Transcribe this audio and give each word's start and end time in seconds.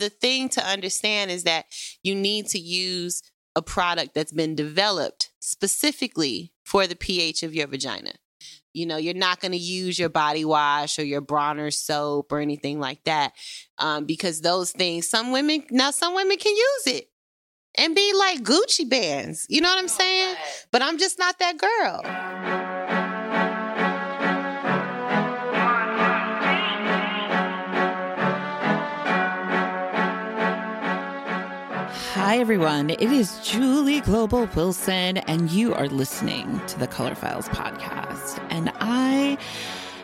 the 0.00 0.10
thing 0.10 0.48
to 0.50 0.66
understand 0.66 1.30
is 1.30 1.44
that 1.44 1.66
you 2.02 2.14
need 2.14 2.46
to 2.48 2.58
use 2.58 3.22
a 3.54 3.62
product 3.62 4.14
that's 4.14 4.32
been 4.32 4.54
developed 4.54 5.30
specifically 5.40 6.52
for 6.64 6.86
the 6.86 6.96
pH 6.96 7.42
of 7.42 7.54
your 7.54 7.66
vagina. 7.66 8.12
You 8.72 8.86
know, 8.86 8.96
you're 8.96 9.14
not 9.14 9.40
going 9.40 9.52
to 9.52 9.58
use 9.58 9.98
your 9.98 10.08
body 10.08 10.44
wash 10.44 10.98
or 10.98 11.04
your 11.04 11.20
Bronner 11.20 11.70
soap 11.70 12.30
or 12.30 12.38
anything 12.38 12.78
like 12.78 13.02
that 13.04 13.32
um, 13.78 14.04
because 14.04 14.40
those 14.40 14.70
things, 14.70 15.08
some 15.08 15.32
women, 15.32 15.64
now 15.70 15.90
some 15.90 16.14
women 16.14 16.36
can 16.36 16.54
use 16.54 16.86
it 16.86 17.10
and 17.76 17.94
be 17.94 18.12
like 18.14 18.42
Gucci 18.42 18.88
bands. 18.88 19.46
You 19.48 19.60
know 19.60 19.68
what 19.68 19.78
I'm 19.78 19.88
saying? 19.88 20.36
But 20.70 20.82
I'm 20.82 20.98
just 20.98 21.18
not 21.18 21.38
that 21.40 21.58
girl. 21.58 22.59
Hi, 32.30 32.38
everyone. 32.38 32.90
It 32.90 33.02
is 33.10 33.40
Julee 33.42 34.02
Global 34.02 34.48
Wilson, 34.54 35.16
and 35.16 35.50
you 35.50 35.74
are 35.74 35.88
listening 35.88 36.64
to 36.68 36.78
the 36.78 36.86
Color 36.86 37.16
Files 37.16 37.48
podcast. 37.48 38.40
And 38.50 38.70
I 38.76 39.36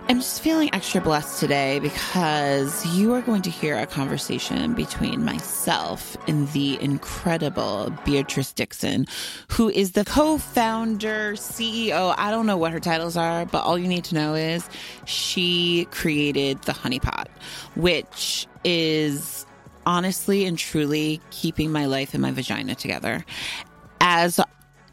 am 0.08 0.16
just 0.16 0.40
feeling 0.40 0.68
extra 0.74 1.00
blessed 1.00 1.38
today 1.38 1.78
because 1.78 2.84
you 2.96 3.14
are 3.14 3.22
going 3.22 3.42
to 3.42 3.50
hear 3.50 3.78
a 3.78 3.86
conversation 3.86 4.74
between 4.74 5.24
myself 5.24 6.16
and 6.26 6.48
the 6.48 6.82
incredible 6.82 7.96
Beatrice 8.04 8.52
Dixon, 8.52 9.06
who 9.52 9.68
is 9.68 9.92
the 9.92 10.04
co 10.04 10.36
founder, 10.36 11.34
CEO. 11.34 12.12
I 12.18 12.32
don't 12.32 12.46
know 12.46 12.56
what 12.56 12.72
her 12.72 12.80
titles 12.80 13.16
are, 13.16 13.46
but 13.46 13.62
all 13.62 13.78
you 13.78 13.86
need 13.86 14.02
to 14.02 14.16
know 14.16 14.34
is 14.34 14.68
she 15.04 15.86
created 15.92 16.60
the 16.62 16.72
Honey 16.72 16.98
Pot, 16.98 17.28
which 17.76 18.48
is 18.64 19.45
honestly 19.86 20.44
and 20.44 20.58
truly 20.58 21.20
keeping 21.30 21.72
my 21.72 21.86
life 21.86 22.12
and 22.12 22.20
my 22.20 22.32
vagina 22.32 22.74
together 22.74 23.24
as 24.00 24.40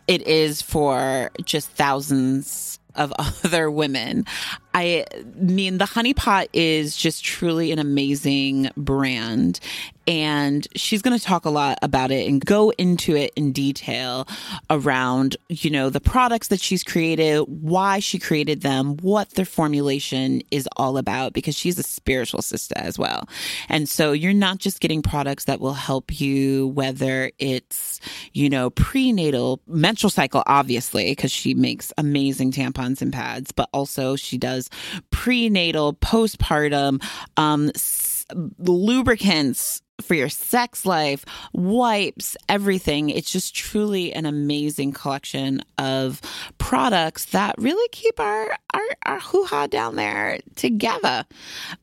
it 0.08 0.28
is 0.28 0.62
for 0.62 1.32
just 1.44 1.70
thousands 1.72 2.80
of 2.96 3.14
other 3.20 3.70
women. 3.70 4.26
I 4.74 5.06
mean, 5.36 5.78
the 5.78 5.86
Honey 5.86 6.14
Pot 6.14 6.48
is 6.54 6.98
just 6.98 7.24
truly 7.24 7.72
an 7.72 7.80
amazing 7.80 8.70
brand. 8.76 9.60
And 10.06 10.68
she's 10.76 11.02
going 11.02 11.18
to 11.18 11.24
talk 11.24 11.46
a 11.46 11.50
lot 11.50 11.78
about 11.82 12.12
it 12.12 12.28
and 12.28 12.46
go 12.46 12.72
into 12.72 13.16
it 13.16 13.32
in 13.38 13.54
detail 13.54 14.28
around, 14.70 15.38
you 15.48 15.70
know, 15.70 15.90
the 15.90 16.02
products 16.02 16.50
that 16.50 16.60
she's 16.60 16.84
created, 16.84 17.46
why 17.48 18.00
she 18.00 18.20
created 18.20 18.64
them, 18.64 18.98
what 18.98 19.30
their 19.32 19.46
formulation 19.46 20.42
is 20.52 20.68
all 20.76 20.98
about, 20.98 21.32
because 21.32 21.56
she's 21.56 21.80
a 21.80 21.84
spiritual 21.84 22.42
sister 22.42 22.76
as 22.78 23.00
well. 23.00 23.30
And 23.70 23.88
so 23.88 24.12
you're 24.12 24.34
not 24.34 24.58
just 24.58 24.82
getting 24.82 25.02
products 25.02 25.46
that 25.46 25.62
will 25.62 25.74
help 25.74 26.20
you, 26.20 26.68
whether 26.68 27.32
it's, 27.40 28.02
you 28.34 28.50
know, 28.50 28.72
prenatal, 28.72 29.62
menstrual 29.68 30.10
cycle, 30.10 30.44
obviously, 30.48 31.12
because 31.12 31.32
she 31.32 31.54
makes 31.54 31.94
amazing 31.98 32.52
tampons 32.52 33.02
and 33.02 33.14
pads, 33.14 33.54
but 33.54 33.70
also 33.72 34.18
she 34.18 34.38
does 34.38 34.63
prenatal, 35.10 35.94
postpartum, 35.94 37.04
um, 37.38 37.70
s- 37.76 38.26
lubricants 38.60 39.82
for 40.02 40.16
your 40.16 40.30
sex 40.30 40.86
life, 40.86 41.24
wipes, 41.54 42.36
everything. 42.50 43.10
It's 43.10 43.32
just 43.32 43.56
truly 43.56 44.12
an 44.12 44.26
amazing 44.26 44.92
collection 44.92 45.62
of 45.78 46.20
products 46.58 47.26
that 47.26 47.56
really 47.58 47.88
keep 47.92 48.20
our 48.20 48.58
our, 48.74 48.82
our 49.06 49.20
hoo-ha 49.20 49.68
down 49.68 49.96
there 49.96 50.40
together. 50.56 51.26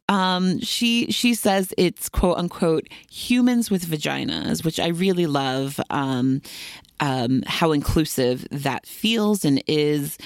Um, 0.08 0.58
she 0.60 1.10
she 1.12 1.34
says 1.34 1.72
it's 1.78 2.08
quote 2.08 2.36
unquote 2.36 2.88
humans 3.10 3.70
with 3.70 3.86
vaginas, 3.86 4.64
which 4.64 4.80
I 4.80 4.88
really 4.88 5.26
love. 5.26 5.80
Um, 5.88 6.42
um, 7.00 7.42
how 7.46 7.72
inclusive 7.72 8.46
that 8.50 8.86
feels 8.86 9.44
and 9.44 9.62
is. 9.66 10.18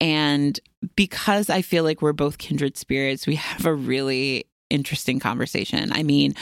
And 0.00 0.58
because 0.96 1.50
I 1.50 1.62
feel 1.62 1.84
like 1.84 2.02
we're 2.02 2.12
both 2.12 2.38
kindred 2.38 2.76
spirits, 2.76 3.26
we 3.26 3.36
have 3.36 3.66
a 3.66 3.74
really 3.74 4.46
interesting 4.70 5.20
conversation. 5.20 5.92
I 5.92 6.02
mean, 6.02 6.34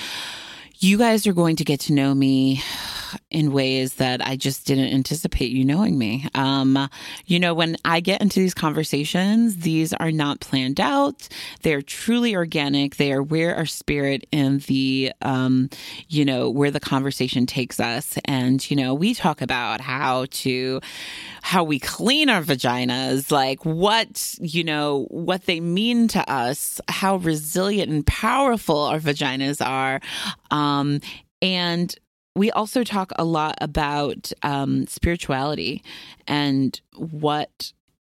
you 0.79 0.97
guys 0.97 1.27
are 1.27 1.33
going 1.33 1.57
to 1.57 1.65
get 1.65 1.81
to 1.81 1.93
know 1.93 2.15
me 2.15 2.63
in 3.31 3.53
ways 3.53 3.95
that 3.95 4.25
I 4.27 4.37
just 4.37 4.67
didn't 4.67 4.93
anticipate 4.93 5.51
you 5.51 5.65
knowing 5.65 5.99
me. 5.99 6.29
Um, 6.35 6.89
you 7.27 7.39
know, 7.39 7.55
when 7.55 7.77
I 7.85 8.01
get 8.01 8.21
into 8.21 8.41
these 8.41 8.55
conversations, 8.55 9.59
these 9.59 9.93
are 9.95 10.13
not 10.13 10.41
planned 10.41 10.81
out. 10.81 11.29
They're 11.63 11.83
truly 11.83 12.35
organic. 12.35 12.97
They 12.97 13.13
are 13.13 13.23
where 13.23 13.57
our 13.57 13.67
spirit 13.67 14.27
and 14.33 14.61
the, 14.63 15.13
um, 15.23 15.71
you 16.09 16.25
know, 16.25 16.51
where 16.51 16.71
the 16.71 16.81
conversation 16.81 17.47
takes 17.47 17.81
us. 17.81 18.19
And, 18.25 18.69
you 18.71 18.77
know, 18.77 18.95
we 18.95 19.15
talk 19.15 19.41
about 19.43 19.81
how 19.81 20.27
to, 20.31 20.81
how 21.43 21.65
we 21.65 21.79
clean 21.79 22.29
our 22.29 22.43
vaginas, 22.43 23.31
like 23.31 23.65
what, 23.65 24.35
you 24.41 24.65
know, 24.65 25.07
what 25.11 25.47
they 25.47 25.61
mean 25.61 26.09
to 26.09 26.31
us, 26.31 26.81
how 26.89 27.17
resilient 27.17 27.91
and 27.91 28.07
powerful 28.07 28.79
our 28.79 28.99
vaginas 28.99 29.65
are. 29.65 30.01
Um, 30.51 31.01
and 31.43 31.95
we 32.35 32.51
also 32.51 32.85
talk 32.85 33.13
a 33.17 33.25
lot 33.25 33.57
about 33.61 34.33
um, 34.43 34.87
spirituality 34.87 35.83
and 36.27 36.81
what 36.97 37.73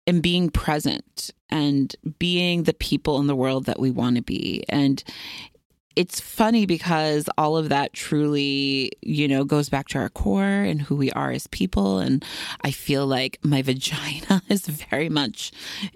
and 0.07 0.21
being 0.21 0.49
present 0.49 1.31
and 1.49 1.95
being 2.17 2.63
the 2.63 2.73
people 2.73 3.19
in 3.19 3.27
the 3.27 3.35
world 3.35 3.65
that 3.65 3.79
we 3.79 3.91
want 3.91 4.15
to 4.15 4.21
be 4.21 4.63
and 4.69 5.03
it's 5.95 6.19
funny 6.19 6.65
because 6.65 7.27
all 7.37 7.57
of 7.57 7.69
that 7.69 7.93
truly, 7.93 8.91
you 9.01 9.27
know, 9.27 9.43
goes 9.43 9.69
back 9.69 9.87
to 9.89 9.97
our 9.97 10.09
core 10.09 10.43
and 10.43 10.81
who 10.81 10.95
we 10.95 11.11
are 11.11 11.31
as 11.31 11.47
people. 11.47 11.99
And 11.99 12.23
I 12.61 12.71
feel 12.71 13.05
like 13.05 13.39
my 13.43 13.61
vagina 13.61 14.41
is 14.47 14.67
very 14.67 15.09
much 15.09 15.51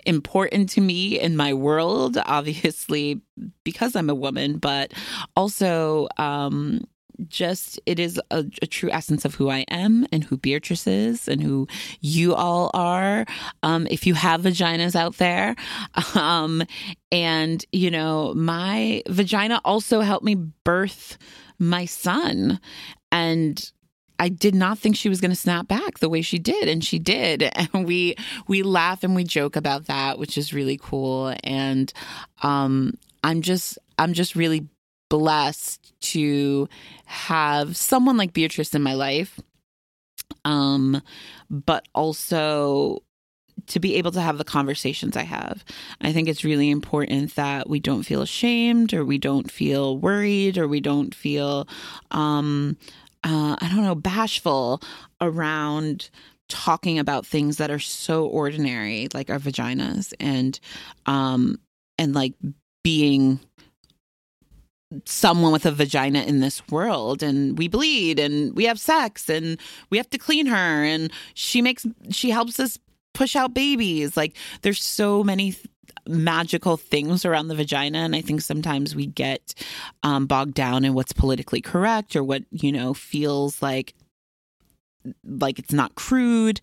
important 0.06 0.70
to 0.72 0.82
me 0.82 1.20
in 1.20 1.38
my 1.38 1.54
world, 1.54 2.18
obviously, 2.26 3.22
because 3.64 3.96
I'm 3.96 4.10
a 4.10 4.16
woman, 4.16 4.58
but 4.58 4.94
also, 5.36 6.08
um, 6.18 6.82
just 7.28 7.80
it 7.86 8.00
is 8.00 8.20
a, 8.32 8.46
a, 8.62 8.68
true 8.68 8.90
essence 8.92 9.26
of 9.26 9.36
who 9.36 9.50
I 9.50 9.66
am 9.70 10.06
and 10.12 10.24
who 10.24 10.38
Beatrice 10.38 10.88
is 10.88 11.28
and 11.28 11.42
who 11.42 11.68
you 12.02 12.34
all 12.36 12.72
are. 12.74 13.26
Um, 13.64 13.88
if 13.90 14.06
you 14.06 14.14
have 14.14 14.42
vaginas 14.42 14.96
out 14.96 15.18
there, 15.18 15.56
um, 16.16 16.64
and 17.12 17.66
you 17.72 17.92
know, 17.92 18.34
my 18.34 19.04
vagina 19.08 19.62
also 19.64 20.02
helped 20.02 20.26
me 20.26 20.36
birth 20.36 21.18
my 21.58 21.86
son, 21.86 22.60
and 23.12 23.72
I 24.20 24.30
did 24.30 24.56
not 24.56 24.80
think 24.80 24.96
she 24.96 25.10
was 25.10 25.22
going 25.22 25.32
to 25.32 25.36
snap 25.38 25.68
back 25.68 26.00
the 26.00 26.10
way 26.10 26.22
she 26.22 26.40
did 26.40 26.68
and 26.68 26.84
she 26.84 27.00
did. 27.00 27.44
And 27.74 27.86
we 27.86 28.16
we 28.48 28.64
laugh 28.64 29.04
and 29.04 29.16
we 29.16 29.24
joke 29.24 29.56
about 29.56 29.88
that 29.88 30.18
which 30.18 30.38
is 30.38 30.54
really 30.54 30.78
cool. 30.82 31.36
And 31.44 31.92
um 32.44 32.94
I'm 33.24 33.42
just 33.42 33.78
I'm 33.98 34.14
just 34.14 34.36
really 34.36 34.68
blessed 35.10 35.85
to 36.12 36.68
have 37.06 37.76
someone 37.78 38.18
like 38.18 38.34
Beatrice 38.34 38.74
in 38.74 38.82
my 38.82 38.94
life 38.94 39.40
um 40.44 41.02
but 41.50 41.88
also 41.94 43.02
to 43.68 43.80
be 43.80 43.96
able 43.96 44.12
to 44.12 44.22
have 44.22 44.38
the 44.38 44.44
conversations 44.44 45.18
I 45.18 45.24
have. 45.24 45.64
I 46.02 46.12
think 46.14 46.28
it's 46.28 46.44
really 46.44 46.70
important 46.70 47.34
that 47.36 47.68
we 47.68 47.80
don't 47.80 48.04
feel 48.04 48.22
ashamed 48.22 48.94
or 48.94 49.04
we 49.04 49.18
don't 49.18 49.50
feel 49.50 49.98
worried 49.98 50.58
or 50.58 50.68
we 50.68 50.82
don't 50.82 51.16
feel 51.16 51.68
um 52.12 52.78
uh, 53.26 53.58
I 53.60 53.70
don't 53.70 53.84
know, 53.84 53.96
bashful 53.96 54.84
around 55.20 56.12
talking 56.48 57.00
about 57.00 57.26
things 57.26 57.58
that 57.58 57.72
are 57.72 57.80
so 57.80 58.28
ordinary, 58.28 59.08
like 59.16 59.32
our 59.32 59.40
vaginas, 59.40 60.14
and 60.20 60.60
um, 61.08 61.60
and 61.98 62.14
like 62.14 62.36
being 62.84 63.40
someone 65.06 65.52
with 65.52 65.66
a 65.66 65.72
vagina 65.72 66.22
in 66.24 66.40
this 66.40 66.66
world 66.70 67.22
and 67.22 67.58
we 67.58 67.68
bleed 67.68 68.20
and 68.20 68.56
we 68.56 68.66
have 68.66 68.80
sex 68.80 69.30
and 69.30 69.60
we 69.90 69.98
have 69.98 70.10
to 70.10 70.18
clean 70.18 70.46
her 70.46 70.84
and 70.84 71.12
she 71.34 71.62
makes 71.62 71.86
she 72.10 72.30
helps 72.30 72.60
us 72.60 72.80
push 73.14 73.36
out 73.36 73.54
babies. 73.54 74.16
Like 74.16 74.36
there's 74.62 74.84
so 74.84 75.24
many 75.24 75.54
th- 75.54 75.68
magical 76.08 76.78
things 76.78 77.26
around 77.26 77.48
the 77.48 77.56
vagina 77.56 77.98
and 77.98 78.16
i 78.16 78.22
think 78.22 78.40
sometimes 78.40 78.96
we 78.96 79.08
get 79.08 79.56
um, 80.04 80.28
bogged 80.28 80.54
down 80.54 80.86
in 80.86 80.94
what's 80.94 81.12
politically 81.12 81.62
correct 81.62 82.16
or 82.16 82.24
what 82.24 82.44
you 82.52 82.72
know 82.72 82.94
feels 82.94 83.60
like 83.60 83.96
like 85.24 85.60
it's 85.60 85.74
not 85.74 85.96
crude 85.96 86.62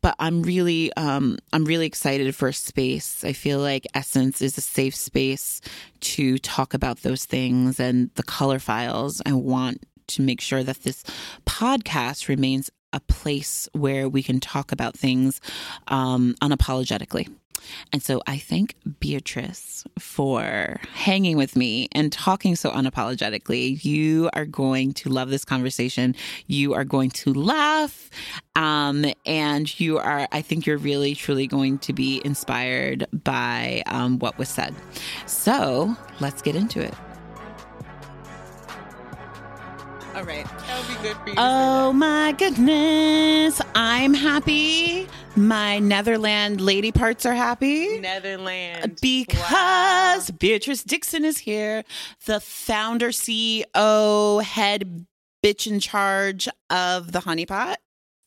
but 0.00 0.14
i'm 0.18 0.42
really 0.42 0.92
um 0.94 1.36
i'm 1.52 1.64
really 1.64 1.86
excited 1.86 2.34
for 2.34 2.52
space. 2.52 3.24
I 3.24 3.32
feel 3.32 3.58
like 3.58 3.86
essence 3.94 4.40
is 4.42 4.56
a 4.56 4.60
safe 4.60 4.94
space 4.94 5.60
to 6.00 6.38
talk 6.38 6.74
about 6.74 7.02
those 7.02 7.24
things 7.24 7.80
and 7.80 8.10
the 8.14 8.22
color 8.22 8.58
files. 8.58 9.20
I 9.26 9.32
want 9.32 9.84
to 10.08 10.22
make 10.22 10.40
sure 10.40 10.62
that 10.62 10.82
this 10.82 11.04
podcast 11.46 12.28
remains 12.28 12.70
a 12.92 13.00
place 13.00 13.68
where 13.72 14.08
we 14.08 14.22
can 14.22 14.40
talk 14.40 14.72
about 14.72 14.96
things 14.96 15.40
um 15.88 16.34
unapologetically 16.42 17.28
And 17.92 18.02
so 18.02 18.20
I 18.26 18.38
thank 18.38 18.74
Beatrice 19.00 19.84
for 19.98 20.80
hanging 20.94 21.36
with 21.36 21.56
me 21.56 21.88
and 21.92 22.12
talking 22.12 22.56
so 22.56 22.70
unapologetically. 22.70 23.84
You 23.84 24.30
are 24.32 24.46
going 24.46 24.92
to 24.94 25.08
love 25.08 25.30
this 25.30 25.44
conversation. 25.44 26.14
You 26.46 26.74
are 26.74 26.84
going 26.84 27.10
to 27.10 27.32
laugh. 27.32 28.10
Um, 28.56 29.06
and 29.26 29.80
you 29.80 29.98
are, 29.98 30.28
I 30.32 30.42
think 30.42 30.66
you're 30.66 30.78
really, 30.78 31.14
truly 31.14 31.46
going 31.46 31.78
to 31.78 31.92
be 31.92 32.20
inspired 32.24 33.06
by 33.24 33.82
um, 33.86 34.18
what 34.18 34.38
was 34.38 34.48
said. 34.48 34.74
So 35.26 35.96
let's 36.20 36.42
get 36.42 36.56
into 36.56 36.80
it. 36.80 36.94
All 40.20 40.26
right. 40.26 40.44
That 40.44 40.86
would 40.86 40.98
be 40.98 41.02
good 41.02 41.16
for 41.16 41.28
you. 41.30 41.34
Oh 41.38 41.94
my 41.94 42.32
goodness. 42.32 43.58
I'm 43.74 44.12
happy. 44.12 45.08
My 45.34 45.78
Netherland 45.78 46.60
lady 46.60 46.92
parts 46.92 47.24
are 47.24 47.32
happy. 47.32 47.98
Netherlands. 48.00 49.00
Because 49.00 50.30
Beatrice 50.32 50.84
Dixon 50.84 51.24
is 51.24 51.38
here, 51.38 51.84
the 52.26 52.38
founder, 52.38 53.08
CEO, 53.08 54.42
head 54.42 55.06
bitch 55.42 55.66
in 55.66 55.80
charge 55.80 56.50
of 56.68 57.12
the 57.12 57.20
honeypot. 57.20 57.76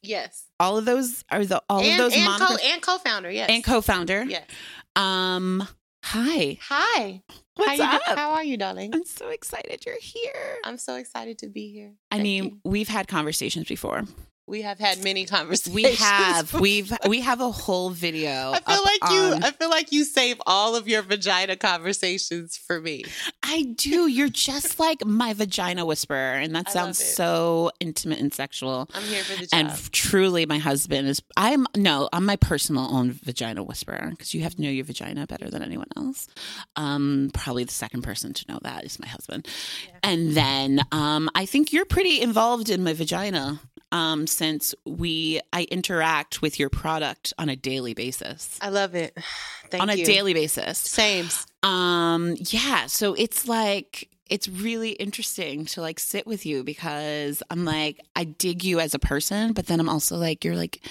Yes. 0.02 0.46
All 0.60 0.80
of 0.80 0.86
those 0.86 1.24
are 1.30 1.46
the 1.46 1.62
all 1.70 1.82
and, 1.82 1.92
of 1.92 1.98
those 2.00 2.16
and, 2.16 2.28
monikers 2.28 2.58
co- 2.58 2.70
and 2.72 2.82
co-founder. 2.82 3.30
Yes. 3.30 3.52
and 3.52 3.64
co-founder. 3.64 4.24
Yes. 4.24 4.48
Um, 4.96 5.68
hi. 6.04 6.58
Hi. 6.70 7.22
What's 7.56 7.82
how 7.82 7.96
up? 7.96 8.02
do- 8.08 8.16
how 8.16 8.32
are 8.32 8.44
you, 8.44 8.58
darling? 8.58 8.92
I'm 8.94 9.06
so 9.06 9.30
excited 9.30 9.86
you're 9.86 10.00
here. 10.00 10.58
I'm 10.64 10.78
so 10.78 10.96
excited 10.96 11.38
to 11.40 11.48
be 11.50 11.72
here. 11.72 11.94
I 12.12 12.16
Thank 12.16 12.24
mean, 12.24 12.44
you. 12.46 12.60
we've 12.64 12.88
had 12.88 13.08
conversations 13.08 13.68
before. 13.68 14.04
We 14.46 14.62
have 14.64 14.78
had 14.80 15.04
many 15.04 15.26
conversations. 15.38 15.74
We 15.74 15.84
have. 15.96 16.54
We've 16.54 16.92
we 17.08 17.22
have 17.22 17.40
a 17.42 17.50
whole 17.52 17.90
video. 17.92 18.54
I 18.54 18.60
feel 18.60 18.84
like 18.84 19.14
you. 19.14 19.20
on- 19.36 19.44
I 19.44 19.52
feel 19.52 19.70
like 19.70 19.92
you 19.92 20.04
save 20.04 20.42
all 20.46 20.76
of 20.76 20.88
your 20.88 21.02
vagina 21.02 21.56
conversations 21.56 22.58
for 22.58 22.82
me. 22.82 23.04
I 23.42 23.64
do. 23.78 24.08
You're 24.08 24.30
just 24.30 24.80
like 24.88 25.06
my 25.06 25.34
vagina 25.34 25.86
whisperer, 25.86 26.16
and 26.36 26.56
that 26.56 26.70
sounds 26.70 26.98
so 27.04 27.72
intimate 27.80 28.20
and 28.20 28.34
sexual. 28.34 28.90
I'm 28.94 29.04
here 29.04 29.24
for 29.24 29.40
the 29.40 29.48
job. 29.48 29.50
And 29.54 29.92
truly, 29.92 30.46
my 30.46 30.58
husband 30.58 31.08
is. 31.08 31.22
I'm 31.38 31.66
no. 31.76 32.10
I'm 32.12 32.26
my 32.26 32.36
personal 32.36 32.94
own 32.94 33.12
vagina 33.14 33.64
whisperer 33.64 34.08
because 34.12 34.34
you 34.34 34.42
have 34.42 34.56
to 34.56 34.62
know 34.62 34.70
your 34.70 34.86
vagina 34.86 35.26
better 35.28 35.50
than 35.50 35.62
anyone 35.64 35.88
else. 35.96 36.28
Um, 36.76 37.32
probably 37.34 37.64
the 37.64 37.72
second 37.74 38.02
person 38.02 38.34
to 38.34 38.46
know 38.50 38.60
that 38.64 38.84
is 38.84 39.00
my 39.00 39.08
husband, 39.08 39.48
Yeah. 39.88 40.00
and 40.04 40.32
then 40.34 40.82
um, 40.92 41.30
I 41.34 41.46
think 41.46 41.72
you're 41.72 41.86
pretty 41.86 42.22
involved 42.22 42.70
in 42.70 42.84
my 42.84 42.94
vagina. 42.94 43.60
Um, 43.94 44.26
since 44.26 44.74
we, 44.86 45.40
I 45.54 45.64
interact 45.70 46.42
with 46.42 46.60
your 46.60 46.70
product 46.70 47.32
on 47.38 47.48
a 47.48 47.56
daily 47.56 47.94
basis. 47.94 48.58
I 48.60 48.70
love 48.70 48.96
it. 48.96 49.16
Thank 49.70 49.84
on 49.84 49.90
a 49.90 50.04
daily 50.04 50.34
basis. 50.34 50.80
Same. 50.80 51.28
Um, 51.62 52.36
yeah, 52.40 52.88
so 52.88 53.14
it's 53.14 53.48
like 53.48 54.10
it's 54.30 54.48
really 54.48 54.92
interesting 54.92 55.66
to 55.66 55.82
like 55.82 56.00
sit 56.00 56.26
with 56.26 56.46
you 56.46 56.64
because 56.64 57.44
I'm 57.50 57.66
like 57.66 58.00
I 58.16 58.24
dig 58.24 58.64
you 58.64 58.80
as 58.80 58.94
a 58.94 59.00
person, 59.00 59.54
but 59.54 59.68
then 59.68 59.80
I'm 59.80 59.90
also 59.90 60.18
like 60.18 60.44
you're 60.44 60.56
like 60.56 60.84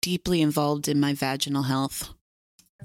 deeply 0.00 0.40
involved 0.40 0.88
in 0.88 0.98
my 0.98 1.14
vaginal 1.14 1.62
health. 1.62 2.12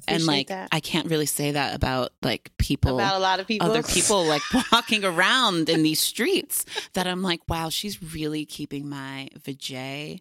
And 0.07 0.25
like 0.25 0.47
that. 0.47 0.69
I 0.71 0.80
can't 0.80 1.09
really 1.09 1.25
say 1.25 1.51
that 1.51 1.75
about 1.75 2.12
like 2.21 2.51
people 2.57 2.95
about 3.00 3.15
a 3.15 3.19
lot 3.19 3.39
of 3.39 3.47
people. 3.47 3.69
other 3.69 3.83
people 3.97 4.25
like 4.25 4.42
walking 4.71 5.03
around 5.03 5.69
in 5.69 5.83
these 5.83 6.01
streets 6.01 6.65
that 6.94 7.07
I'm 7.07 7.21
like, 7.21 7.42
wow, 7.47 7.69
she's 7.69 8.01
really 8.13 8.45
keeping 8.45 8.89
my 8.89 9.30
vajay 9.39 10.19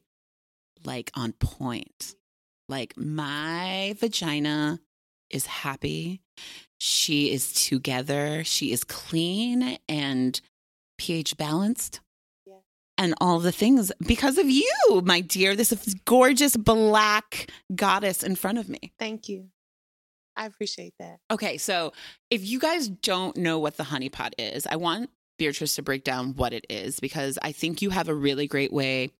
like 0.84 1.10
on 1.14 1.32
point. 1.32 2.14
Like 2.68 2.94
my 2.96 3.94
vagina 3.98 4.80
is 5.30 5.46
happy. 5.46 6.20
She 6.78 7.32
is 7.32 7.52
together. 7.52 8.44
She 8.44 8.72
is 8.72 8.84
clean 8.84 9.78
and 9.88 10.40
pH 10.98 11.36
balanced. 11.36 12.00
Yeah. 12.46 12.54
And 12.98 13.14
all 13.20 13.38
the 13.38 13.52
things 13.52 13.92
because 14.06 14.38
of 14.38 14.48
you, 14.48 15.02
my 15.04 15.20
dear. 15.20 15.54
This 15.56 15.72
gorgeous 16.04 16.56
black 16.56 17.50
goddess 17.74 18.22
in 18.22 18.36
front 18.36 18.58
of 18.58 18.68
me. 18.68 18.92
Thank 18.98 19.28
you. 19.28 19.48
I 20.36 20.46
appreciate 20.46 20.94
that. 20.98 21.18
Okay, 21.30 21.58
so 21.58 21.92
if 22.30 22.44
you 22.44 22.58
guys 22.58 22.88
don't 22.88 23.36
know 23.36 23.58
what 23.58 23.76
the 23.76 23.84
honeypot 23.84 24.32
is, 24.38 24.66
I 24.66 24.76
want 24.76 25.10
Beatrice 25.38 25.76
to 25.76 25.82
break 25.82 26.04
down 26.04 26.34
what 26.34 26.52
it 26.52 26.66
is 26.68 27.00
because 27.00 27.38
I 27.42 27.52
think 27.52 27.82
you 27.82 27.90
have 27.90 28.08
a 28.08 28.14
really 28.14 28.46
great 28.46 28.72
way 28.72 29.10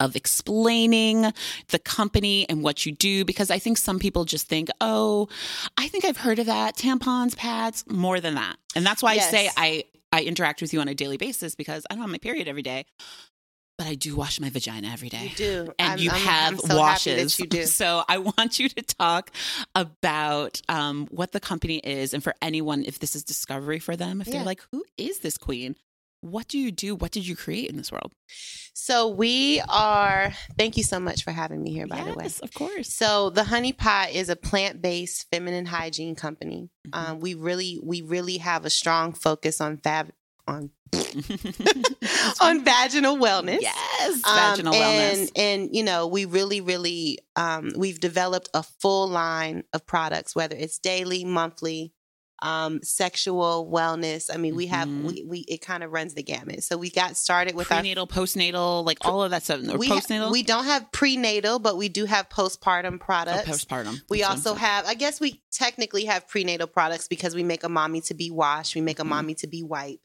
of 0.00 0.16
explaining 0.16 1.32
the 1.68 1.78
company 1.78 2.48
and 2.48 2.62
what 2.62 2.86
you 2.86 2.92
do 2.92 3.24
because 3.24 3.50
I 3.50 3.58
think 3.58 3.76
some 3.78 3.98
people 3.98 4.24
just 4.24 4.46
think, 4.48 4.68
"Oh, 4.80 5.28
I 5.76 5.88
think 5.88 6.04
I've 6.04 6.16
heard 6.16 6.38
of 6.38 6.46
that, 6.46 6.76
tampons, 6.76 7.36
pads, 7.36 7.84
more 7.88 8.20
than 8.20 8.34
that." 8.34 8.56
And 8.74 8.84
that's 8.86 9.02
why 9.02 9.14
Yes. 9.14 9.28
I 9.28 9.30
say 9.30 9.50
I 9.56 9.84
I 10.12 10.22
interact 10.22 10.62
with 10.62 10.72
you 10.72 10.80
on 10.80 10.88
a 10.88 10.94
daily 10.94 11.16
basis 11.16 11.54
because 11.54 11.84
I 11.90 11.94
don't 11.94 12.02
have 12.02 12.10
my 12.10 12.18
period 12.18 12.46
every 12.46 12.62
day, 12.62 12.86
but 13.76 13.86
I 13.86 13.94
do 13.94 14.14
wash 14.16 14.38
my 14.40 14.50
vagina 14.50 14.88
every 14.92 15.08
day 15.08 15.28
You 15.30 15.36
do, 15.36 15.72
and 15.78 15.88
I'm- 15.90 15.98
you 15.98 16.10
I'm- 16.10 16.20
have 16.20 16.52
I'm 16.54 16.58
so 16.60 16.66
happy 16.68 16.78
washes. 16.78 17.36
that 17.36 17.42
you 17.42 17.46
do. 17.48 17.66
So 17.66 18.04
I 18.08 18.18
want 18.18 18.58
you 18.58 18.68
to 18.68 18.82
talk 18.82 19.30
about 19.74 20.60
um, 20.68 21.06
what 21.10 21.32
the 21.32 21.40
company 21.40 21.78
is, 21.78 22.14
and 22.14 22.22
for 22.22 22.34
anyone, 22.40 22.84
if 22.84 22.98
this 22.98 23.14
is 23.16 23.24
discovery 23.24 23.78
for 23.78 23.96
them, 23.96 24.20
if 24.20 24.26
Yeah. 24.28 24.34
they're 24.34 24.44
like, 24.44 24.62
"Who 24.72 24.84
is 24.96 25.18
this 25.20 25.36
queen? 25.38 25.76
What 26.20 26.48
do 26.48 26.58
you 26.58 26.72
do? 26.72 26.94
What 26.94 27.10
did 27.10 27.26
you 27.26 27.36
create 27.36 27.68
in 27.68 27.76
this 27.76 27.90
world?" 27.92 28.12
So 28.74 29.08
we 29.08 29.60
are. 29.68 30.32
Thank 30.58 30.76
you 30.76 30.82
so 30.82 30.98
much 30.98 31.22
for 31.24 31.32
having 31.32 31.62
me 31.62 31.72
here. 31.72 31.86
By 31.86 32.02
the 32.04 32.12
way. 32.14 32.24
yes, 32.24 32.38
of 32.40 32.52
course. 32.54 32.92
So 32.92 33.30
the 33.30 33.44
Honey 33.44 33.72
Pot 33.72 34.10
is 34.12 34.28
a 34.28 34.36
plant-based 34.36 35.26
feminine 35.32 35.66
hygiene 35.66 36.14
company. 36.14 36.70
Mhm. 36.88 36.98
Um, 37.10 37.20
we 37.20 37.34
really, 37.34 37.78
we 37.82 38.02
really 38.02 38.38
have 38.38 38.64
a 38.64 38.70
strong 38.70 39.12
focus 39.12 39.60
on 39.60 39.78
fab 39.78 40.10
on 40.46 40.70
on 42.40 42.64
vaginal 42.64 43.16
wellness. 43.16 43.58
yes, 43.60 44.12
Um, 44.24 44.34
vaginal 44.36 44.74
and, 44.74 45.28
wellness. 45.28 45.30
And 45.36 45.74
you 45.74 45.82
know, 45.82 46.06
we 46.06 46.24
really, 46.24 46.60
really, 46.60 47.18
um, 47.36 47.72
we've 47.76 48.00
developed 48.00 48.48
a 48.54 48.62
full 48.62 49.08
line 49.08 49.64
of 49.72 49.86
products, 49.86 50.34
whether 50.36 50.56
it's 50.56 50.78
daily, 50.78 51.24
monthly, 51.24 51.92
um, 52.42 52.80
sexual 52.82 53.70
wellness. 53.72 54.28
I 54.32 54.36
mean, 54.36 54.54
we 54.54 54.66
have 54.66 54.86
Mhm. 54.88 55.04
we, 55.04 55.24
we 55.26 55.38
it 55.40 55.60
kind 55.62 55.82
of 55.82 55.92
runs 55.92 56.14
the 56.14 56.22
gamut. 56.22 56.62
So 56.64 56.76
we 56.76 56.90
got 56.90 57.16
started 57.16 57.54
with 57.54 57.70
our 57.72 57.78
Prenatal, 57.80 58.06
postnatal, 58.06 58.84
like 58.84 58.98
all 59.02 59.22
of 59.22 59.30
that 59.30 59.44
stuff. 59.44 59.60
Or 59.66 59.78
we, 59.78 59.88
ha- 59.88 59.96
postnatal, 60.00 60.30
we 60.30 60.42
don't 60.42 60.64
have 60.66 60.90
prenatal, 60.92 61.58
but 61.58 61.76
we 61.78 61.88
do 61.88 62.04
have 62.04 62.28
postpartum 62.28 62.94
Oh, 62.96 62.98
products. 62.98 63.48
postpartum. 63.48 64.00
We 64.10 64.20
That's 64.20 64.30
also 64.46 64.54
have, 64.54 64.84
I 64.86 64.94
guess 64.94 65.20
we 65.20 65.42
technically 65.52 66.04
have 66.06 66.28
prenatal 66.28 66.66
products 66.66 67.08
because 67.08 67.34
we 67.34 67.42
make 67.44 67.64
a 67.64 67.68
mommy 67.68 68.00
to 68.02 68.14
be 68.14 68.30
wash, 68.30 68.74
we 68.74 68.80
make 68.82 68.98
a 68.98 69.04
Mhm. 69.04 69.08
mommy 69.08 69.34
to 69.36 69.46
be 69.46 69.62
wipe. 69.62 70.00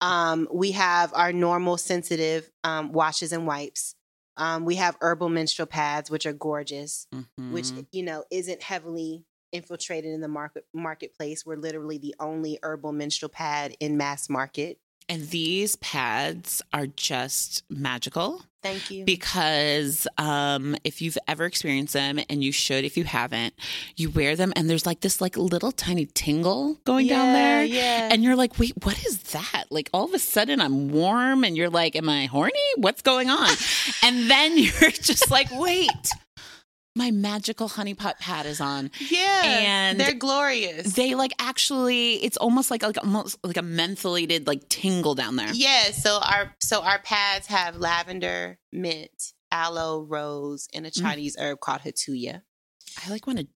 Um, 0.00 0.48
we 0.52 0.72
have 0.72 1.12
our 1.14 1.32
normal 1.32 1.76
sensitive 1.78 2.50
um, 2.64 2.92
washes 2.92 3.32
and 3.32 3.46
wipes. 3.46 3.94
Um, 4.36 4.64
we 4.64 4.74
have 4.76 4.96
herbal 5.00 5.30
menstrual 5.30 5.66
pads, 5.66 6.10
which 6.10 6.26
are 6.26 6.32
gorgeous, 6.34 7.06
which 7.36 7.66
Mhm. 7.66 7.86
you 7.92 8.02
know 8.02 8.24
isn't 8.30 8.62
heavily 8.62 9.24
infiltrated 9.52 10.12
in 10.12 10.20
the 10.20 10.28
market 10.28 10.66
marketplace. 10.74 11.46
We're 11.46 11.56
literally 11.56 11.96
the 11.98 12.14
only 12.20 12.58
herbal 12.62 12.92
menstrual 12.92 13.30
pad 13.30 13.76
in 13.80 13.96
mass 13.96 14.28
market. 14.28 14.78
And 15.08 15.28
these 15.28 15.76
pads 15.76 16.62
are 16.72 16.86
just 16.86 17.62
magical. 17.70 18.42
Thank 18.62 18.90
you. 18.90 19.04
because 19.04 20.08
um, 20.18 20.76
if 20.82 21.00
you've 21.00 21.18
ever 21.28 21.44
experienced 21.44 21.92
them 21.92 22.18
and 22.28 22.42
you 22.42 22.50
should 22.50 22.84
if 22.84 22.96
you 22.96 23.04
haven't 23.04 23.54
you 23.94 24.10
wear 24.10 24.34
them 24.34 24.52
and 24.56 24.68
there's 24.68 24.84
like 24.84 25.02
this 25.02 25.20
like 25.20 25.36
little 25.36 25.70
tiny 25.70 26.06
tingle 26.06 26.74
going 26.84 27.06
down 27.06 27.32
there 27.32 27.64
yeah. 27.64 28.08
and 28.10 28.24
you're 28.24 28.34
like 28.34 28.58
wait 28.58 28.72
what 28.82 28.98
is 29.06 29.18
that 29.18 29.66
like 29.70 29.88
all 29.94 30.04
of 30.04 30.14
a 30.14 30.18
sudden 30.18 30.60
i'm 30.60 30.88
warm 30.88 31.44
and 31.44 31.56
you're 31.56 31.70
like 31.70 31.94
am 31.94 32.08
i 32.08 32.26
horny 32.26 32.52
what's 32.78 33.02
going 33.02 33.30
on 33.30 33.50
and 34.02 34.28
then 34.28 34.58
you're 34.58 34.90
just 34.90 35.30
like 35.30 35.48
wait 35.52 36.10
my 36.96 37.10
magical 37.12 37.68
honeypot 37.68 38.18
pad 38.18 38.46
is 38.46 38.60
on 38.60 38.90
yeah, 39.10 39.42
and 39.44 40.00
they're 40.00 40.14
glorious. 40.14 40.94
they 40.94 41.14
like 41.14 41.32
actually 41.38 42.14
it's 42.24 42.36
almost 42.38 42.70
like 42.70 42.82
like 42.82 42.96
almost 43.04 43.36
like 43.44 43.56
a 43.58 43.62
mentholated 43.62 44.46
like 44.48 44.68
tingle 44.68 45.14
down 45.14 45.36
there 45.36 45.50
Yeah, 45.52 45.90
so 45.92 46.18
our 46.22 46.54
so 46.60 46.82
our 46.82 46.98
pads 46.98 47.46
have 47.48 47.76
lavender, 47.76 48.58
mint, 48.72 49.32
aloe, 49.52 50.02
rose, 50.02 50.68
and 50.74 50.86
a 50.86 50.90
Mm. 50.90 51.02
Chinese 51.02 51.36
herb 51.38 51.60
called 51.60 51.82
houttuynia. 51.82 52.42
i 53.06 53.10
like 53.10 53.26
want 53.26 53.38
to 53.40 53.46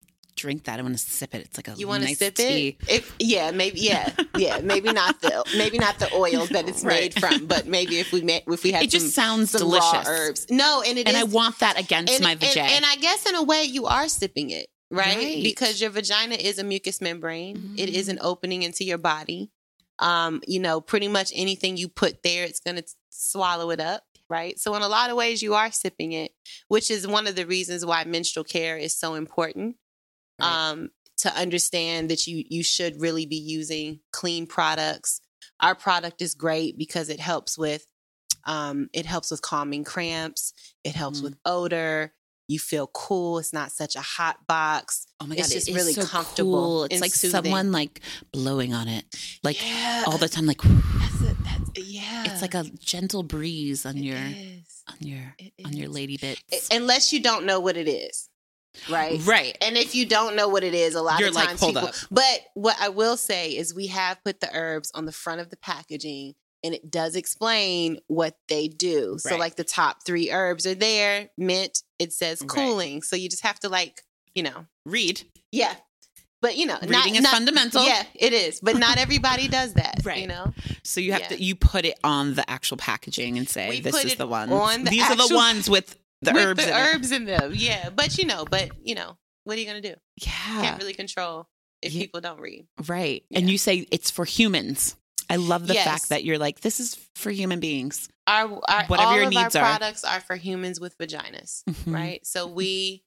drink 0.41 0.65
that 0.65 0.79
i 0.79 0.83
want 0.83 0.95
to 0.95 0.99
sip 1.19 1.35
it 1.35 1.41
it's 1.47 1.57
like 1.61 1.69
a 1.69 1.75
You 1.81 1.87
want 1.93 2.03
to 2.03 2.09
nice 2.09 2.19
sip 2.19 2.35
tea. 2.35 2.77
it? 2.89 2.91
If 2.97 3.15
yeah, 3.19 3.51
maybe 3.51 3.81
yeah, 3.81 4.09
yeah, 4.45 4.57
maybe 4.73 4.91
not 4.93 5.21
the 5.21 5.33
maybe 5.63 5.79
not 5.87 5.99
the 5.99 6.09
oils 6.15 6.49
that 6.51 6.65
it's 6.71 6.83
Right. 6.85 7.15
made 7.15 7.15
from, 7.23 7.47
but 7.47 7.67
maybe 7.67 7.95
if 8.05 8.09
we 8.15 8.21
made 8.23 8.43
if 8.47 8.63
we 8.65 8.73
had 8.73 8.83
it 8.85 8.91
just 8.91 9.15
sounds 9.15 9.51
some 9.51 9.61
delicious 9.61 10.07
herbs. 10.09 10.47
No, 10.51 10.83
and 10.87 10.99
it 10.99 11.07
and 11.07 11.17
is- 11.17 11.23
I 11.23 11.25
want 11.39 11.59
that 11.65 11.79
against 11.79 12.13
and, 12.15 12.23
my 12.25 12.33
and, 12.33 12.57
and 12.77 12.85
I 12.87 12.97
guess 12.97 13.27
in 13.29 13.35
a 13.35 13.43
way 13.43 13.65
you 13.65 13.85
are 13.87 14.09
sipping 14.09 14.49
it, 14.51 14.67
right? 14.91 15.17
Right. 15.17 15.43
Because 15.43 15.81
your 15.81 15.91
vagina 15.91 16.35
is 16.37 16.59
a 16.59 16.65
mucous 16.65 17.01
membrane. 17.01 17.75
It 17.77 17.91
is 17.91 18.07
Mhm. 18.07 18.13
an 18.13 18.19
opening 18.23 18.63
into 18.63 18.83
your 18.85 18.99
body. 18.99 19.51
Um, 19.99 20.41
you 20.47 20.61
know, 20.61 20.81
pretty 20.81 21.09
much 21.09 21.31
anything 21.35 21.77
you 21.77 21.89
put 21.89 22.23
there, 22.23 22.45
it's 22.45 22.61
gonna 22.61 22.85
swallow 23.11 23.71
it 23.71 23.81
up, 23.81 24.03
right? 24.31 24.59
So 24.59 24.75
in 24.75 24.83
a 24.83 24.89
lot 24.89 25.11
of 25.11 25.17
ways 25.17 25.43
you 25.43 25.53
are 25.55 25.71
sipping 25.71 26.13
it, 26.13 26.33
which 26.69 26.91
is 26.91 27.07
one 27.07 27.27
of 27.27 27.35
the 27.37 27.47
reasons 27.47 27.85
why 27.85 28.05
menstrual 28.05 28.45
care 28.45 28.77
is 28.79 28.97
so 28.99 29.15
important. 29.15 29.77
Right. 30.41 30.71
um, 30.71 30.91
to 31.19 31.35
understand 31.37 32.11
that 32.11 32.27
you 32.27 32.45
you 32.49 32.63
should 32.63 33.01
really 33.01 33.27
be 33.27 33.37
using 33.37 34.01
clean 34.13 34.47
products. 34.47 35.21
Our 35.61 35.75
product 35.75 36.23
is 36.23 36.35
great 36.35 36.79
because 36.79 37.09
it 37.11 37.21
helps 37.21 37.59
with 37.59 37.87
um, 38.47 38.89
it 38.95 39.05
helps 39.05 39.31
with 39.31 39.43
calming 39.43 39.85
cramps. 39.85 40.55
It 40.83 40.95
helps 40.95 41.21
Mhm. 41.21 41.25
with 41.25 41.37
odor. 41.45 42.15
You 42.49 42.59
feel 42.59 42.87
cool. 42.89 43.39
It's 43.39 43.53
not 43.53 43.71
such 43.71 43.95
a 43.97 44.01
hot 44.01 44.47
box. 44.49 45.07
Oh 45.21 45.27
my 45.27 45.37
god, 45.37 45.43
It's 45.45 45.53
just 45.53 45.69
it 45.69 45.75
really 45.75 45.93
so 45.93 46.05
comfortable 46.05 46.53
cool. 46.53 46.85
It's 46.85 47.01
like 47.03 47.15
soothing. 47.15 47.43
someone 47.45 47.71
like 47.71 48.01
blowing 48.33 48.73
on 48.73 48.89
it, 48.89 49.05
like 49.45 49.63
Yeah. 49.63 50.05
all 50.07 50.17
the 50.19 50.29
time. 50.29 50.47
Like 50.47 50.63
That's 50.63 51.21
it. 51.23 51.37
That's 51.45 51.71
yeah. 51.89 52.25
it's 52.33 52.41
like 52.43 52.55
a 52.55 52.65
gentle 52.81 53.23
breeze 53.23 53.85
on 53.85 53.99
It 53.99 54.05
your 54.05 54.17
is. 54.17 54.83
on 54.89 55.07
your 55.07 55.37
on 55.67 55.75
your 55.77 55.91
lady 55.91 56.17
bits. 56.17 56.69
Unless 56.73 57.13
you 57.13 57.21
don't 57.21 57.45
know 57.45 57.61
what 57.61 57.77
it 57.77 57.87
is, 57.87 58.30
right? 58.91 59.21
Right. 59.25 59.57
And 59.61 59.77
if 59.77 59.95
you 59.95 60.07
don't 60.07 60.37
know 60.37 60.49
what 60.49 60.65
it 60.65 60.75
is, 60.75 60.95
a 60.95 61.03
lot 61.03 61.19
You're 61.21 61.29
of 61.31 61.35
like, 61.35 61.49
times 61.49 61.61
"Hold 61.61 61.75
people. 61.75 61.89
up." 61.89 61.95
But 62.11 62.41
what 62.55 62.77
I 62.81 62.89
will 62.89 63.17
say 63.17 63.51
is, 63.57 63.75
we 63.75 63.89
have 63.89 64.23
put 64.25 64.41
the 64.41 64.51
herbs 64.55 64.91
on 64.95 65.07
the 65.07 65.13
front 65.13 65.41
of 65.41 65.51
the 65.51 65.57
packaging, 65.57 66.35
and 66.63 66.75
it 66.75 66.91
does 66.91 67.17
explain 67.17 67.99
what 68.09 68.37
they 68.49 68.69
do. 68.69 69.17
So, 69.19 69.37
like 69.37 69.57
the 69.57 69.65
top 69.65 70.05
three 70.05 70.31
herbs 70.31 70.67
are 70.67 70.75
there. 70.75 71.31
Mint, 71.39 71.83
it 71.99 72.13
says 72.13 72.41
Right. 72.41 72.49
cooling. 72.51 73.03
So 73.03 73.17
you 73.17 73.29
just 73.29 73.43
have 73.45 73.59
to 73.61 73.69
like, 73.69 74.03
you 74.35 74.43
know, 74.43 74.67
Read. 74.87 75.23
yeah. 75.53 75.75
But 76.43 76.57
you 76.57 76.65
know, 76.65 76.79
not- 76.81 76.89
Reading 77.05 77.17
is 77.17 77.23
not- 77.23 77.35
fundamental. 77.35 77.85
Yeah, 77.85 78.03
it 78.15 78.33
is. 78.33 78.61
But 78.61 78.79
not 78.79 78.97
everybody 78.97 79.47
does 79.47 79.75
that. 79.75 79.97
Right. 80.03 80.23
You 80.23 80.27
know, 80.27 80.55
So 80.83 80.99
you 80.99 81.13
have 81.13 81.21
Yeah. 81.23 81.29
to 81.29 81.43
you 81.43 81.55
put 81.55 81.85
it 81.85 81.99
on 82.03 82.35
the 82.35 82.49
actual 82.51 82.79
packaging 82.79 83.37
and 83.37 83.47
say 83.47 83.69
We 83.69 83.81
this 83.81 84.05
is 84.05 84.15
the 84.17 84.27
one. 84.27 84.51
on 84.51 84.85
the 84.85 84.91
These 84.91 85.03
are 85.03 85.17
the 85.17 85.35
ones 85.35 85.69
with 85.69 85.97
the 86.23 86.33
With 86.33 86.45
herbs 86.45 86.65
the 86.65 86.71
in 86.71 86.77
it. 86.77 87.17
in 87.17 87.25
them. 87.27 87.53
Yeah. 87.55 87.91
But 87.91 88.19
you 88.19 88.27
know, 88.27 88.45
but 88.45 88.71
you 88.83 88.95
know, 88.95 89.17
what 89.45 89.57
are 89.57 89.61
you 89.61 89.67
gonna 89.67 89.81
do? 89.81 89.95
Yeah. 90.23 90.31
Can't 90.63 90.79
really 90.79 90.95
control 90.95 91.49
if 91.83 91.93
Yeah. 91.93 92.03
people 92.03 92.21
don't 92.21 92.41
read. 92.41 92.67
Right. 92.87 93.25
And 93.33 93.49
you 93.51 93.59
say 93.59 93.87
it's 93.91 94.11
for 94.11 94.25
humans. 94.25 94.97
I 95.31 95.37
love 95.37 95.67
the 95.69 95.75
Yes. 95.75 95.85
fact 95.85 96.09
that 96.11 96.25
you're 96.25 96.39
like, 96.39 96.61
this 96.61 96.81
is 96.81 96.97
for 97.15 97.31
human 97.31 97.61
beings. 97.61 98.09
our, 98.27 98.61
our 98.69 98.85
Whatever 98.87 99.15
your 99.17 99.31
needs 99.31 99.57
our 99.57 99.63
are. 99.63 99.69
products 99.79 100.05
are 100.05 100.21
for 100.21 100.37
humans 100.37 100.79
with 100.79 100.97
vaginas 100.99 101.65
Mhm. 101.69 101.93
right 101.93 102.25
so 102.25 102.47
we 102.47 103.03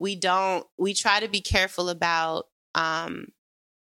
we 0.00 0.16
don't 0.16 0.66
we 0.78 0.94
try 0.94 1.20
to 1.20 1.28
be 1.28 1.40
careful 1.40 1.88
about 1.88 2.46
um 2.74 3.26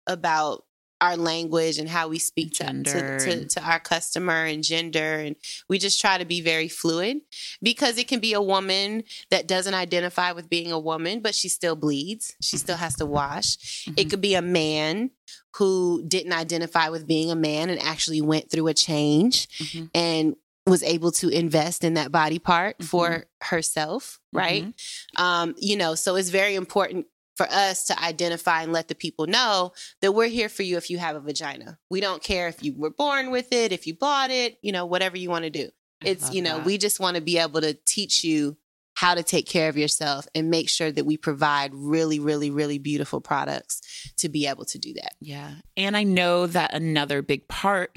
about 0.06 0.64
our 1.00 1.16
language 1.16 1.78
and 1.78 1.88
how 1.88 2.08
we 2.08 2.18
speak 2.18 2.52
to, 2.54 2.64
to, 2.64 3.18
to, 3.18 3.44
to 3.46 3.62
our 3.62 3.78
customer 3.78 4.44
and 4.44 4.64
gender 4.64 5.14
and 5.14 5.36
we 5.68 5.78
just 5.78 6.00
try 6.00 6.18
to 6.18 6.24
be 6.24 6.40
very 6.40 6.68
fluid 6.68 7.20
because 7.62 7.98
it 7.98 8.08
can 8.08 8.18
be 8.18 8.32
a 8.32 8.42
woman 8.42 9.04
that 9.30 9.46
doesn't 9.46 9.74
identify 9.74 10.32
with 10.32 10.48
being 10.50 10.72
a 10.72 10.78
woman 10.78 11.20
but 11.20 11.34
she 11.34 11.48
still 11.48 11.76
bleeds 11.76 12.34
she 12.42 12.56
Mm-hmm. 12.56 12.62
still 12.64 12.76
has 12.76 12.96
to 12.96 13.06
wash 13.06 13.86
it 13.86 14.06
Mhm. 14.06 14.10
could 14.10 14.20
be 14.20 14.34
a 14.34 14.42
man 14.42 15.10
who 15.56 16.04
didn't 16.06 16.32
identify 16.32 16.88
with 16.88 17.06
being 17.06 17.30
a 17.30 17.36
man 17.36 17.70
and 17.70 17.80
actually 17.80 18.20
went 18.20 18.50
through 18.50 18.66
a 18.68 18.74
change 18.74 19.48
Mhm. 19.58 19.90
and 19.94 20.36
was 20.66 20.82
able 20.82 21.10
to 21.12 21.28
invest 21.28 21.82
in 21.84 21.94
that 21.94 22.12
body 22.12 22.38
part 22.38 22.76
Mhm. 22.78 22.84
for 22.84 23.24
herself, 23.40 24.20
right? 24.32 24.64
Mhm. 24.64 25.20
Um, 25.20 25.54
you 25.58 25.76
know, 25.76 25.94
so 25.94 26.16
it's 26.16 26.28
very 26.28 26.54
important 26.56 27.06
for 27.38 27.46
us 27.50 27.84
to 27.84 28.02
identify 28.02 28.62
and 28.62 28.72
let 28.72 28.88
the 28.88 28.96
people 28.96 29.26
know 29.28 29.72
that 30.02 30.12
we're 30.12 30.26
here 30.26 30.48
for 30.48 30.64
you 30.64 30.76
if 30.76 30.90
you 30.90 30.98
have 30.98 31.14
a 31.14 31.20
vagina. 31.20 31.78
We 31.88 32.00
don't 32.00 32.22
care 32.22 32.48
if 32.48 32.62
you 32.64 32.74
were 32.76 32.90
born 32.90 33.30
with 33.30 33.52
it, 33.52 33.70
if 33.70 33.86
you 33.86 33.94
bought 33.94 34.30
it, 34.30 34.58
you 34.60 34.72
know, 34.72 34.84
whatever 34.84 35.16
you 35.16 35.30
want 35.30 35.44
to 35.44 35.50
do. 35.50 35.70
I 36.02 36.08
It's, 36.08 36.34
you 36.34 36.42
know, 36.42 36.58
that. 36.58 36.66
we 36.66 36.78
just 36.78 36.98
want 36.98 37.14
to 37.14 37.22
be 37.22 37.38
able 37.38 37.60
to 37.60 37.78
teach 37.86 38.24
you 38.24 38.56
how 38.94 39.14
to 39.14 39.22
take 39.22 39.46
care 39.46 39.68
of 39.68 39.78
yourself 39.78 40.26
and 40.34 40.50
make 40.50 40.68
sure 40.68 40.90
that 40.90 41.06
we 41.06 41.16
provide 41.16 41.70
really, 41.72 42.18
really, 42.18 42.50
really 42.50 42.80
beautiful 42.80 43.20
products 43.20 44.12
to 44.16 44.28
be 44.28 44.48
able 44.48 44.64
to 44.64 44.78
do 44.78 44.92
that. 44.94 45.12
Yeah. 45.20 45.52
And 45.76 45.96
I 45.96 46.02
know 46.02 46.48
that 46.48 46.74
another 46.74 47.22
big 47.22 47.46
part 47.46 47.96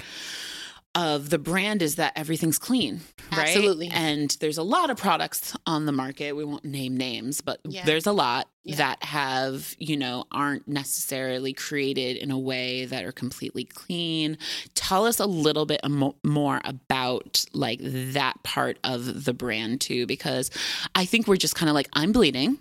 of 0.94 1.30
the 1.30 1.38
brand 1.38 1.80
is 1.80 1.94
that 1.96 2.12
everything's 2.16 2.58
clean, 2.58 3.00
right? 3.30 3.48
Absolutely. 3.48 3.88
And 3.88 4.36
there's 4.40 4.58
a 4.58 4.62
lot 4.62 4.90
of 4.90 4.98
products 4.98 5.56
on 5.66 5.86
the 5.86 5.92
market. 5.92 6.32
We 6.36 6.44
won't 6.44 6.64
name 6.66 6.96
names, 6.98 7.40
but 7.40 7.60
Yeah. 7.66 7.84
there's 7.86 8.06
a 8.06 8.12
lot 8.12 8.48
Yeah. 8.64 8.76
that 8.76 9.02
have, 9.04 9.74
you 9.78 9.96
know, 9.96 10.24
aren't 10.30 10.68
necessarily 10.68 11.54
created 11.54 12.18
in 12.18 12.30
a 12.30 12.38
way 12.38 12.84
that 12.84 13.04
are 13.04 13.12
completely 13.12 13.64
clean. 13.64 14.36
Tell 14.74 15.06
us 15.06 15.18
a 15.18 15.24
little 15.26 15.64
bit 15.64 15.80
more 16.22 16.60
about 16.64 17.44
like 17.54 17.80
that 17.82 18.42
part 18.42 18.78
of 18.84 19.24
the 19.24 19.32
brand 19.32 19.80
too, 19.80 20.06
because 20.06 20.50
I 20.94 21.06
think 21.06 21.26
we're 21.26 21.36
just 21.36 21.54
kind 21.54 21.70
of 21.70 21.74
like, 21.74 21.88
I'm 21.94 22.12
bleeding. 22.12 22.58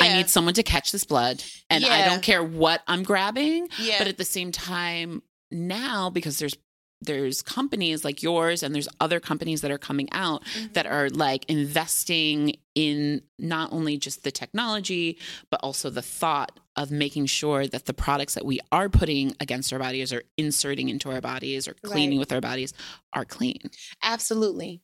I 0.00 0.14
need 0.14 0.30
someone 0.30 0.54
to 0.54 0.62
catch 0.62 0.92
this 0.92 1.04
blood, 1.04 1.42
and 1.68 1.84
I 1.84 2.06
don't 2.08 2.22
care 2.22 2.42
what 2.42 2.82
I'm 2.88 3.02
grabbing. 3.02 3.68
yeah. 3.78 3.96
But 3.98 4.06
at 4.08 4.16
the 4.16 4.24
same 4.24 4.50
time, 4.50 5.22
now 5.50 6.08
because 6.10 6.38
there's 6.38 6.54
there's 7.02 7.42
companies 7.42 8.04
like 8.04 8.22
yours 8.22 8.62
and 8.62 8.74
there's 8.74 8.88
other 9.00 9.20
companies 9.20 9.60
that 9.60 9.70
are 9.70 9.78
coming 9.78 10.08
out 10.12 10.42
Mhm. 10.44 10.72
that 10.74 10.86
are 10.86 11.10
like 11.10 11.44
investing 11.50 12.56
in 12.74 13.22
not 13.38 13.72
only 13.72 13.98
just 13.98 14.22
the 14.24 14.30
technology 14.30 15.18
but 15.50 15.60
also 15.62 15.90
the 15.90 16.02
thought 16.02 16.58
of 16.74 16.90
making 16.90 17.26
sure 17.26 17.66
that 17.66 17.86
the 17.86 17.94
products 17.94 18.34
that 18.34 18.44
we 18.46 18.60
are 18.72 18.88
putting 18.88 19.34
against 19.40 19.72
our 19.72 19.78
bodies 19.78 20.12
or 20.12 20.22
inserting 20.36 20.88
into 20.88 21.10
our 21.10 21.20
bodies 21.20 21.68
or 21.68 21.74
cleaning 21.82 22.18
Right. 22.18 22.20
with 22.20 22.32
our 22.32 22.40
bodies 22.40 22.72
are 23.12 23.24
clean. 23.24 23.60
Absolutely. 24.02 24.82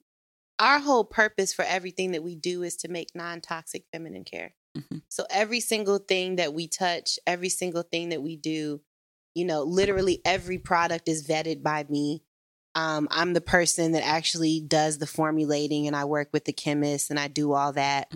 Our 0.59 0.79
whole 0.81 1.05
purpose 1.05 1.53
for 1.53 1.65
everything 1.65 2.13
that 2.13 2.23
we 2.23 2.35
do 2.37 2.63
is 2.63 2.77
to 2.79 2.89
make 2.89 3.15
non 3.15 3.41
toxic 3.41 3.85
feminine 3.93 4.25
care. 4.25 4.55
Mhm. 4.77 5.03
So 5.09 5.27
every 5.31 5.61
single 5.61 5.99
thing 5.99 6.37
that 6.37 6.55
we 6.55 6.69
touch, 6.69 7.19
every 7.27 7.49
single 7.49 7.83
thing 7.83 8.11
that 8.11 8.23
we 8.23 8.37
do, 8.37 8.83
you 9.35 9.45
know, 9.45 9.63
literally 9.63 10.21
every 10.25 10.59
product 10.59 11.09
is 11.09 11.27
vetted 11.27 11.63
by 11.63 11.85
me. 11.89 12.23
Um, 12.75 13.07
I'm 13.11 13.35
the 13.35 13.43
person 13.43 13.93
that 13.93 14.03
actually 14.03 14.61
does 14.67 14.97
the 14.97 15.07
formulating 15.07 15.87
and 15.87 15.95
I 15.95 16.07
work 16.07 16.31
with 16.33 16.47
the 16.47 16.55
chemist 16.55 17.11
and 17.11 17.21
I 17.21 17.29
do 17.29 17.53
all 17.53 17.73
that. 17.75 18.11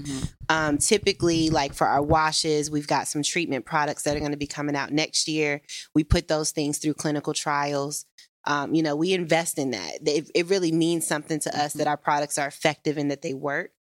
Um, 0.49 0.79
typically, 0.79 1.51
like 1.51 1.75
for 1.75 1.87
our 1.87 2.03
washes, 2.03 2.71
we've 2.71 2.87
got 2.87 3.07
some 3.07 3.23
treatment 3.23 3.67
products 3.67 4.05
that 4.05 4.17
are 4.17 4.21
going 4.21 4.31
to 4.31 4.39
be 4.39 4.47
coming 4.47 4.75
out 4.75 4.93
next 4.93 5.29
year. 5.29 5.61
We 5.95 6.05
put 6.05 6.29
those 6.29 6.53
things 6.53 6.79
through 6.79 6.95
clinical 6.95 7.35
trials. 7.35 8.07
Um, 8.47 8.75
you 8.75 8.83
know, 8.83 8.97
we 8.97 9.13
invest 9.13 9.59
in 9.59 9.73
that. 9.73 9.99
It, 10.07 10.31
it 10.35 10.47
really 10.47 10.73
means 10.73 11.07
something 11.07 11.41
to 11.41 11.55
us 11.59 11.75
Mhm. 11.75 11.79
that 11.79 11.87
our 11.89 11.97
products 11.99 12.39
are 12.39 12.47
effective 12.47 12.97
and 12.97 13.11
that 13.11 13.21
they 13.21 13.35
work. 13.35 13.73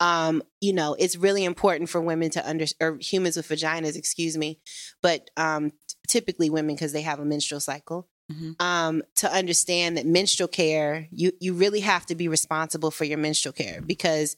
Um, 0.00 0.42
you 0.60 0.72
know, 0.72 0.94
it's 0.98 1.16
really 1.16 1.44
important 1.44 1.88
for 1.88 2.00
women 2.00 2.28
to 2.30 2.48
under 2.48 2.66
or 2.80 2.98
humans 3.00 3.36
with 3.36 3.48
vaginas, 3.48 3.96
excuse 3.96 4.36
me, 4.36 4.58
but 5.00 5.30
um, 5.36 5.72
typically 6.12 6.50
women 6.50 6.74
because 6.74 6.92
they 6.92 7.02
have 7.02 7.18
a 7.20 7.24
menstrual 7.24 7.60
cycle. 7.60 8.08
Mhm. 8.30 8.54
Um, 8.60 9.02
to 9.16 9.30
understand 9.32 9.96
that 9.96 10.06
menstrual 10.06 10.48
care, 10.48 11.08
you 11.10 11.32
you 11.40 11.54
really 11.54 11.80
have 11.80 12.04
to 12.06 12.14
be 12.14 12.28
responsible 12.28 12.90
for 12.90 13.04
your 13.04 13.18
menstrual 13.18 13.52
care 13.52 13.80
because 13.80 14.36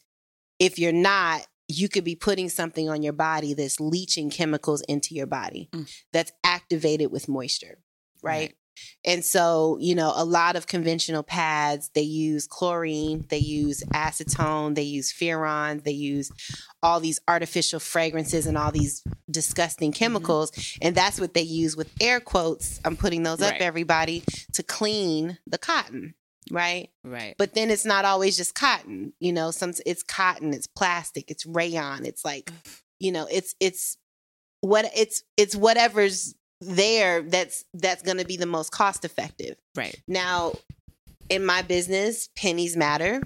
if 0.59 0.79
you're 0.79 0.93
not, 1.13 1.47
you 1.69 1.89
could 1.89 2.05
be 2.05 2.15
putting 2.17 2.49
something 2.49 2.89
on 2.89 3.03
your 3.03 3.13
body 3.13 3.55
that's 3.55 3.81
leaching 3.81 4.31
chemicals 4.31 4.81
into 4.83 5.15
your 5.15 5.27
body 5.27 5.69
Mm. 5.73 5.87
that's 6.13 6.33
activated 6.45 7.11
with 7.11 7.29
moisture, 7.29 7.79
right? 8.23 8.51
Right. 8.51 8.55
And 9.05 9.25
so, 9.25 9.79
you 9.81 9.95
know, 9.95 10.13
a 10.15 10.25
lot 10.25 10.57
of 10.57 10.67
conventional 10.67 11.23
pads, 11.23 11.91
they 11.95 12.03
use 12.03 12.47
chlorine, 12.47 13.27
they 13.29 13.39
use 13.39 13.83
acetone, 13.93 14.75
they 14.75 14.83
use 14.83 15.13
furan, 15.13 15.83
they 15.85 15.93
use 15.93 16.31
all 16.83 17.01
these 17.01 17.21
artificial 17.29 17.81
fragrances 17.81 18.47
and 18.47 18.59
all 18.59 18.73
these 18.73 19.03
disgusting 19.31 19.85
Mm-hmm. 19.85 19.99
chemicals. 19.99 20.53
And 20.81 20.95
that's 20.95 21.21
what 21.21 21.35
they 21.35 21.43
use 21.43 21.77
with 21.77 21.91
air 22.01 22.21
quotes. 22.21 22.81
I'm 22.85 22.97
putting 22.97 23.23
those 23.23 23.41
up, 23.43 23.55
everybody, 23.61 24.23
to 24.55 24.63
clean 24.63 25.39
the 25.47 25.59
cotton, 25.59 26.15
right? 26.51 26.91
Right. 27.03 27.35
But 27.39 27.55
then 27.55 27.71
it's 27.71 27.85
not 27.85 28.05
always 28.05 28.37
just 28.37 28.55
cotton. 28.55 29.13
You 29.21 29.33
know, 29.33 29.51
some 29.51 29.73
it's 29.85 30.03
cotton, 30.03 30.53
it's 30.55 30.67
plastic, 30.67 31.31
it's 31.31 31.47
rayon, 31.47 32.07
it's 32.07 32.25
like, 32.25 32.51
you 32.99 33.13
know, 33.13 33.27
it's 33.31 33.55
it's 33.61 33.97
what 34.61 34.91
it's 34.97 35.23
it's 35.37 35.55
whatever's 35.55 36.35
there 36.61 37.23
that's 37.23 37.65
that's 37.75 38.03
going 38.03 38.19
to 38.19 38.25
be 38.25 38.37
the 38.37 38.47
most 38.47 38.71
cost 38.73 39.05
effective. 39.05 39.57
right. 39.75 40.01
Now, 40.09 40.55
in 41.29 41.45
my 41.45 41.63
business, 41.63 42.29
pennies 42.37 42.77
matter. 42.77 43.23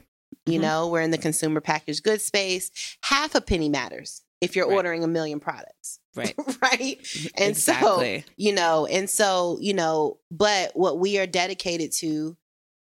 You 0.47 0.59
Mhm. 0.59 0.63
know, 0.63 0.89
we're 0.89 1.03
in 1.03 1.11
the 1.11 1.19
consumer 1.19 1.61
packaged 1.61 2.03
goods 2.03 2.25
space. 2.25 2.71
Half 3.03 3.35
a 3.35 3.41
penny 3.41 3.69
matters 3.69 4.23
if 4.41 4.57
you're 4.57 4.67
Right. 4.69 4.75
ordering 4.77 5.05
a 5.05 5.09
million 5.09 5.41
products. 5.41 5.99
Right. 6.15 6.35
right? 6.63 6.99
And 7.37 7.57
so, 7.57 8.01
you 8.37 8.53
know, 8.53 8.87
and 8.87 9.11
so, 9.11 9.59
you 9.61 9.75
know, 9.75 10.19
but 10.31 10.75
what 10.77 10.99
we 10.99 11.19
are 11.19 11.27
dedicated 11.27 11.93
to 11.99 12.37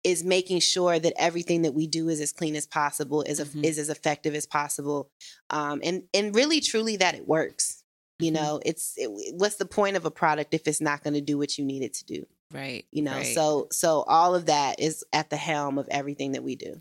is 0.04 0.24
making 0.24 0.60
sure 0.60 1.00
that 1.00 1.14
everything 1.18 1.64
that 1.64 1.74
we 1.74 1.88
do 1.88 2.08
is 2.10 2.22
as 2.22 2.32
clean 2.32 2.56
as 2.56 2.68
possible, 2.68 3.24
is 3.24 3.40
Mhm. 3.42 3.66
is 3.66 3.78
as 3.80 3.90
effective 3.90 4.36
as 4.36 4.46
possible, 4.46 5.10
um, 5.50 5.82
and 5.84 6.04
and 6.14 6.36
really 6.36 6.62
truly 6.62 6.96
that 6.98 7.16
it 7.16 7.28
works. 7.28 7.84
You 8.20 8.32
Mhm. 8.32 8.36
know, 8.36 8.62
it's 8.66 8.94
it, 8.98 9.10
what's 9.36 9.56
the 9.58 9.66
point 9.66 9.96
of 9.98 10.06
a 10.06 10.12
product 10.12 10.54
if 10.54 10.68
it's 10.68 10.82
not 10.82 11.04
going 11.04 11.14
to 11.14 11.22
do 11.22 11.38
what 11.38 11.58
you 11.58 11.66
need 11.66 11.84
it 11.84 11.94
to 11.96 12.06
do? 12.06 12.26
right. 12.54 12.86
You 12.92 13.02
know, 13.04 13.12
right. 13.12 13.36
so 13.36 13.68
so 13.72 14.04
all 14.08 14.34
of 14.34 14.46
that 14.46 14.80
is 14.80 15.04
at 15.12 15.30
the 15.30 15.36
helm 15.38 15.78
of 15.78 15.88
everything 15.92 16.32
that 16.32 16.44
we 16.44 16.56
do. 16.56 16.78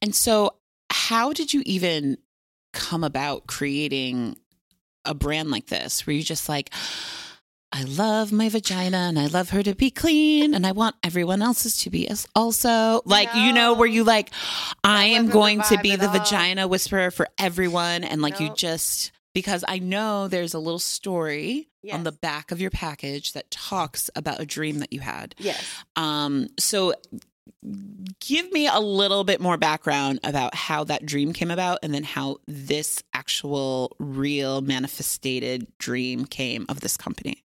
And 0.00 0.14
so, 0.14 0.54
how 0.90 1.32
did 1.32 1.52
you 1.52 1.62
even 1.66 2.18
come 2.72 3.02
about 3.04 3.46
creating 3.48 4.36
a 5.04 5.14
brand 5.14 5.50
like 5.50 5.66
this 5.66 6.06
where 6.06 6.14
you 6.14 6.22
just 6.22 6.48
like 6.48 6.70
I 7.72 7.82
love 7.82 8.32
my 8.32 8.48
vagina 8.48 8.96
and 8.96 9.18
I 9.18 9.26
love 9.26 9.50
her 9.50 9.62
to 9.62 9.74
be 9.74 9.90
clean 9.90 10.54
and 10.54 10.66
I 10.66 10.72
want 10.72 10.96
everyone 11.02 11.42
else's 11.42 11.76
to 11.82 11.90
be 11.90 12.08
as 12.08 12.26
also 12.34 13.02
like 13.04 13.28
you 13.34 13.52
know 13.52 13.74
where 13.74 13.88
you 13.88 14.04
like 14.04 14.30
I 14.84 15.04
am 15.06 15.28
going 15.28 15.60
to 15.62 15.78
be 15.82 15.96
the 15.96 16.06
all. 16.06 16.12
vagina 16.18 16.66
whisperer 16.68 17.10
for 17.10 17.28
everyone 17.38 18.04
and 18.04 18.22
like 18.22 18.40
you 18.40 18.54
just 18.54 19.12
because 19.34 19.64
I 19.68 19.78
know 19.78 20.28
there's 20.28 20.54
a 20.54 20.58
little 20.58 20.78
story 20.78 21.68
on 21.92 22.04
the 22.04 22.12
back 22.12 22.50
of 22.50 22.60
your 22.60 22.70
package 22.70 23.32
that 23.32 23.50
talks 23.50 24.10
about 24.14 24.40
a 24.40 24.46
dream 24.46 24.80
that 24.80 24.92
you 24.92 25.00
had. 25.00 25.34
Yes. 25.38 25.64
Um, 25.96 26.48
so 26.58 26.94
give 28.20 28.50
me 28.52 28.66
a 28.66 28.78
little 28.78 29.24
bit 29.24 29.40
more 29.40 29.56
background 29.56 30.20
about 30.24 30.54
how 30.54 30.84
that 30.84 31.06
dream 31.06 31.32
came 31.32 31.50
about 31.50 31.78
and 31.82 31.92
then 31.94 32.04
how 32.04 32.38
this 32.46 33.02
actual 33.12 33.96
real 33.98 34.60
manifested 34.60 35.66
dream 35.78 36.24
came 36.24 36.66
of 36.68 36.80
this 36.80 36.96
company. 36.96 37.44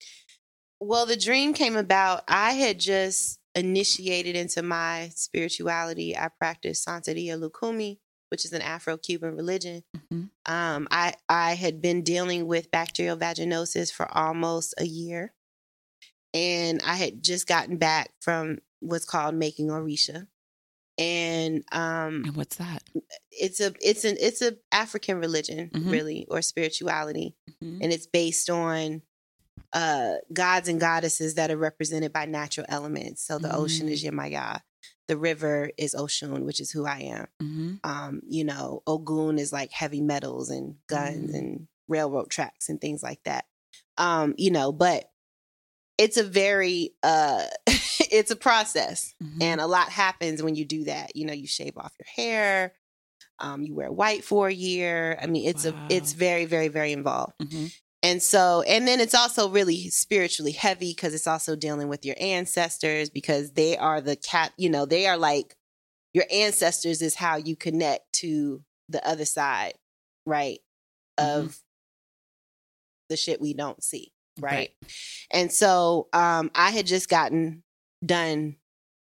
Well, 0.79 1.05
the 1.05 1.17
dream 1.17 1.53
came 1.53 1.77
about. 1.77 2.23
I 2.27 2.53
had 2.53 2.79
just 2.79 3.39
initiated 3.55 4.35
into 4.35 4.61
my 4.61 5.09
spirituality. 5.15 6.15
I 6.15 6.29
practiced 6.37 6.85
Santeria 6.85 7.39
Lukumi, 7.39 7.99
which 8.29 8.45
is 8.45 8.53
an 8.53 8.61
Afro-Cuban 8.61 9.35
religion. 9.35 9.83
Mhm. 9.95 10.29
Um, 10.47 10.87
I 10.91 11.15
I 11.27 11.53
had 11.55 11.81
been 11.81 12.03
dealing 12.03 12.45
with 12.47 12.71
bacterial 12.71 13.17
vaginosis 13.17 13.91
for 13.91 14.07
almost 14.15 14.73
a 14.77 14.85
year, 14.85 15.33
and 16.33 16.81
I 16.83 16.95
had 16.95 17.23
just 17.23 17.47
gotten 17.47 17.77
back 17.77 18.11
from 18.19 18.59
what's 18.79 19.05
called 19.05 19.35
making 19.35 19.67
Orisha, 19.67 20.27
and 20.97 21.63
um, 21.71 22.23
And 22.25 22.35
what's 22.35 22.57
that? 22.57 22.83
it's 23.31 23.59
a 23.59 23.73
it's 23.81 24.05
an 24.05 24.17
it's 24.19 24.41
a 24.41 24.57
African 24.71 25.17
religion, 25.19 25.69
Mhm. 25.73 25.91
really, 25.91 26.25
or 26.29 26.41
spirituality 26.41 27.35
Mhm. 27.61 27.79
and 27.81 27.91
it's 27.93 28.07
based 28.07 28.49
on 28.49 29.01
uh 29.73 30.15
gods 30.31 30.67
and 30.69 30.79
goddesses 30.79 31.33
that 31.35 31.51
are 31.51 31.57
represented 31.57 32.13
by 32.13 32.25
natural 32.25 32.65
elements. 32.69 33.21
So 33.23 33.39
the 33.39 33.53
ocean 33.53 33.89
is 33.89 34.03
Yemaya, 34.03 34.61
the 35.07 35.17
river 35.17 35.71
is 35.77 35.93
Oshun, 35.95 36.45
which 36.45 36.59
is 36.59 36.71
who 36.71 36.85
I 36.85 36.99
am. 36.99 37.27
Mhm. 37.41 37.79
Um, 37.83 38.21
you 38.27 38.43
know, 38.43 38.81
Ogun 38.87 39.37
is 39.39 39.53
like 39.53 39.71
heavy 39.71 40.01
metals 40.01 40.49
and 40.49 40.75
guns 40.87 41.31
Mm. 41.31 41.37
and 41.37 41.67
railroad 41.87 42.29
tracks 42.29 42.69
and 42.69 42.81
things 42.81 43.03
like 43.03 43.21
that. 43.23 43.45
Um, 43.97 44.33
you 44.37 44.49
know, 44.51 44.71
but 44.71 45.11
it's 45.97 46.17
a 46.17 46.23
very 46.23 46.93
uh 47.03 47.45
it's 48.11 48.31
a 48.31 48.35
process 48.35 49.13
Mhm. 49.23 49.41
and 49.41 49.61
a 49.61 49.67
lot 49.67 49.89
happens 49.89 50.41
when 50.43 50.55
you 50.55 50.65
do 50.65 50.85
that. 50.85 51.15
You 51.15 51.25
know, 51.25 51.33
you 51.33 51.47
shave 51.47 51.77
off 51.77 51.93
your 51.99 52.07
hair, 52.25 52.73
um, 53.39 53.61
you 53.63 53.73
wear 53.75 53.91
white 53.91 54.23
for 54.25 54.47
a 54.47 54.53
year. 54.53 55.17
I 55.21 55.27
mean, 55.27 55.47
it's 55.47 55.63
Wow. 55.65 55.71
a 55.71 55.93
it's 55.93 56.13
very, 56.13 56.45
very, 56.45 56.67
very 56.67 56.91
involved. 56.91 57.33
And 58.05 58.21
so, 58.21 58.61
and 58.61 58.87
then 58.87 58.99
it's 58.99 59.15
also 59.15 59.49
really 59.49 59.89
spiritually 59.89 60.51
heavy 60.51 60.91
because 60.91 61.15
it's 61.15 61.25
also 61.25 61.55
dealing 61.55 61.87
with 61.87 62.05
your 62.05 62.15
ancestors 62.19 63.09
because 63.09 63.53
they 63.53 63.75
are 63.77 63.99
the 63.99 64.15
cat, 64.15 64.53
you 64.57 64.69
know, 64.69 64.85
they 64.85 65.07
are 65.07 65.17
like 65.17 65.55
your 66.13 66.25
ancestors 66.31 67.01
is 67.01 67.15
how 67.15 67.35
you 67.37 67.55
connect 67.55 68.13
to 68.13 68.63
the 68.89 69.05
other 69.07 69.25
side, 69.25 69.73
right? 70.25 70.59
Mhm. 71.19 71.45
Of 71.45 71.59
the 73.09 73.17
shit 73.17 73.41
we 73.41 73.53
don't 73.53 73.83
see, 73.83 74.11
right? 74.39 74.51
Right. 74.51 74.71
And 75.31 75.51
so 75.51 76.07
um 76.13 76.51
I 76.55 76.71
had 76.71 76.85
just 76.85 77.09
gotten 77.09 77.63
done 78.05 78.57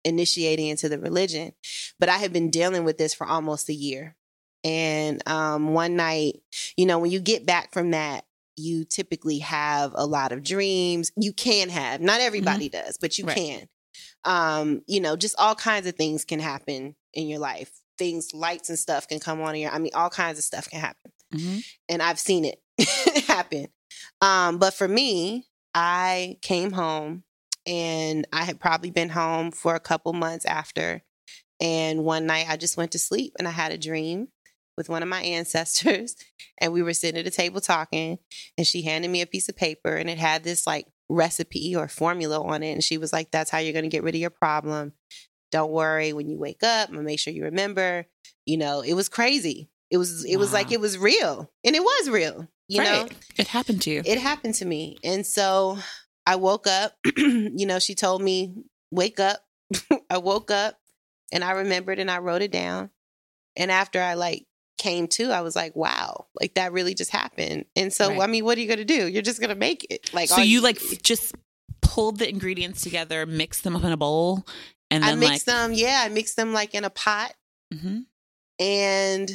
initiating 0.05 0.69
into 0.69 0.89
the 0.89 0.99
religion, 0.99 1.53
but 1.99 2.09
I 2.09 2.17
had 2.17 2.33
been 2.33 2.51
dealing 2.51 2.85
with 2.85 2.97
this 2.97 3.13
for 3.15 3.27
almost 3.27 3.69
a 3.69 3.75
year. 3.75 4.17
And 4.65 5.23
um 5.29 5.75
one 5.75 5.97
night, 5.97 6.43
you 6.77 6.87
know, 6.87 6.99
when 6.99 7.11
you 7.11 7.21
get 7.21 7.45
back 7.47 7.73
from 7.73 7.91
that, 7.93 8.26
you 8.57 8.85
typically 8.85 9.39
have 9.39 9.93
a 9.95 10.07
lot 10.07 10.33
of 10.33 10.43
dreams. 10.43 11.13
You 11.17 11.33
can 11.33 11.69
have, 11.69 12.01
not 12.01 12.21
everybody 12.21 12.69
does, 12.69 12.97
but 12.99 13.19
you 13.19 13.27
Right. 13.27 13.37
can. 13.37 13.69
Um, 14.25 14.83
you 14.87 15.01
know, 15.01 15.17
just 15.17 15.35
all 15.39 15.55
kinds 15.55 15.87
of 15.87 15.95
things 15.95 16.25
can 16.25 16.41
happen 16.41 16.97
in 17.15 17.29
your 17.29 17.39
life. 17.39 17.71
Things, 17.99 18.35
lights 18.35 18.69
and 18.69 18.79
stuff 18.79 19.09
can 19.09 19.21
come 19.21 19.41
on 19.41 19.55
in 19.55 19.63
your, 19.63 19.71
I 19.71 19.79
mean, 19.79 19.93
all 19.95 20.11
kinds 20.11 20.39
of 20.39 20.45
stuff 20.45 20.69
can 20.69 20.81
happen 20.81 21.13
Mhm. 21.35 21.65
and 21.89 22.03
I've 22.03 22.19
seen 22.19 22.45
it 22.45 22.61
happen. 23.27 23.69
Um, 24.21 24.59
but 24.59 24.75
for 24.75 24.89
me, 24.89 25.47
I 25.75 26.39
came 26.43 26.73
home 26.73 27.25
and 27.67 28.27
I 28.33 28.45
had 28.45 28.61
probably 28.61 28.91
been 28.91 29.09
home 29.11 29.51
for 29.51 29.75
a 29.75 29.81
couple 29.81 30.13
months 30.13 30.45
after. 30.45 31.03
And 31.61 32.05
one 32.05 32.27
night 32.27 32.47
I 32.49 32.57
just 32.57 32.77
went 32.77 32.93
to 32.93 32.99
sleep 32.99 33.35
and 33.39 33.49
I 33.49 33.51
had 33.51 33.73
a 33.73 33.79
dream 33.79 34.29
with 34.77 34.89
one 34.89 35.03
of 35.03 35.09
my 35.09 35.23
ancestors. 35.23 36.17
And 36.59 36.73
we 36.73 36.81
were 36.83 36.95
sitting 36.95 37.21
at 37.21 37.27
a 37.27 37.31
table 37.31 37.61
talking. 37.61 38.19
And 38.57 38.67
she 38.67 38.81
handed 38.81 39.11
me 39.11 39.21
a 39.21 39.27
piece 39.27 39.51
of 39.51 39.57
paper 39.57 39.95
and 39.95 40.09
it 40.09 40.17
had 40.17 40.43
this 40.43 40.67
like 40.67 40.87
recipe 41.11 41.77
or 41.77 41.87
formula 41.87 42.43
on 42.43 42.63
it. 42.63 42.73
And 42.73 42.83
she 42.83 42.97
was 42.97 43.13
like, 43.13 43.31
That's 43.31 43.51
how 43.51 43.59
you're 43.59 43.75
going 43.75 43.83
to 43.83 43.91
get 43.91 44.03
rid 44.03 44.15
of 44.15 44.21
your 44.23 44.31
problem. 44.31 44.95
Don't 45.53 45.71
worry. 45.71 46.15
When 46.15 46.31
you 46.31 46.39
wake 46.39 46.63
up, 46.63 46.89
I'm 46.89 47.05
make 47.05 47.21
sure 47.21 47.35
you 47.35 47.45
remember. 47.45 48.07
You 48.47 48.57
know, 48.57 48.81
it 48.81 48.95
was 48.95 49.11
crazy. 49.11 49.69
It 49.91 49.99
was, 49.99 50.25
it 50.25 50.39
was 50.39 50.55
like 50.55 50.73
it 50.73 50.81
was 50.81 50.97
real. 50.97 51.53
And 51.63 51.77
it 51.77 51.83
was 51.83 52.09
real, 52.09 52.49
you 52.69 52.83
know? 52.83 53.07
It 53.37 53.49
happened 53.49 53.83
to 53.83 53.91
you. 53.91 54.03
It 54.03 54.19
happened 54.19 54.55
to 54.55 54.65
me. 54.65 54.97
And 55.05 55.27
so 55.27 55.77
I 56.27 56.37
woke 56.37 56.67
up, 56.67 56.95
you 57.17 57.67
know, 57.67 57.79
she 57.79 57.95
told 57.95 58.23
me, 58.23 58.55
wake 58.91 59.21
up. 59.21 59.41
I 60.11 60.19
woke 60.19 60.51
up 60.51 60.79
and 61.33 61.45
I 61.45 61.53
remembered 61.53 61.99
and 61.99 62.11
I 62.11 62.19
wrote 62.19 62.43
it 62.43 62.51
down. 62.51 62.91
And 63.57 63.71
after 63.71 64.01
I 64.01 64.15
like 64.15 64.47
came 64.79 65.07
to, 65.09 65.31
I 65.33 65.41
was 65.41 65.57
like, 65.57 65.75
wow, 65.77 66.27
like 66.41 66.55
that 66.55 66.73
really 66.73 66.95
just 66.95 67.11
happened. 67.11 67.65
And 67.75 67.93
so, 67.93 68.09
Right. 68.11 68.21
I 68.21 68.27
mean, 68.27 68.45
what 68.45 68.59
are 68.59 68.61
you 68.61 68.67
going 68.67 68.79
to 68.79 68.85
do? 68.85 69.07
You're 69.09 69.23
just 69.23 69.41
going 69.41 69.51
to 69.51 69.55
make 69.57 69.87
it. 69.91 70.13
Like, 70.13 70.29
so 70.29 70.37
all 70.37 70.45
you 70.45 70.61
like 70.61 70.77
f- 70.93 71.03
just 71.03 71.35
pulled 71.83 72.19
the 72.19 72.29
ingredients 72.29 72.83
together, 72.83 73.25
mixed 73.27 73.65
them 73.65 73.75
up 73.77 73.85
in 73.85 73.93
a 73.93 73.97
bowl, 73.97 74.47
and 74.91 75.05
I 75.05 75.15
mixed 75.15 75.47
like 75.49 75.55
them. 75.57 75.73
Yeah. 75.73 76.03
I 76.05 76.09
mixed 76.09 76.37
them 76.37 76.53
like 76.53 76.75
in 76.75 76.85
a 76.85 76.91
pot 76.91 77.33
Mhm. 77.75 78.05
and 78.61 79.31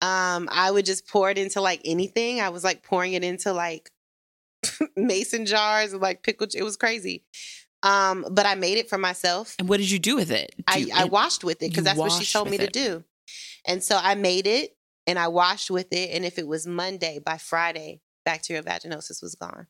um, 0.00 0.48
I 0.50 0.70
would 0.70 0.84
just 0.84 1.06
pour 1.06 1.30
it 1.30 1.38
into 1.38 1.60
like 1.60 1.80
anything. 1.84 2.40
I 2.40 2.48
was 2.48 2.64
like 2.64 2.82
pouring 2.82 3.12
it 3.12 3.22
into 3.22 3.52
like 3.52 3.90
mason 4.96 5.46
jars 5.46 5.92
and 5.92 6.02
like 6.02 6.22
pickle. 6.22 6.48
It 6.54 6.62
was 6.62 6.76
crazy. 6.76 7.24
Um, 7.84 8.26
but 8.30 8.46
I 8.46 8.54
made 8.54 8.78
it 8.78 8.88
for 8.88 8.98
myself. 8.98 9.54
And 9.58 9.68
what 9.68 9.78
did 9.78 9.90
you 9.90 9.98
do 9.98 10.14
with 10.16 10.30
it? 10.30 10.54
Do 10.56 10.64
I, 10.68 10.76
you- 10.78 10.92
I 10.94 11.04
washed 11.04 11.44
with 11.44 11.62
it 11.62 11.68
because 11.70 11.84
that's 11.84 11.98
what 11.98 12.12
she 12.12 12.24
told 12.32 12.46
me 12.46 12.52
with 12.58 12.60
to 12.60 12.66
it. 12.66 12.72
do. 12.72 13.04
And 13.64 13.82
so 13.82 13.98
I 14.00 14.14
made 14.14 14.46
it 14.46 14.76
and 15.06 15.18
I 15.18 15.28
washed 15.28 15.70
with 15.70 15.92
it. 15.92 16.10
And 16.12 16.24
if 16.24 16.38
it 16.38 16.46
was 16.46 16.66
Monday, 16.66 17.18
by 17.24 17.38
Friday, 17.38 18.00
bacterial 18.24 18.64
vaginosis 18.64 19.22
was 19.22 19.34
gone. 19.34 19.66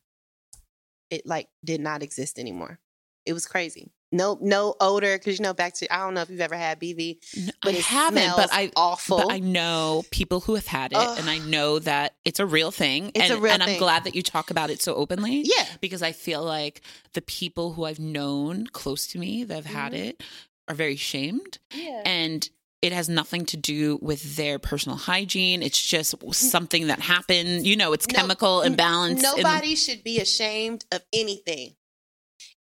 It 1.09 1.25
like 1.25 1.47
did 1.63 1.81
not 1.81 2.01
exist 2.03 2.39
anymore. 2.39 2.79
It 3.25 3.33
was 3.33 3.45
crazy. 3.45 3.91
No, 4.11 4.37
no 4.41 4.75
odor 4.79 5.17
because 5.17 5.39
you 5.39 5.43
know 5.43 5.53
bacteria. 5.55 5.89
I 5.91 5.97
don't 6.05 6.13
know 6.13 6.21
if 6.21 6.29
you've 6.29 6.39
ever 6.39 6.55
had 6.55 6.79
BV, 6.79 7.17
but 7.63 7.73
I 7.73 7.77
it 7.77 7.83
haven't, 7.83 8.21
smells 8.21 8.35
but 8.37 8.49
I 8.51 8.71
awful. 8.75 9.17
But 9.17 9.31
I 9.31 9.39
know 9.39 10.03
people 10.11 10.39
who 10.39 10.53
have 10.53 10.67
had 10.67 10.91
it, 10.91 10.97
and 10.97 11.27
I 11.27 11.39
know 11.39 11.79
that 11.79 12.13
it's 12.23 12.39
a 12.39 12.45
real 12.45 12.69
thing. 12.69 13.11
It's 13.15 13.31
and, 13.31 13.39
a 13.39 13.41
real 13.41 13.53
and 13.53 13.63
I'm 13.63 13.79
glad 13.79 14.03
that 14.03 14.13
you 14.13 14.21
talk 14.21 14.51
about 14.51 14.69
it 14.69 14.83
so 14.83 14.93
openly. 14.93 15.41
yeah, 15.43 15.65
because 15.81 16.03
I 16.03 16.11
feel 16.11 16.43
like 16.43 16.81
the 17.13 17.23
people 17.23 17.73
who 17.73 17.85
I've 17.85 17.97
known 17.99 18.67
close 18.67 19.07
to 19.07 19.17
me 19.19 19.45
that 19.45 19.55
have 19.55 19.65
had 19.65 19.93
Mhm. 19.93 20.05
it 20.09 20.23
are 20.67 20.75
very 20.75 20.95
shamed, 20.95 21.57
yeah. 21.73 22.03
and 22.05 22.47
it 22.83 22.91
has 22.91 23.07
nothing 23.07 23.45
to 23.45 23.55
do 23.55 23.97
with 24.01 24.35
their 24.35 24.59
personal 24.59 24.97
hygiene. 24.97 25.63
It's 25.63 25.81
just 25.81 26.15
something 26.33 26.87
that 26.87 26.99
happened. 26.99 27.65
You 27.65 27.77
know, 27.77 27.93
it's 27.93 28.05
No, 28.09 28.19
chemical 28.19 28.61
imbalance. 28.61 29.23
in 29.23 29.29
the- 29.29 29.37
Nobody 29.37 29.73
should 29.75 30.03
be 30.03 30.19
ashamed 30.19 30.83
of 30.91 31.01
anything. 31.13 31.77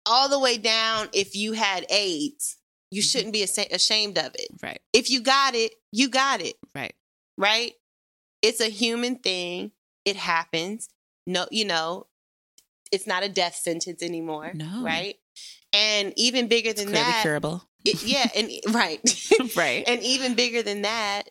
All 0.06 0.30
the 0.30 0.38
way 0.38 0.60
down, 0.60 1.10
if 1.12 1.36
you 1.36 1.54
had 1.54 1.88
AIDS, 1.90 2.58
you 2.92 3.02
Mhm. 3.02 3.12
shouldn't 3.12 3.34
be 3.34 3.42
ashamed 3.42 4.20
of 4.20 4.36
it. 4.36 4.50
right, 4.62 4.80
If 4.94 5.10
you 5.10 5.22
got 5.22 5.56
it, 5.56 5.74
you 5.92 6.08
got 6.08 6.40
it, 6.40 6.56
right. 6.76 6.94
right? 7.36 7.74
It's 8.44 8.62
a 8.62 8.70
human 8.70 9.18
thing. 9.18 9.72
It 10.06 10.18
happens. 10.18 10.88
No, 11.26 11.48
you 11.50 11.66
know, 11.66 12.06
it's 12.92 13.08
not 13.08 13.24
a 13.24 13.30
death 13.30 13.56
sentence 13.56 14.04
anymore. 14.04 14.52
No. 14.54 14.84
Right? 14.84 15.20
And 15.74 16.14
even 16.16 16.48
bigger 16.48 16.74
than 16.74 16.92
that, 16.92 17.24
curable. 17.24 17.68
It- 17.86 18.04
yeah, 18.04 18.28
and 18.36 18.52
right. 18.74 19.00
right. 19.56 19.84
And 19.88 20.02
even 20.04 20.34
bigger 20.36 20.62
than 20.64 20.82
that, 20.84 21.24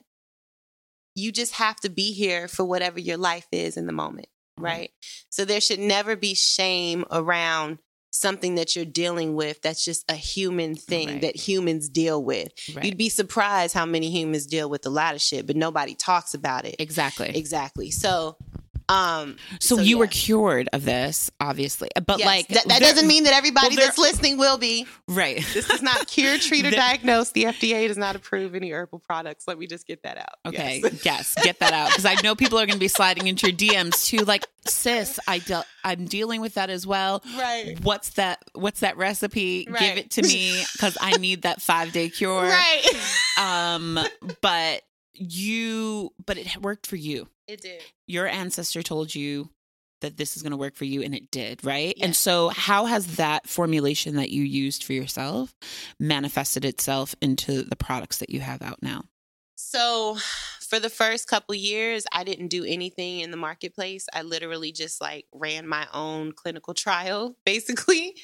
you 1.14 1.30
just 1.32 1.52
have 1.54 1.76
to 1.80 1.88
be 1.88 2.12
here 2.12 2.48
for 2.48 2.64
whatever 2.64 2.98
your 2.98 3.16
life 3.16 3.46
is 3.52 3.76
in 3.76 3.86
the 3.86 3.92
moment, 3.92 4.26
Mm-hmm. 4.58 4.64
right? 4.66 4.90
So 5.30 5.44
there 5.44 5.60
should 5.60 5.80
never 5.80 6.14
be 6.16 6.34
shame 6.34 7.04
around 7.10 7.78
something 8.12 8.54
that 8.54 8.76
you're 8.76 8.84
dealing 8.84 9.34
with 9.34 9.60
that's 9.62 9.84
just 9.84 10.04
a 10.08 10.14
human 10.14 10.76
thing 10.76 11.08
Right. 11.08 11.20
that 11.22 11.34
humans 11.36 11.88
deal 11.88 12.22
with. 12.22 12.52
right. 12.74 12.84
You'd 12.84 12.96
be 12.96 13.08
surprised 13.08 13.74
how 13.74 13.84
many 13.86 14.10
humans 14.10 14.46
deal 14.46 14.70
with 14.70 14.86
a 14.86 14.90
lot 14.90 15.16
of 15.16 15.20
shit, 15.20 15.48
but 15.48 15.56
nobody 15.56 15.96
talks 15.96 16.34
about 16.34 16.64
it. 16.64 16.76
exactly. 16.78 17.30
Exactly. 17.36 17.90
So 17.90 18.36
Um, 18.88 19.36
So, 19.60 19.76
So, 19.76 19.82
you 19.82 19.96
were 19.98 20.06
cured 20.06 20.68
of 20.72 20.84
this, 20.84 21.30
obviously, 21.40 21.88
but 22.06 22.18
yes, 22.18 22.26
like 22.26 22.48
that, 22.48 22.68
that 22.68 22.80
there- 22.80 22.90
doesn't 22.92 23.06
mean 23.08 23.24
that 23.24 23.32
everybody 23.32 23.76
well, 23.76 23.86
that's 23.86 23.98
listening 23.98 24.36
will 24.36 24.58
be. 24.58 24.86
right. 25.08 25.36
This 25.54 25.70
is 25.70 25.80
not 25.82 26.06
cure, 26.08 26.36
treat, 26.38 26.66
or 26.66 26.70
The- 26.70 26.76
diagnose. 26.76 27.32
The 27.32 27.44
FDA 27.44 27.88
does 27.88 27.96
not 27.96 28.14
approve 28.16 28.54
any 28.54 28.70
herbal 28.72 28.98
products. 28.98 29.44
Let 29.48 29.58
me 29.58 29.66
just 29.66 29.86
get 29.86 30.02
that 30.02 30.18
out. 30.18 30.36
Okay, 30.46 30.80
Yes. 30.82 31.04
yes, 31.04 31.34
get 31.42 31.58
that 31.60 31.72
out 31.72 31.88
because 31.90 32.04
I 32.04 32.14
know 32.22 32.34
people 32.34 32.58
are 32.58 32.66
going 32.66 32.76
to 32.76 32.80
be 32.80 32.88
sliding 32.88 33.26
into 33.26 33.46
your 33.48 33.56
DMs 33.56 34.06
too. 34.06 34.18
Like, 34.18 34.46
sis, 34.68 35.18
I 35.26 35.38
de- 35.38 35.64
I'm 35.82 36.04
dealing 36.06 36.40
with 36.42 36.54
that 36.54 36.68
as 36.70 36.86
well. 36.86 37.22
right. 37.38 37.78
What's 37.82 38.10
that? 38.10 38.42
What's 38.54 38.80
that 38.80 38.96
recipe? 38.98 39.64
Give 39.64 39.96
it 39.96 40.10
to 40.12 40.22
me 40.22 40.62
because 40.74 40.96
I 41.00 41.12
need 41.16 41.42
that 41.42 41.62
five 41.62 41.92
day 41.92 42.10
cure. 42.10 42.42
Right. 42.54 42.84
Um, 43.38 43.98
but 44.42 44.82
you, 45.14 46.10
but 46.24 46.38
it 46.38 46.56
worked 46.60 46.86
for 46.86 46.96
you. 46.96 47.28
It 47.46 47.60
did. 47.60 47.82
Your 48.06 48.26
ancestor 48.26 48.82
told 48.82 49.14
you 49.14 49.50
that 50.00 50.16
this 50.16 50.36
is 50.36 50.42
going 50.42 50.50
to 50.50 50.56
work 50.56 50.74
for 50.74 50.84
you, 50.84 51.02
and 51.02 51.14
it 51.14 51.30
did, 51.30 51.64
right? 51.64 51.96
And 52.00 52.14
so, 52.14 52.48
how 52.48 52.84
has 52.86 53.16
that 53.16 53.48
formulation 53.48 54.16
that 54.16 54.30
you 54.30 54.42
used 54.42 54.84
for 54.84 54.92
yourself 54.92 55.54
manifested 55.98 56.64
itself 56.64 57.14
into 57.22 57.62
the 57.62 57.76
products 57.76 58.18
that 58.18 58.30
you 58.30 58.40
have 58.40 58.60
out 58.60 58.82
now? 58.82 59.04
So, 59.56 60.18
for 60.68 60.78
the 60.80 60.90
first 60.90 61.28
couple 61.28 61.54
years, 61.54 62.04
I 62.12 62.24
didn't 62.24 62.48
do 62.48 62.64
anything 62.64 63.20
in 63.20 63.30
the 63.30 63.36
marketplace. 63.36 64.06
I 64.12 64.22
literally 64.22 64.72
just 64.72 65.00
like 65.00 65.26
ran 65.32 65.66
my 65.68 65.86
own 65.94 66.32
clinical 66.32 66.74
trial, 66.74 67.36
basically. 67.46 68.14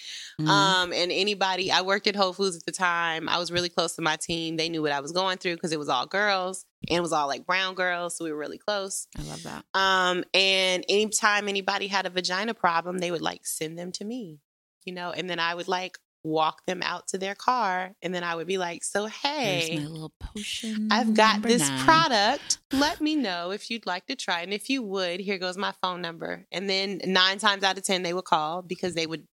Mhm. 0.40 0.48
Um, 0.48 0.92
and 0.92 1.12
anybody, 1.12 1.70
I 1.70 1.82
worked 1.82 2.06
at 2.06 2.16
Whole 2.16 2.32
Foods 2.32 2.56
at 2.56 2.66
the 2.66 2.72
time. 2.72 3.28
I 3.28 3.38
was 3.38 3.52
really 3.52 3.68
close 3.68 3.94
to 3.96 4.02
my 4.02 4.16
team. 4.16 4.56
They 4.56 4.68
knew 4.68 4.82
what 4.82 4.92
I 4.92 5.00
was 5.00 5.12
going 5.12 5.38
through 5.38 5.54
because 5.54 5.72
it 5.72 5.78
was 5.78 5.88
all 5.88 6.06
girls 6.06 6.64
and 6.88 6.96
it 6.96 7.00
was 7.00 7.12
all 7.12 7.26
like 7.28 7.46
brown 7.46 7.74
girls. 7.74 8.16
So 8.16 8.24
we 8.24 8.32
were 8.32 8.38
really 8.38 8.58
close. 8.58 9.06
I 9.18 9.22
love 9.22 9.42
that. 9.44 9.64
Um, 9.74 10.24
and 10.34 10.84
anytime 10.88 11.48
anybody 11.48 11.86
had 11.88 12.06
a 12.06 12.10
vagina 12.10 12.54
problem, 12.54 12.98
they 12.98 13.10
would 13.10 13.20
like 13.22 13.46
send 13.46 13.78
them 13.78 13.92
to 13.92 14.04
me, 14.04 14.38
you 14.84 14.92
know, 14.94 15.10
and 15.10 15.28
then 15.28 15.38
I 15.38 15.54
would 15.54 15.68
like 15.68 15.98
walk 16.22 16.66
them 16.66 16.82
out 16.82 17.08
to 17.08 17.18
their 17.18 17.34
car. 17.34 17.92
And 18.02 18.14
then 18.14 18.24
I 18.24 18.34
would 18.34 18.46
be 18.46 18.58
like, 18.58 18.84
so, 18.84 19.06
Here's 19.06 19.14
hey, 19.22 19.78
my 19.78 19.86
little 19.86 20.12
potion. 20.20 20.88
I've 20.90 21.14
got 21.14 21.42
this 21.42 21.68
nine. 21.68 21.78
product. 21.84 22.58
Let 22.72 23.00
me 23.00 23.16
know 23.26 23.52
if 23.52 23.70
you'd 23.70 23.86
like 23.86 24.06
to 24.06 24.16
try. 24.16 24.40
And 24.42 24.52
if 24.52 24.68
you 24.68 24.82
would, 24.82 25.20
here 25.20 25.38
goes 25.38 25.56
my 25.56 25.72
phone 25.82 26.02
number. 26.02 26.46
And 26.52 26.68
then 26.68 27.00
nine 27.06 27.38
times 27.38 27.62
out 27.62 27.78
of 27.78 27.84
10, 27.84 28.02
they 28.02 28.12
would 28.12 28.24
call 28.24 28.60
because 28.62 28.94
they 28.94 29.06
would 29.06 29.26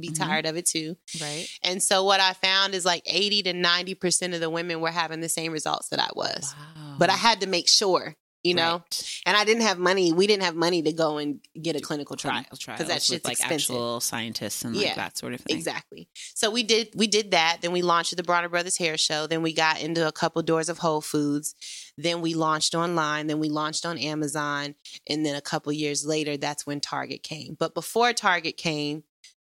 be 0.00 0.10
Mhm. 0.10 0.18
tired 0.18 0.46
of 0.46 0.56
it 0.56 0.64
too. 0.66 0.96
right? 1.20 1.48
And 1.60 1.82
so 1.82 2.04
what 2.04 2.20
I 2.20 2.34
found 2.34 2.72
is 2.72 2.84
like 2.84 3.02
80 3.04 3.42
to 3.44 3.52
90% 3.52 4.32
of 4.32 4.38
the 4.40 4.48
women 4.48 4.80
were 4.80 4.92
having 4.92 5.20
the 5.20 5.28
same 5.28 5.50
results 5.50 5.88
that 5.88 5.98
I 5.98 6.08
was. 6.14 6.54
Wow. 6.56 6.77
But 6.98 7.10
I 7.10 7.16
had 7.16 7.40
to 7.42 7.46
make 7.46 7.68
sure, 7.68 8.14
you 8.44 8.54
know, 8.54 8.74
Right. 8.78 9.20
and 9.26 9.36
I 9.36 9.44
didn't 9.44 9.62
have 9.62 9.78
money. 9.78 10.12
We 10.12 10.26
didn't 10.26 10.42
have 10.44 10.54
money 10.56 10.82
to 10.82 10.92
go 10.92 11.18
and 11.18 11.40
get 11.60 11.76
a 11.76 11.80
clinical 11.80 12.16
trial. 12.16 12.44
because 12.50 12.86
that 12.88 13.02
shit's 13.02 13.24
like 13.24 13.32
expensive. 13.32 13.70
actual 13.74 14.00
scientists 14.00 14.64
and 14.64 14.76
like 14.76 14.86
Yeah, 14.86 14.94
that 14.94 15.18
sort 15.18 15.34
of 15.34 15.40
thing. 15.40 15.56
Exactly. 15.56 16.08
So 16.34 16.50
we 16.50 16.62
did 16.62 16.88
we 16.94 17.06
did 17.06 17.30
that. 17.32 17.58
Then 17.62 17.72
we 17.72 17.82
launched 17.82 18.16
the 18.16 18.22
Bronner 18.22 18.48
Brothers 18.48 18.76
Hair 18.78 18.96
Show. 18.98 19.26
Then 19.26 19.42
we 19.42 19.52
got 19.52 19.80
into 19.80 20.06
a 20.06 20.12
couple 20.12 20.42
doors 20.42 20.68
of 20.68 20.78
Whole 20.78 21.00
Foods. 21.00 21.54
Then 21.96 22.20
we 22.20 22.34
launched 22.34 22.74
online. 22.74 23.26
Then 23.26 23.38
we 23.40 23.48
launched 23.48 23.84
on 23.84 23.98
Amazon. 23.98 24.74
And 25.08 25.26
then 25.26 25.34
a 25.34 25.40
couple 25.40 25.72
years 25.72 26.04
later, 26.06 26.36
that's 26.36 26.64
when 26.66 26.80
Target 26.80 27.22
came. 27.22 27.56
But 27.58 27.74
before 27.74 28.12
Target 28.12 28.56
came, 28.56 29.02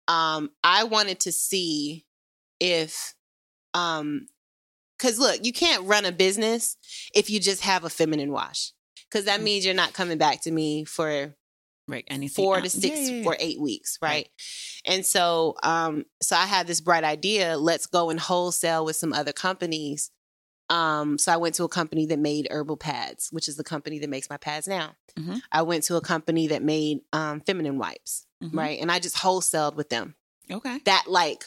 um, 0.09 0.51
I 0.65 0.85
wanted 0.85 1.21
to 1.21 1.33
see 1.33 2.05
if 2.61 3.15
um 3.75 4.27
because 5.03 5.19
look, 5.19 5.45
you 5.45 5.53
can't 5.53 5.85
run 5.85 6.05
a 6.05 6.13
business 6.13 6.77
if 7.13 7.29
you 7.29 7.41
just 7.41 7.63
have 7.63 7.83
a 7.85 7.91
feminine 7.91 8.31
wash. 8.31 8.73
Because 9.11 9.25
that 9.27 9.41
Mm. 9.41 9.45
means 9.45 9.65
you're 9.67 9.75
not 9.75 9.93
coming 9.93 10.17
back 10.19 10.41
to 10.43 10.51
me 10.53 10.85
for 10.85 11.35
Right. 11.89 12.05
Anything 12.07 12.45
four 12.45 12.61
to 12.61 12.71
six 12.71 12.85
Yeah, 13.01 13.05
yeah, 13.07 13.21
yeah. 13.23 13.27
or 13.27 13.37
eight 13.41 13.61
weeks, 13.61 13.99
right? 14.01 14.09
Right. 14.11 14.31
And 14.85 15.05
so, 15.05 15.57
um, 15.65 16.07
so 16.23 16.37
I 16.37 16.47
had 16.47 16.69
this 16.69 16.81
bright 16.81 17.03
idea. 17.03 17.59
Let's 17.59 17.87
go 17.87 18.09
and 18.11 18.21
wholesale 18.21 18.85
with 18.85 18.95
some 18.95 19.13
other 19.13 19.33
companies. 19.33 20.13
Um, 20.71 21.19
so 21.19 21.33
I 21.33 21.37
went 21.39 21.57
to 21.57 21.65
a 21.65 21.69
company 21.69 22.07
that 22.07 22.21
made 22.21 22.47
herbal 22.53 22.77
pads, 22.77 23.29
which 23.33 23.49
is 23.49 23.57
the 23.57 23.65
company 23.65 23.99
that 23.99 24.09
makes 24.09 24.31
my 24.31 24.37
pads 24.37 24.69
now. 24.69 24.95
Mhm. 25.19 25.43
I 25.51 25.63
went 25.63 25.83
to 25.85 25.97
a 25.97 26.01
company 26.01 26.47
that 26.47 26.63
made 26.63 27.01
um, 27.13 27.41
feminine 27.41 27.77
wipes, 27.79 28.27
Mhm. 28.43 28.55
right? 28.55 28.81
And 28.81 28.91
I 28.91 29.01
just 29.01 29.17
wholesaled 29.17 29.75
with 29.75 29.89
them. 29.91 30.15
Okay. 30.51 30.79
That 30.85 31.07
like 31.09 31.47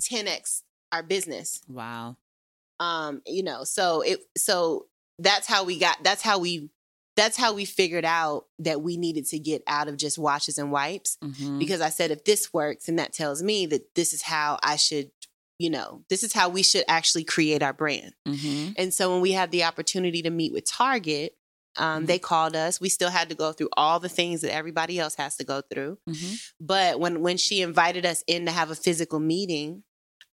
10x 0.00 0.62
our 0.92 1.02
business 1.02 1.62
Wow. 1.68 2.16
Um 2.80 3.22
you 3.26 3.42
know 3.42 3.64
so 3.64 4.00
it 4.02 4.20
so 4.36 4.86
that's 5.18 5.46
how 5.46 5.64
we 5.64 5.78
got 5.78 6.02
that's 6.02 6.22
how 6.22 6.38
we 6.38 6.70
that's 7.16 7.36
how 7.38 7.54
we 7.54 7.64
figured 7.64 8.04
out 8.04 8.44
that 8.58 8.82
we 8.82 8.98
needed 8.98 9.24
to 9.26 9.38
get 9.38 9.62
out 9.66 9.88
of 9.88 9.96
just 9.96 10.18
washes 10.18 10.58
and 10.58 10.70
wipes 10.70 11.16
Mhm. 11.24 11.58
because 11.58 11.80
i 11.80 11.88
said 11.88 12.10
if 12.10 12.24
this 12.24 12.52
works 12.52 12.88
and 12.88 12.98
that 12.98 13.12
tells 13.12 13.42
me 13.42 13.66
that 13.66 13.94
this 13.94 14.12
is 14.12 14.22
how 14.22 14.58
i 14.62 14.76
should 14.76 15.10
you 15.58 15.70
know 15.70 16.04
this 16.10 16.22
is 16.22 16.34
how 16.34 16.50
we 16.50 16.62
should 16.62 16.84
actually 16.86 17.24
create 17.24 17.62
our 17.62 17.72
brand 17.72 18.12
Mhm. 18.28 18.74
and 18.76 18.92
so 18.92 19.10
when 19.12 19.22
we 19.22 19.32
had 19.32 19.50
the 19.50 19.64
opportunity 19.64 20.20
to 20.22 20.30
meet 20.30 20.52
with 20.52 20.66
target 20.70 21.34
um, 21.78 22.06
they 22.06 22.18
called 22.18 22.56
us 22.56 22.80
we 22.80 22.88
still 22.90 23.10
had 23.10 23.28
to 23.30 23.34
go 23.34 23.52
through 23.52 23.68
all 23.76 24.00
the 24.00 24.08
things 24.08 24.40
that 24.42 24.52
everybody 24.54 24.98
else 24.98 25.14
has 25.16 25.36
to 25.36 25.44
go 25.44 25.62
through 25.70 25.98
Mhm. 26.08 26.40
but 26.60 27.00
when 27.00 27.20
when 27.22 27.36
she 27.38 27.62
invited 27.62 28.04
us 28.04 28.22
in 28.26 28.44
to 28.46 28.52
have 28.52 28.70
a 28.70 28.74
physical 28.74 29.18
meeting, 29.20 29.82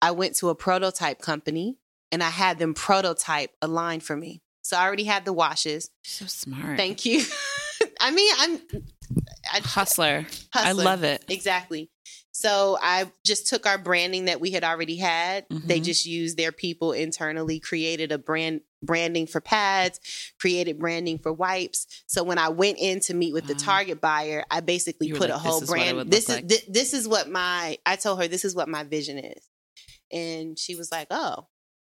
I 0.01 0.11
went 0.11 0.35
to 0.37 0.49
a 0.51 0.55
prototype 0.57 1.21
company 1.21 1.79
and 2.13 2.23
I 2.23 2.31
had 2.31 2.59
them 2.59 2.75
prototype 2.75 3.51
a 3.61 3.67
line 3.67 4.01
for 4.01 4.17
me. 4.17 4.43
So 4.63 4.77
I 4.77 4.85
already 4.87 5.05
had 5.05 5.25
the 5.25 5.33
washes. 5.33 5.91
So 6.05 6.27
smart. 6.27 6.77
Thank 6.77 7.05
you. 7.05 7.25
I 8.01 8.11
mean, 8.13 8.33
I'm 8.39 8.61
I, 9.53 9.61
Hustler. 9.65 10.27
I 10.55 10.73
love 10.73 11.03
it. 11.03 11.25
Exactly. 11.29 11.91
So 12.31 12.79
I 12.81 13.11
just 13.27 13.47
took 13.49 13.67
our 13.67 13.77
branding 13.79 14.27
that 14.27 14.41
we 14.41 14.53
had 14.53 14.65
already 14.65 14.97
had. 14.97 15.47
They 15.51 15.81
Mhm. 15.81 15.85
just 15.85 16.07
used 16.07 16.37
their 16.37 16.53
people 16.53 16.93
internally, 16.93 17.61
created 17.61 18.13
a 18.13 18.19
brand 18.19 18.61
branding 18.83 19.27
for 19.27 19.41
pads, 19.41 20.01
created 20.41 20.79
branding 20.79 21.19
for 21.19 21.33
wipes. 21.33 21.87
So 22.07 22.25
when 22.25 22.39
I 22.39 22.49
went 22.49 22.79
in 22.79 23.01
to 23.01 23.15
meet 23.15 23.33
with 23.33 23.47
the 23.47 23.55
target 23.55 24.01
buyer, 24.01 24.45
I 24.51 24.61
basically 24.61 25.09
You 25.09 25.15
put 25.15 25.31
like, 25.31 25.37
a 25.37 25.39
whole 25.39 25.61
brand. 25.61 26.11
This 26.11 26.25
is 26.29 26.37
like." 26.37 26.49
thi- 26.49 26.65
this 26.69 26.93
is 26.95 27.07
what 27.07 27.29
my 27.31 27.79
I 27.87 27.97
told 27.97 28.21
her 28.21 28.27
this 28.29 28.45
is 28.45 28.55
what 28.57 28.69
my 28.69 28.83
vision 28.85 29.19
is. 29.19 29.45
And 30.11 30.59
she 30.59 30.75
was 30.75 30.91
like, 30.91 31.09
"Oh, 31.11 31.47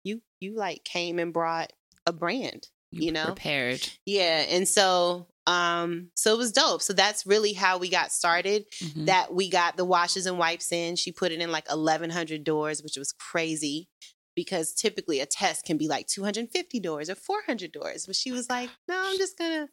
you 0.06 0.22
you 0.40 0.56
like 0.56 0.86
came 0.86 1.20
and 1.20 1.34
brought 1.34 1.74
a 2.06 2.14
brand." 2.14 2.70
you 2.92 3.12
know? 3.12 3.26
prepared. 3.34 3.86
Yeah, 4.06 4.46
and 4.48 4.66
so 4.66 5.28
um 5.48 6.12
so 6.16 6.34
it 6.34 6.38
was 6.38 6.54
dope. 6.54 6.82
So 6.82 6.94
that's 6.94 7.26
really 7.26 7.52
how 7.52 7.78
we 7.78 7.90
got 7.90 8.14
started 8.14 8.66
Mhm. 8.82 9.06
that 9.08 9.34
we 9.34 9.50
got 9.50 9.76
the 9.76 9.84
washes 9.84 10.26
and 10.26 10.40
wipes 10.40 10.72
in. 10.72 10.96
She 10.96 11.12
put 11.12 11.34
it 11.34 11.42
in 11.42 11.52
like 11.52 11.70
1,100 11.70 12.46
doors, 12.46 12.82
which 12.82 12.96
was 12.96 13.12
crazy 13.12 13.90
because 14.34 14.74
typically 14.74 15.20
a 15.20 15.26
test 15.26 15.66
can 15.66 15.78
be 15.78 15.90
like 15.90 16.08
250 16.08 16.80
doors 16.80 17.10
or 17.10 17.16
400 17.16 17.74
doors. 17.74 18.06
But 18.06 18.16
she 18.16 18.32
was 18.32 18.50
like, 18.50 18.70
no, 18.88 19.02
I'm 19.06 19.18
just 19.18 19.38
gonna, 19.38 19.68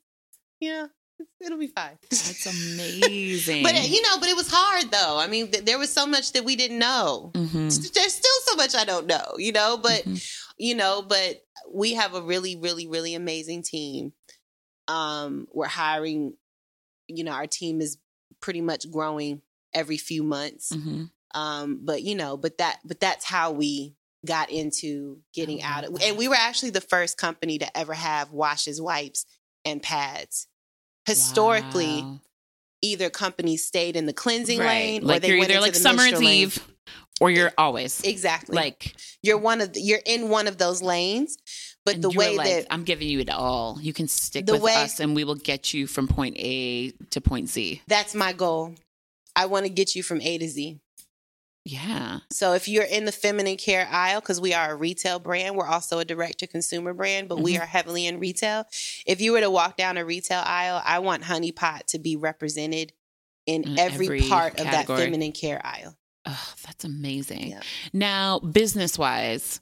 you 0.59 0.71
know, 0.73 0.88
it'll 1.40 1.58
be 1.58 1.66
fine. 1.68 1.98
That's 2.11 2.46
amazing. 2.76 3.62
but 3.62 3.74
you 3.88 4.02
know, 4.02 4.18
but 4.20 4.28
it 4.28 4.37
was 4.37 4.48
hard 4.50 4.90
though. 4.90 5.18
I 5.18 5.26
mean, 5.26 5.50
th- 5.50 5.64
there 5.64 5.78
was 5.78 5.92
so 5.92 6.06
much 6.06 6.32
that 6.32 6.44
we 6.44 6.56
didn't 6.56 6.78
know. 6.78 7.30
Mhm. 7.35 7.92
There's 7.94 8.14
still 8.14 8.40
so 8.44 8.56
much 8.56 8.74
I 8.74 8.85
don't 8.85 9.06
know, 9.06 9.35
you 9.38 9.52
know, 9.52 9.76
but 9.76 10.04
Mhm. 10.04 10.22
you 10.58 10.74
know, 10.74 11.02
but 11.02 11.44
we 11.70 11.94
have 11.94 12.14
a 12.14 12.22
really, 12.22 12.56
really, 12.56 12.87
really 12.87 13.14
amazing 13.14 13.62
team. 13.62 14.12
Um, 14.88 15.46
we're 15.52 15.66
hiring, 15.66 16.35
you 17.08 17.24
know, 17.24 17.32
our 17.32 17.46
team 17.46 17.80
is 17.80 17.98
pretty 18.40 18.61
much 18.61 18.90
growing 18.90 19.42
every 19.72 19.96
few 19.96 20.22
months. 20.22 20.70
Mhm. 20.72 21.11
Um, 21.35 21.80
but 21.82 22.02
you 22.02 22.14
know, 22.14 22.37
but 22.37 22.58
that 22.58 22.80
but 22.85 23.00
that's 23.00 23.24
how 23.24 23.52
we 23.52 23.94
got 24.24 24.50
into 24.50 25.20
getting 25.35 25.62
out 25.62 25.82
of 25.85 26.00
and 26.00 26.16
we 26.16 26.28
were 26.28 26.37
actually 26.37 26.70
the 26.70 26.80
first 26.80 27.16
company 27.18 27.58
to 27.58 27.76
ever 27.76 27.94
have 27.94 28.30
washes, 28.32 28.80
wipes, 28.80 29.24
and 29.64 29.82
pads. 29.82 30.46
Historically, 31.07 32.03
Wow. 32.03 32.21
either 32.83 33.11
companies 33.11 33.65
stayed 33.67 33.97
in 33.97 34.07
the 34.07 34.12
cleansing 34.12 34.59
Right. 34.59 34.67
lane 34.69 35.03
or 35.05 35.07
like 35.07 35.23
they 35.23 35.29
you're 35.29 35.38
went 35.38 35.51
either 35.51 35.59
into 35.59 35.67
like 35.67 35.75
the 35.75 35.81
summer 35.81 36.03
and 36.05 36.19
lane. 36.19 36.43
eve, 36.43 36.59
or 37.21 37.31
you're 37.31 37.53
always 37.59 38.01
Exactly. 38.03 38.55
like. 38.57 38.95
you're 39.23 39.38
one 39.38 39.61
of 39.61 39.73
the, 39.73 39.81
you're 39.81 40.01
in 40.05 40.29
one 40.29 40.49
of 40.49 40.59
those 40.59 40.83
lanes 40.83 41.37
but 41.85 42.01
the 42.01 42.11
way 42.11 42.37
like, 42.37 42.47
that 42.49 42.67
I'm 42.73 42.85
giving 42.85 43.09
you 43.09 43.19
it 43.21 43.29
all. 43.31 43.79
You 43.81 43.93
can 43.93 44.07
stick 44.07 44.47
with 44.49 44.61
way- 44.62 44.75
us, 44.75 45.01
and 45.01 45.17
we 45.17 45.25
will 45.25 45.35
get 45.35 45.75
you 45.75 45.87
from 45.88 46.07
point 46.09 46.37
A 46.38 46.91
to 47.11 47.21
point 47.21 47.49
Z. 47.49 47.83
that's 47.88 48.15
my 48.15 48.33
goal 48.33 48.75
i 49.35 49.47
want 49.47 49.65
to 49.67 49.71
get 49.71 49.95
you 49.97 50.03
from 50.03 50.21
a 50.21 50.38
to 50.38 50.49
z 50.49 50.79
Yeah. 51.64 52.18
so 52.33 52.55
if 52.55 52.66
you're 52.66 52.83
in 52.83 53.05
the 53.05 53.12
feminine 53.12 53.57
care 53.57 53.87
aisle 53.90 54.20
because 54.20 54.40
we 54.40 54.53
are 54.53 54.72
a 54.72 54.75
retail 54.77 55.20
brand 55.20 55.55
we're 55.57 55.66
also 55.66 56.01
a 56.01 56.05
direct 56.05 56.38
to 56.38 56.46
consumer 56.48 56.92
brand 56.92 57.29
but 57.29 57.38
we 57.40 57.55
Mhm. 57.55 57.61
are 57.62 57.66
heavily 57.66 58.07
in 58.07 58.18
retail 58.18 58.64
if 59.07 59.20
you 59.20 59.31
were 59.33 59.40
to 59.40 59.51
walk 59.51 59.77
down 59.77 59.96
a 59.96 60.05
retail 60.05 60.42
aisle 60.44 60.83
i 60.85 60.98
want 60.98 61.22
honey 61.25 61.53
pot 61.53 61.87
to 61.88 61.98
be 62.01 62.16
represented 62.16 62.92
in 63.46 63.62
In 63.64 63.79
every, 63.79 64.07
every 64.07 64.29
part 64.29 64.59
of 64.59 64.64
that 64.66 64.87
feminine 64.88 65.33
care 65.33 65.61
aisle 65.64 65.96
Oh, 66.25 66.55
that's 66.64 66.85
amazing. 66.85 67.48
Yeah. 67.48 67.62
Now, 67.92 68.38
business 68.38 68.96
wise, 68.96 69.61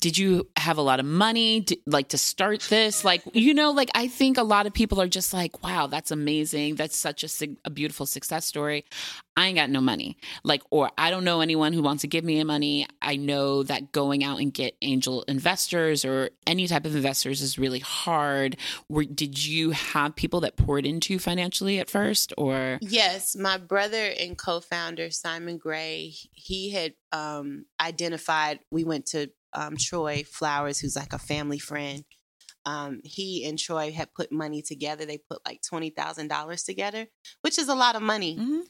did 0.00 0.18
you 0.18 0.48
have 0.56 0.78
a 0.78 0.82
lot 0.82 1.00
of 1.00 1.06
money? 1.06 1.64
Like 1.86 2.08
to 2.08 2.18
start 2.18 2.60
this? 2.62 3.04
Like 3.04 3.22
you 3.32 3.54
know 3.54 3.70
like 3.70 3.90
i 3.94 4.08
think 4.08 4.38
a 4.38 4.42
lot 4.42 4.66
of 4.66 4.72
people 4.72 5.00
are 5.00 5.08
just 5.08 5.32
like 5.32 5.62
wow 5.62 5.86
that's 5.86 6.10
amazing. 6.10 6.76
That's 6.76 6.96
such 6.96 7.24
a, 7.24 7.48
a 7.64 7.70
beautiful 7.70 8.06
success 8.06 8.46
story. 8.46 8.84
I 9.36 9.48
ain't 9.48 9.56
got 9.56 9.70
no 9.70 9.80
money. 9.80 10.16
Like 10.44 10.62
or 10.70 10.90
i 10.98 11.10
don't 11.10 11.24
know 11.24 11.40
anyone 11.40 11.72
who 11.72 11.82
wants 11.82 12.02
to 12.02 12.08
give 12.08 12.24
me 12.24 12.42
money. 12.44 12.86
I 13.02 13.16
know 13.16 13.62
that 13.64 13.92
going 13.92 14.24
out 14.24 14.40
and 14.40 14.52
get 14.52 14.76
angel 14.82 15.22
investors 15.28 16.04
or 16.04 16.30
any 16.46 16.66
type 16.66 16.84
of 16.84 16.94
investors 16.94 17.42
is 17.42 17.58
really 17.58 17.80
hard. 17.80 18.56
Were, 18.88 19.04
did 19.04 19.44
you 19.44 19.70
have 19.70 20.16
people 20.16 20.40
that 20.40 20.56
poured 20.56 20.86
into 20.86 21.18
financially 21.18 21.78
at 21.78 21.90
first 21.90 22.32
or? 22.36 22.78
Yes, 22.80 23.36
my 23.36 23.58
brother 23.58 24.12
and 24.18 24.36
co-founder 24.36 25.10
Simon 25.10 25.58
Gray, 25.58 26.14
he 26.32 26.70
had 26.70 26.94
um, 27.12 27.66
identified. 27.80 28.60
We 28.70 28.84
went 28.84 29.06
to 29.06 29.30
um, 29.56 29.76
Troy 29.76 30.22
Flowers, 30.30 30.78
who's 30.78 30.94
like 30.96 31.12
a 31.12 31.18
family 31.18 31.58
friend. 31.58 32.04
Um, 32.64 33.00
he 33.04 33.44
and 33.48 33.58
Troy 33.58 33.92
had 33.92 34.12
put 34.14 34.30
money 34.32 34.60
together. 34.62 35.04
They 35.06 35.18
put 35.18 35.38
like 35.46 35.60
twenty 35.68 35.90
thousand 35.90 36.28
dollars 36.28 36.62
together, 36.64 37.06
which 37.42 37.58
is 37.58 37.68
a 37.68 37.74
lot 37.74 37.96
of 37.96 38.02
money. 38.02 38.36
Mhm. 38.36 38.62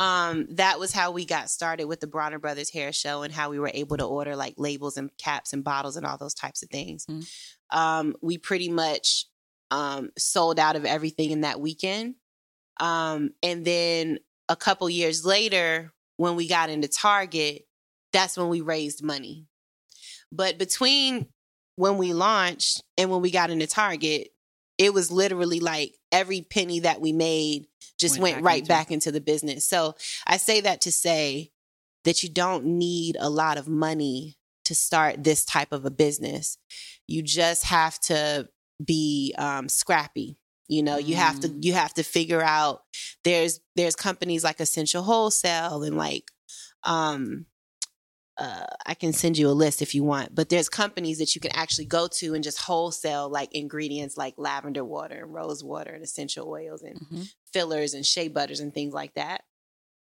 Um, 0.00 0.46
that 0.54 0.78
was 0.78 0.92
how 0.92 1.10
we 1.10 1.24
got 1.24 1.50
started 1.50 1.86
with 1.86 1.98
the 2.00 2.06
Bronner 2.06 2.38
Brothers 2.38 2.70
Hair 2.72 2.92
Show, 2.92 3.22
and 3.22 3.32
how 3.34 3.50
we 3.50 3.58
were 3.58 3.70
able 3.74 3.96
to 3.96 4.04
order 4.04 4.36
like 4.36 4.54
labels 4.56 4.96
and 4.96 5.10
caps 5.18 5.52
and 5.52 5.64
bottles 5.64 5.96
and 5.96 6.06
all 6.06 6.16
those 6.16 6.34
types 6.34 6.62
of 6.62 6.70
things. 6.70 7.06
Mhm. 7.06 7.28
Um, 7.70 8.14
we 8.22 8.38
pretty 8.38 8.68
much 8.70 9.26
um, 9.72 10.10
sold 10.18 10.58
out 10.58 10.76
of 10.76 10.84
everything 10.84 11.30
in 11.32 11.42
that 11.42 11.60
weekend. 11.60 12.14
Um, 12.80 13.30
and 13.42 13.64
then 13.64 14.18
a 14.48 14.56
couple 14.56 14.88
years 14.90 15.24
later, 15.24 15.92
when 16.16 16.34
we 16.36 16.48
got 16.48 16.70
into 16.70 16.88
Target, 16.88 17.66
that's 18.12 18.36
when 18.36 18.48
we 18.48 18.60
raised 18.62 19.02
money. 19.02 19.46
But 20.32 20.58
between 20.58 21.26
when 21.76 21.98
we 21.98 22.12
launched 22.12 22.82
and 22.98 23.10
when 23.10 23.20
we 23.22 23.30
got 23.30 23.50
into 23.50 23.66
Target, 23.66 24.28
it 24.78 24.92
was 24.94 25.10
literally 25.10 25.60
like 25.60 25.94
every 26.12 26.42
penny 26.42 26.80
that 26.80 27.00
we 27.00 27.12
made 27.12 27.66
just 27.98 28.18
Went 28.18 28.22
went, 28.22 28.36
back 28.36 28.44
right 28.44 28.58
into- 28.60 28.68
back 28.68 28.90
into 28.90 29.12
the 29.12 29.20
business. 29.20 29.66
So 29.66 29.94
I 30.26 30.36
say 30.38 30.60
that 30.62 30.80
to 30.82 30.92
say 30.92 31.50
that 32.04 32.22
you 32.22 32.30
don't 32.30 32.64
need 32.64 33.16
a 33.20 33.28
lot 33.28 33.58
of 33.58 33.68
money 33.68 34.38
to 34.64 34.74
start 34.74 35.22
this 35.22 35.44
type 35.44 35.72
of 35.72 35.84
a 35.84 35.90
business. 35.90 36.56
You 37.06 37.22
just 37.22 37.64
have 37.64 37.98
to 38.02 38.48
be 38.82 39.34
um, 39.36 39.68
scrappy. 39.68 40.38
You 40.68 40.82
know, 40.82 40.96
you 40.96 41.16
have 41.16 41.40
to 41.40 41.48
Mm. 41.48 41.64
you 41.64 41.72
have 41.74 41.92
to 41.94 42.02
figure 42.04 42.40
out. 42.40 42.82
There's 43.24 43.60
there's 43.76 43.96
companies 43.96 44.44
like 44.44 44.60
Essential 44.60 45.02
Wholesale 45.02 45.82
and 45.82 45.96
like 45.96 46.30
um 46.84 47.46
uh, 48.40 48.64
I 48.86 48.94
can 48.94 49.12
send 49.12 49.36
you 49.38 49.48
a 49.48 49.52
list 49.52 49.82
if 49.82 49.94
you 49.94 50.02
want, 50.02 50.34
but 50.34 50.48
there's 50.48 50.68
companies 50.68 51.18
that 51.18 51.34
you 51.34 51.40
can 51.40 51.52
actually 51.54 51.84
go 51.84 52.08
to 52.08 52.34
and 52.34 52.42
just 52.42 52.58
wholesale 52.62 53.28
like 53.28 53.52
ingredients 53.54 54.16
like 54.16 54.34
lavender 54.38 54.84
water 54.84 55.22
and 55.22 55.34
rose 55.34 55.62
water 55.62 55.90
and 55.92 56.02
essential 56.02 56.48
oils 56.48 56.82
and 56.82 56.98
Mhm. 57.00 57.32
fillers 57.52 57.94
and 57.94 58.04
shea 58.06 58.28
butters 58.28 58.58
and 58.60 58.72
things 58.74 58.94
like 58.94 59.14
that. 59.14 59.44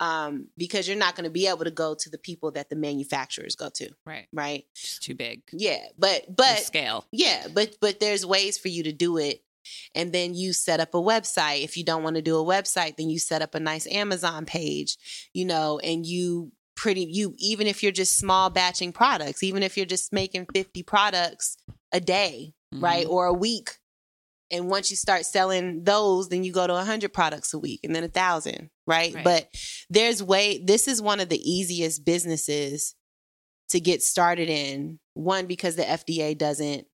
Um, 0.00 0.48
because 0.56 0.88
you're 0.88 0.96
not 0.96 1.14
going 1.14 1.24
to 1.24 1.30
be 1.30 1.46
able 1.46 1.64
to 1.64 1.70
go 1.70 1.94
to 1.94 2.10
the 2.10 2.18
people 2.18 2.50
that 2.52 2.70
the 2.70 2.74
manufacturers 2.76 3.54
go 3.54 3.68
to, 3.74 3.90
right 4.04 4.26
right? 4.32 4.64
just 4.74 5.02
too 5.02 5.14
big 5.14 5.42
Yeah, 5.52 5.86
but 5.96 6.26
The 6.26 6.32
but 6.32 6.58
scale 6.60 7.04
yeah, 7.12 7.46
but 7.54 7.76
but 7.80 8.00
there's 8.00 8.26
ways 8.26 8.58
for 8.58 8.68
you 8.68 8.82
to 8.84 8.92
do 8.92 9.18
it. 9.18 9.44
And 9.94 10.12
then 10.12 10.34
you 10.34 10.52
set 10.54 10.80
up 10.80 10.92
a 10.92 10.98
website. 10.98 11.62
If 11.62 11.76
you 11.76 11.84
don't 11.84 12.02
want 12.02 12.16
to 12.16 12.22
do 12.22 12.36
a 12.36 12.44
website, 12.44 12.96
then 12.96 13.08
you 13.10 13.20
set 13.20 13.42
up 13.42 13.54
a 13.54 13.60
nice 13.60 13.86
Amazon 13.86 14.44
page, 14.44 14.96
you 15.32 15.44
know, 15.44 15.78
and 15.78 16.04
you 16.04 16.50
pretty 16.74 17.02
you 17.04 17.34
even 17.38 17.66
if 17.66 17.82
you're 17.82 17.92
just 17.92 18.18
small 18.18 18.50
batching 18.50 18.92
products, 18.92 19.42
even 19.42 19.62
if 19.62 19.76
you're 19.76 19.86
just 19.86 20.12
making 20.12 20.46
50 20.54 20.82
products 20.82 21.56
a 21.92 22.00
day, 22.00 22.54
right? 22.72 23.06
Mhm. 23.06 23.10
Or 23.10 23.26
a 23.26 23.32
week. 23.34 23.70
And 24.50 24.68
once 24.68 24.90
you 24.90 24.96
start 24.96 25.24
selling 25.24 25.84
those, 25.84 26.28
then 26.28 26.44
you 26.44 26.52
go 26.52 26.66
to 26.66 26.74
100 26.74 27.12
products 27.12 27.54
a 27.54 27.58
week 27.58 27.80
and 27.84 27.94
then 27.96 28.04
a 28.04 28.08
1000, 28.08 28.70
right? 28.86 29.14
Right. 29.14 29.24
But 29.24 29.48
there's 29.88 30.22
way 30.22 30.62
this 30.62 30.88
is 30.88 31.00
one 31.00 31.20
of 31.20 31.28
the 31.30 31.40
easiest 31.50 32.04
businesses 32.04 32.94
to 33.70 33.80
get 33.80 34.02
started 34.02 34.48
in. 34.50 34.98
One 35.14 35.46
because 35.46 35.76
the 35.76 35.84
FDA 35.88 36.34
doesn't 36.36 36.86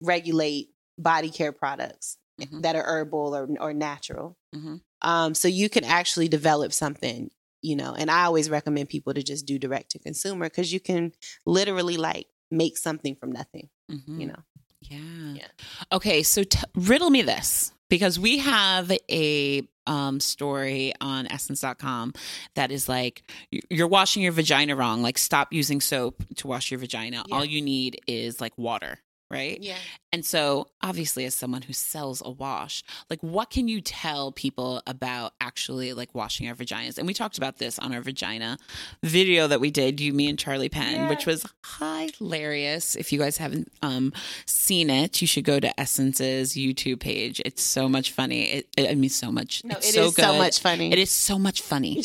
regulate 0.00 0.68
body 0.98 1.30
care 1.30 1.52
products 1.52 2.16
Mhm. 2.40 2.62
that 2.62 2.76
are 2.76 2.82
herbal 2.84 3.34
or 3.34 3.48
or 3.60 3.72
natural. 3.72 4.36
Mhm. 4.54 4.80
Um, 5.02 5.34
so 5.34 5.48
you 5.48 5.68
can 5.68 5.84
actually 5.84 6.28
develop 6.28 6.72
something, 6.72 7.30
you 7.64 7.74
know. 7.76 7.94
And 7.94 8.10
I 8.10 8.24
always 8.24 8.48
recommend 8.50 8.88
people 8.88 9.14
to 9.14 9.22
just 9.22 9.46
do 9.46 9.58
direct 9.58 9.90
to 9.92 9.98
consumer 9.98 10.46
because 10.46 10.72
you 10.72 10.80
can 10.80 11.12
literally 11.46 11.96
like 11.96 12.26
make 12.50 12.76
something 12.78 13.16
from 13.16 13.32
nothing, 13.32 13.68
Mhm. 13.90 14.20
you 14.20 14.26
know. 14.26 14.42
Yeah. 14.82 14.98
Yeah. 15.34 15.46
Okay, 15.92 16.22
so 16.22 16.44
t- 16.44 16.58
riddle 16.74 17.08
me 17.10 17.22
this 17.22 17.72
because 17.88 18.20
we 18.20 18.38
have 18.38 18.92
a 19.10 19.66
um, 19.86 20.20
story 20.20 20.92
on 21.00 21.26
essence.com 21.26 22.12
that 22.54 22.70
is 22.70 22.88
like 22.88 23.22
you're 23.70 23.88
washing 23.88 24.22
your 24.22 24.32
vagina 24.32 24.74
wrong. 24.76 25.02
Like, 25.02 25.18
stop 25.18 25.52
using 25.52 25.80
soap 25.80 26.22
to 26.36 26.46
wash 26.46 26.70
your 26.70 26.80
vagina. 26.80 27.22
Yeah. 27.28 27.34
All 27.34 27.44
you 27.44 27.60
need 27.60 28.00
is 28.06 28.40
like 28.40 28.56
water, 28.58 28.98
right? 29.34 29.60
Yeah. 29.60 29.76
And 30.12 30.24
so, 30.24 30.68
obviously, 30.80 31.24
as 31.24 31.34
someone 31.34 31.62
who 31.62 31.72
sells 31.72 32.22
a 32.24 32.30
wash, 32.30 32.84
like, 33.10 33.20
what 33.20 33.50
can 33.50 33.66
you 33.66 33.80
tell 33.80 34.30
people 34.30 34.80
about 34.86 35.32
actually 35.40 35.92
like 35.92 36.14
washing 36.14 36.48
our 36.48 36.54
vaginas? 36.54 36.98
And 36.98 37.06
we 37.06 37.14
talked 37.14 37.36
about 37.36 37.58
this 37.58 37.78
on 37.80 37.92
our 37.92 38.00
vagina 38.00 38.56
video 39.02 39.48
that 39.48 39.60
we 39.60 39.72
did, 39.72 40.00
you, 40.00 40.12
me, 40.12 40.28
and 40.28 40.38
Charli 40.38 40.70
Penn, 40.70 41.08
which 41.08 41.26
was 41.26 41.44
hilarious. 41.80 42.94
If 42.94 43.12
you 43.12 43.18
guys 43.18 43.38
haven't 43.38 43.72
um, 43.82 44.12
seen 44.46 44.88
it, 44.88 45.20
you 45.20 45.26
should 45.26 45.44
go 45.44 45.58
to 45.58 45.80
Essence's 45.80 46.54
YouTube 46.54 47.00
page. 47.00 47.42
It's 47.44 47.62
so 47.62 47.88
much 47.88 48.12
funny. 48.12 48.44
It, 48.44 48.68
it 48.76 48.90
I 48.90 48.94
mean, 48.94 49.10
so 49.10 49.32
much. 49.32 49.64
No, 49.64 49.76
it's 49.76 49.88
it 49.88 49.94
so 49.94 50.04
is 50.04 50.14
so 50.14 50.38
much 50.38 50.60
funny. 50.60 50.92
It 50.92 50.98
is 50.98 51.10
so 51.10 51.38
much 51.40 51.60
funny, 51.60 52.04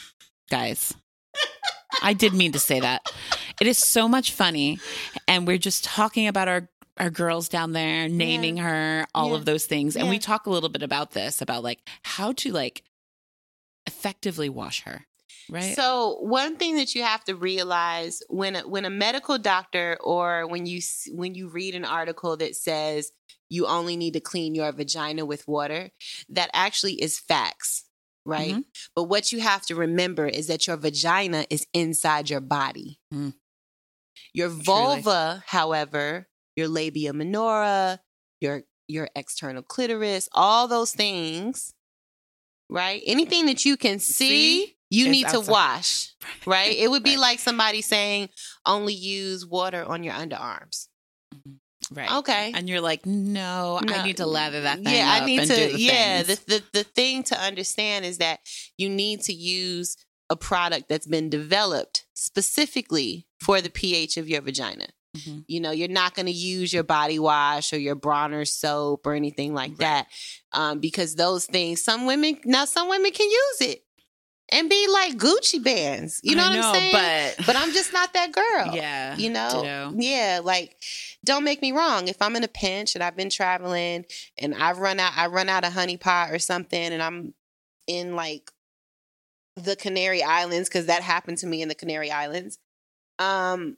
guys. 0.50 0.94
I 2.02 2.12
did 2.12 2.32
mean 2.34 2.52
to 2.52 2.58
say 2.58 2.80
that. 2.80 3.02
It 3.60 3.66
is 3.66 3.78
so 3.78 4.08
much 4.08 4.32
funny, 4.32 4.78
and 5.28 5.46
we're 5.46 5.58
just 5.58 5.84
talking 5.84 6.26
about 6.26 6.48
our 6.48 6.68
our 6.98 7.10
girls 7.10 7.48
down 7.48 7.72
there, 7.72 8.08
naming 8.08 8.58
her, 8.58 9.06
all 9.14 9.30
Yeah. 9.30 9.36
of 9.36 9.44
those 9.46 9.64
things, 9.64 9.96
and 9.96 10.10
we 10.10 10.18
talk 10.18 10.44
a 10.46 10.50
little 10.50 10.68
bit 10.68 10.82
about 10.82 11.12
this, 11.12 11.40
about 11.40 11.62
like 11.62 11.78
how 12.02 12.32
to 12.32 12.52
like 12.52 12.82
effectively 13.86 14.48
wash 14.48 14.82
her, 14.82 15.06
right? 15.48 15.74
So 15.74 16.18
one 16.20 16.56
thing 16.56 16.76
that 16.76 16.94
you 16.94 17.02
have 17.02 17.24
to 17.24 17.34
realize 17.34 18.22
when 18.28 18.56
a, 18.56 18.60
when 18.68 18.84
a 18.84 18.90
medical 18.90 19.38
doctor 19.38 19.96
or 20.00 20.46
when 20.46 20.66
you 20.66 20.80
when 21.12 21.34
you 21.34 21.48
read 21.48 21.74
an 21.74 21.84
article 21.84 22.36
that 22.36 22.54
says 22.56 23.12
you 23.48 23.66
only 23.66 23.96
need 23.96 24.12
to 24.12 24.20
clean 24.20 24.54
your 24.54 24.70
vagina 24.72 25.24
with 25.24 25.48
water, 25.48 25.90
that 26.28 26.50
actually 26.52 26.94
is 27.00 27.18
facts, 27.18 27.84
right? 28.24 28.54
Mhm. 28.54 28.64
But 28.94 29.04
what 29.04 29.32
you 29.32 29.40
have 29.40 29.62
to 29.66 29.74
remember 29.74 30.26
is 30.26 30.46
that 30.48 30.66
your 30.66 30.76
vagina 30.76 31.46
is 31.50 31.66
inside 31.72 32.30
your 32.30 32.40
body. 32.40 33.00
Mm. 33.12 33.34
Your 34.34 34.48
Truly. 34.48 34.62
vulva, 34.62 35.42
however, 35.46 36.28
your 36.56 36.68
labia 36.68 37.12
minora, 37.12 38.00
your 38.40 38.62
your 38.88 39.08
external 39.14 39.62
clitoris, 39.62 40.28
all 40.32 40.66
those 40.66 40.92
things, 40.92 41.72
right? 42.68 43.02
Anything 43.06 43.46
that 43.46 43.64
you 43.64 43.76
can 43.76 44.00
see, 44.00 44.66
See? 44.66 44.76
you 44.90 45.08
need 45.08 45.28
to 45.28 45.40
wash, 45.40 46.12
right? 46.44 46.76
It 46.76 46.90
would 46.90 47.04
be 47.04 47.10
Right. 47.16 47.20
like 47.20 47.38
somebody 47.38 47.82
saying 47.82 48.30
only 48.66 48.92
use 48.94 49.46
water 49.46 49.84
on 49.84 50.02
your 50.02 50.14
underarms. 50.14 50.88
Right. 51.92 52.10
Okay. 52.18 52.52
And 52.54 52.68
you're 52.68 52.80
like, 52.80 53.04
no, 53.06 53.80
I 53.86 54.04
need 54.04 54.18
to 54.18 54.26
lather 54.26 54.60
that 54.62 54.76
thing 54.82 54.94
yeah, 54.94 55.18
I 55.20 55.24
need 55.24 55.46
to. 55.46 55.78
yeah, 55.78 56.22
the, 56.22 56.36
things. 56.36 56.62
the 56.72 56.78
the 56.78 56.84
thing 56.84 57.22
to 57.24 57.38
understand 57.40 58.04
is 58.04 58.18
that 58.18 58.40
you 58.78 58.88
need 58.88 59.20
to 59.22 59.32
use 59.32 59.96
a 60.30 60.36
product 60.36 60.88
that's 60.88 61.06
been 61.08 61.28
developed 61.28 62.06
specifically 62.14 63.26
for 63.40 63.60
the 63.60 63.70
pH 63.70 64.16
of 64.16 64.28
your 64.28 64.40
vagina. 64.40 64.86
Mhm. 65.16 65.44
You 65.48 65.58
know, 65.60 65.72
you're 65.72 65.88
not 65.88 66.14
going 66.14 66.26
to 66.26 66.32
use 66.32 66.72
your 66.72 66.84
body 66.84 67.18
wash 67.18 67.72
or 67.72 67.78
your 67.78 67.96
Bronner 67.96 68.44
soap 68.44 69.06
or 69.06 69.14
anything 69.14 69.52
like 69.54 69.70
Right. 69.72 69.78
that, 69.78 70.06
um, 70.52 70.78
because 70.78 71.16
those 71.16 71.46
things. 71.46 71.82
Some 71.82 72.06
women 72.06 72.38
now, 72.44 72.64
some 72.64 72.88
women 72.88 73.10
can 73.10 73.28
use 73.28 73.60
it 73.60 73.82
and 74.52 74.68
be 74.70 74.86
like 74.88 75.16
Gucci 75.16 75.60
bands. 75.62 76.20
You 76.22 76.36
know 76.36 76.44
I 76.44 76.56
what 76.56 76.64
I'm 76.64 76.74
saying? 76.74 76.92
But, 77.38 77.46
but 77.46 77.56
I'm 77.56 77.72
just 77.72 77.92
not 77.92 78.12
that 78.12 78.30
girl. 78.32 78.70
yeah, 78.74 79.16
You 79.16 79.30
know, 79.30 79.48
ditto. 79.62 79.92
yeah, 79.96 80.40
like 80.44 80.76
don't 81.24 81.44
make 81.44 81.60
me 81.60 81.72
wrong. 81.72 82.08
If 82.08 82.20
I'm 82.22 82.36
in 82.36 82.44
a 82.44 82.48
pinch 82.48 82.94
and 82.94 83.04
I've 83.04 83.16
been 83.16 83.30
traveling 83.30 84.04
and 84.38 84.54
I've 84.54 84.78
run 84.78 84.98
out, 85.00 85.12
I 85.16 85.26
run 85.26 85.48
out 85.48 85.64
of 85.64 85.72
honey 85.72 85.96
pot 85.96 86.30
or 86.30 86.38
something, 86.38 86.92
and 86.92 87.02
I'm 87.02 87.34
in 87.86 88.16
like 88.16 88.50
the 89.56 89.76
Canary 89.76 90.22
Islands 90.22 90.68
because 90.68 90.86
that 90.86 91.02
happened 91.02 91.38
to 91.38 91.46
me 91.46 91.60
in 91.60 91.68
the 91.68 91.74
Canary 91.74 92.10
Islands. 92.10 92.58
Um, 93.18 93.76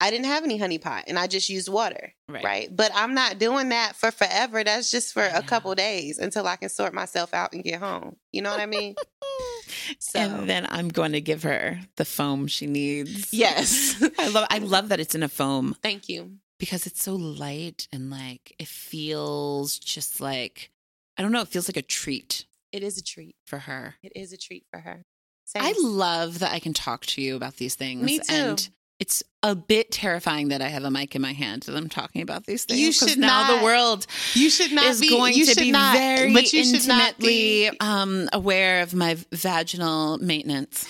I 0.00 0.10
didn't 0.10 0.26
have 0.26 0.42
any 0.44 0.58
honey 0.58 0.78
pot 0.78 1.04
and 1.06 1.16
I 1.18 1.26
just 1.28 1.48
used 1.48 1.68
water, 1.68 2.12
Right. 2.28 2.44
right? 2.44 2.68
But 2.76 2.90
I'm 2.94 3.14
not 3.14 3.38
doing 3.38 3.68
that 3.68 3.94
for 3.96 4.10
forever. 4.10 4.62
That's 4.64 4.90
just 4.90 5.12
for 5.14 5.22
a 5.24 5.42
couple 5.42 5.74
days 5.76 6.18
until 6.18 6.46
I 6.46 6.56
can 6.56 6.68
sort 6.68 6.92
myself 6.92 7.32
out 7.32 7.52
and 7.52 7.62
get 7.62 7.80
home. 7.80 8.16
You 8.32 8.42
know 8.42 8.50
what 8.50 8.60
I 8.60 8.66
mean? 8.66 8.94
So 9.98 10.18
And 10.18 10.48
then 10.48 10.66
I'm 10.70 10.88
going 10.88 11.12
to 11.12 11.20
give 11.20 11.42
her 11.44 11.80
the 11.96 12.04
foam 12.04 12.46
she 12.46 12.66
needs. 12.66 13.32
yes, 13.32 14.02
I 14.18 14.28
love 14.28 14.46
I 14.50 14.58
love 14.58 14.88
that 14.90 15.00
it's 15.00 15.14
in 15.14 15.22
a 15.22 15.28
foam 15.28 15.76
thank 15.82 16.08
you. 16.08 16.38
because 16.58 16.86
it's 16.86 17.02
so 17.02 17.14
light 17.14 17.88
and 17.92 18.10
like 18.10 18.54
it 18.58 18.68
feels 18.68 19.78
just 19.78 20.20
like 20.20 20.70
I 21.18 21.22
don't 21.22 21.32
know, 21.32 21.42
it 21.42 21.48
feels 21.48 21.68
like 21.68 21.76
a 21.76 21.82
treat 21.82 22.44
It 22.72 22.82
is 22.82 22.96
a 22.98 23.02
treat. 23.02 23.36
for 23.44 23.58
her. 23.60 23.96
It 24.02 24.12
is 24.16 24.32
a 24.32 24.36
treat 24.38 24.64
for 24.70 24.80
her. 24.80 25.04
Same. 25.44 25.62
I 25.62 25.74
love 25.78 26.38
that 26.38 26.52
I 26.52 26.58
can 26.60 26.72
talk 26.72 27.04
to 27.06 27.20
you 27.20 27.36
about 27.36 27.56
these 27.56 27.74
things. 27.74 28.02
Me 28.02 28.18
too. 28.18 28.24
And 28.34 28.68
it's 29.02 29.22
a 29.42 29.54
bit 29.56 29.90
terrifying 29.90 30.48
that 30.48 30.62
I 30.62 30.68
have 30.68 30.84
a 30.84 30.90
mic 30.90 31.16
in 31.16 31.22
my 31.22 31.32
hand 31.32 31.66
and 31.66 31.76
I'm 31.76 31.88
talking 31.88 32.22
about 32.22 32.46
these 32.46 32.64
things. 32.64 32.78
You 32.80 32.92
should 32.92 33.18
now 33.18 33.48
not 33.48 33.58
the 33.58 33.64
world 33.64 34.06
you 34.34 34.48
should 34.50 34.70
not 34.72 34.86
is 34.86 35.00
be 35.00 35.08
going 35.10 35.34
you 35.34 35.46
to 35.46 35.60
be 35.60 35.72
not, 35.72 35.96
very 35.96 36.32
but 36.32 36.52
you 36.52 36.64
should 36.64 36.86
not 36.86 37.08
intimately 37.18 37.70
be. 37.70 37.76
um, 37.80 38.28
aware 38.32 38.82
of 38.82 38.94
my 38.94 39.16
vaginal 39.32 40.18
maintenance. 40.18 40.86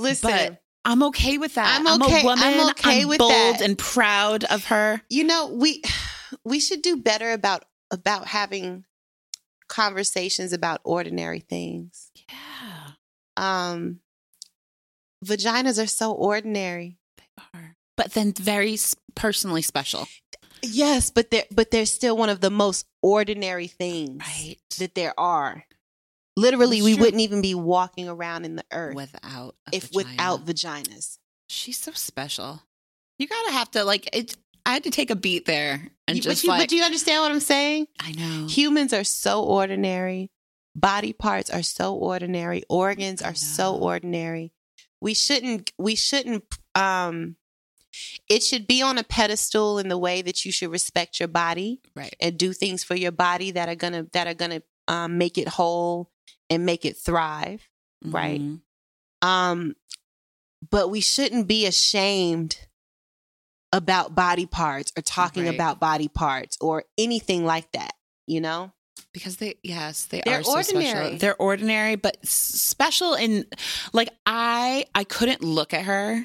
Listen, 0.00 0.30
but 0.30 0.62
I'm 0.84 1.02
okay 1.10 1.38
with 1.38 1.54
that. 1.54 1.78
I'm 1.78 1.86
I'm, 1.86 2.02
okay- 2.02 2.22
a 2.22 2.24
woman. 2.24 2.44
I'm 2.44 2.70
okay 2.70 3.02
I'm 3.02 3.08
with 3.08 3.18
bold 3.18 3.30
that. 3.30 3.60
and 3.62 3.78
proud 3.78 4.44
of 4.44 4.64
her. 4.66 5.00
you 5.08 5.22
know 5.24 5.46
we 5.46 5.82
we 6.44 6.58
should 6.60 6.82
do 6.82 6.96
better 6.96 7.30
about 7.32 7.64
about 7.92 8.26
having 8.26 8.84
conversations 9.68 10.52
about 10.52 10.80
ordinary 10.84 11.40
things. 11.40 12.10
Yeah, 12.28 12.88
Um, 13.36 14.00
vaginas 15.24 15.82
are 15.82 15.86
so 15.86 16.12
ordinary. 16.12 16.97
But 17.98 18.12
then 18.12 18.32
very 18.32 18.78
personally 19.14 19.60
special. 19.62 20.08
Yes, 20.62 21.10
but 21.10 21.30
they're 21.30 21.44
but 21.50 21.70
they're 21.70 21.84
still 21.86 22.16
one 22.16 22.30
of 22.30 22.40
the 22.40 22.50
most 22.50 22.86
ordinary 23.02 23.66
things 23.66 24.22
Right. 24.26 24.56
that 24.78 24.94
there 24.94 25.12
are. 25.20 25.64
Literally, 26.36 26.76
That's 26.78 26.84
we 26.84 26.94
true. 26.94 27.04
wouldn't 27.04 27.20
even 27.22 27.42
be 27.42 27.54
walking 27.54 28.08
around 28.08 28.44
in 28.44 28.54
the 28.56 28.64
earth 28.72 28.94
Without 28.94 29.56
if 29.72 29.88
vagina. 29.88 30.10
without 30.12 30.46
vaginas. 30.46 31.18
She's 31.48 31.76
so 31.78 31.92
special. 31.92 32.62
You 33.18 33.26
gotta 33.26 33.52
have 33.52 33.70
to 33.72 33.82
like 33.84 34.08
it. 34.16 34.36
I 34.64 34.72
had 34.74 34.84
to 34.84 34.90
take 34.90 35.10
a 35.10 35.16
beat 35.16 35.46
there 35.46 35.90
and 36.06 36.16
You- 36.16 36.22
just 36.22 36.42
but, 36.42 36.44
you, 36.44 36.48
like 36.50 36.60
but 36.62 36.68
do 36.68 36.76
you 36.76 36.84
understand 36.84 37.22
what 37.22 37.32
I'm 37.32 37.40
saying? 37.40 37.88
I 37.98 38.12
know. 38.12 38.46
Humans 38.46 38.92
are 38.92 39.02
so 39.04 39.42
ordinary. 39.42 40.30
Body 40.76 41.12
parts 41.12 41.50
are 41.50 41.62
so 41.64 41.94
ordinary. 41.94 42.62
Organs 42.68 43.20
are 43.22 43.34
so 43.34 43.74
ordinary. 43.74 44.52
We 45.00 45.14
shouldn't 45.14 45.72
we 45.78 45.96
shouldn't 45.96 46.44
um 46.76 47.34
it 48.28 48.42
should 48.42 48.66
be 48.66 48.82
on 48.82 48.98
a 48.98 49.04
pedestal 49.04 49.78
in 49.78 49.88
the 49.88 49.98
way 49.98 50.22
that 50.22 50.44
you 50.44 50.52
should 50.52 50.70
respect 50.70 51.18
your 51.20 51.28
body 51.28 51.80
right. 51.96 52.14
and 52.20 52.38
do 52.38 52.52
things 52.52 52.82
for 52.84 52.94
your 52.94 53.12
body 53.12 53.50
that 53.52 53.68
are 53.68 53.74
going 53.74 53.92
to 53.92 54.08
that 54.12 54.26
are 54.26 54.34
to 54.34 54.62
um, 54.88 55.18
make 55.18 55.36
it 55.38 55.48
whole 55.48 56.10
and 56.50 56.64
make 56.64 56.84
it 56.84 56.96
thrive. 56.96 57.68
Right. 58.04 58.40
Mhm. 58.40 58.60
Um 59.22 59.74
but 60.70 60.90
we 60.90 61.00
shouldn't 61.00 61.46
be 61.46 61.66
ashamed 61.66 62.56
about 63.72 64.14
body 64.14 64.46
parts 64.46 64.92
or 64.96 65.02
talking 65.02 65.44
Right. 65.44 65.54
about 65.54 65.78
body 65.78 66.08
parts 66.08 66.56
or 66.60 66.84
anything 66.96 67.44
like 67.44 67.70
that, 67.72 67.92
you 68.26 68.40
know? 68.40 68.72
Because 69.12 69.36
they, 69.36 69.54
yes, 69.62 70.06
they 70.06 70.22
They're 70.24 70.40
are 70.40 70.42
so 70.42 70.52
ordinary. 70.56 70.90
special. 70.90 71.18
They're 71.18 71.36
ordinary, 71.36 71.94
but 71.96 72.16
special 72.26 73.14
in 73.14 73.46
like 73.92 74.08
I, 74.26 74.86
I 74.94 75.04
couldn't 75.04 75.42
look 75.42 75.72
at 75.74 75.84
her 75.84 76.24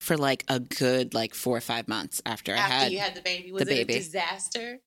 for 0.00 0.16
like 0.16 0.44
a 0.48 0.58
good 0.60 1.12
like 1.14 1.34
four 1.34 1.56
or 1.56 1.60
five 1.60 1.86
months 1.88 2.22
after, 2.24 2.54
I 2.54 2.58
had. 2.58 2.92
had 2.92 3.14
the 3.14 3.20
baby, 3.20 3.52
was 3.52 3.64
the 3.64 3.72
it 3.82 3.86
baby. 3.86 3.94
a 3.94 3.98
disaster? 3.98 4.78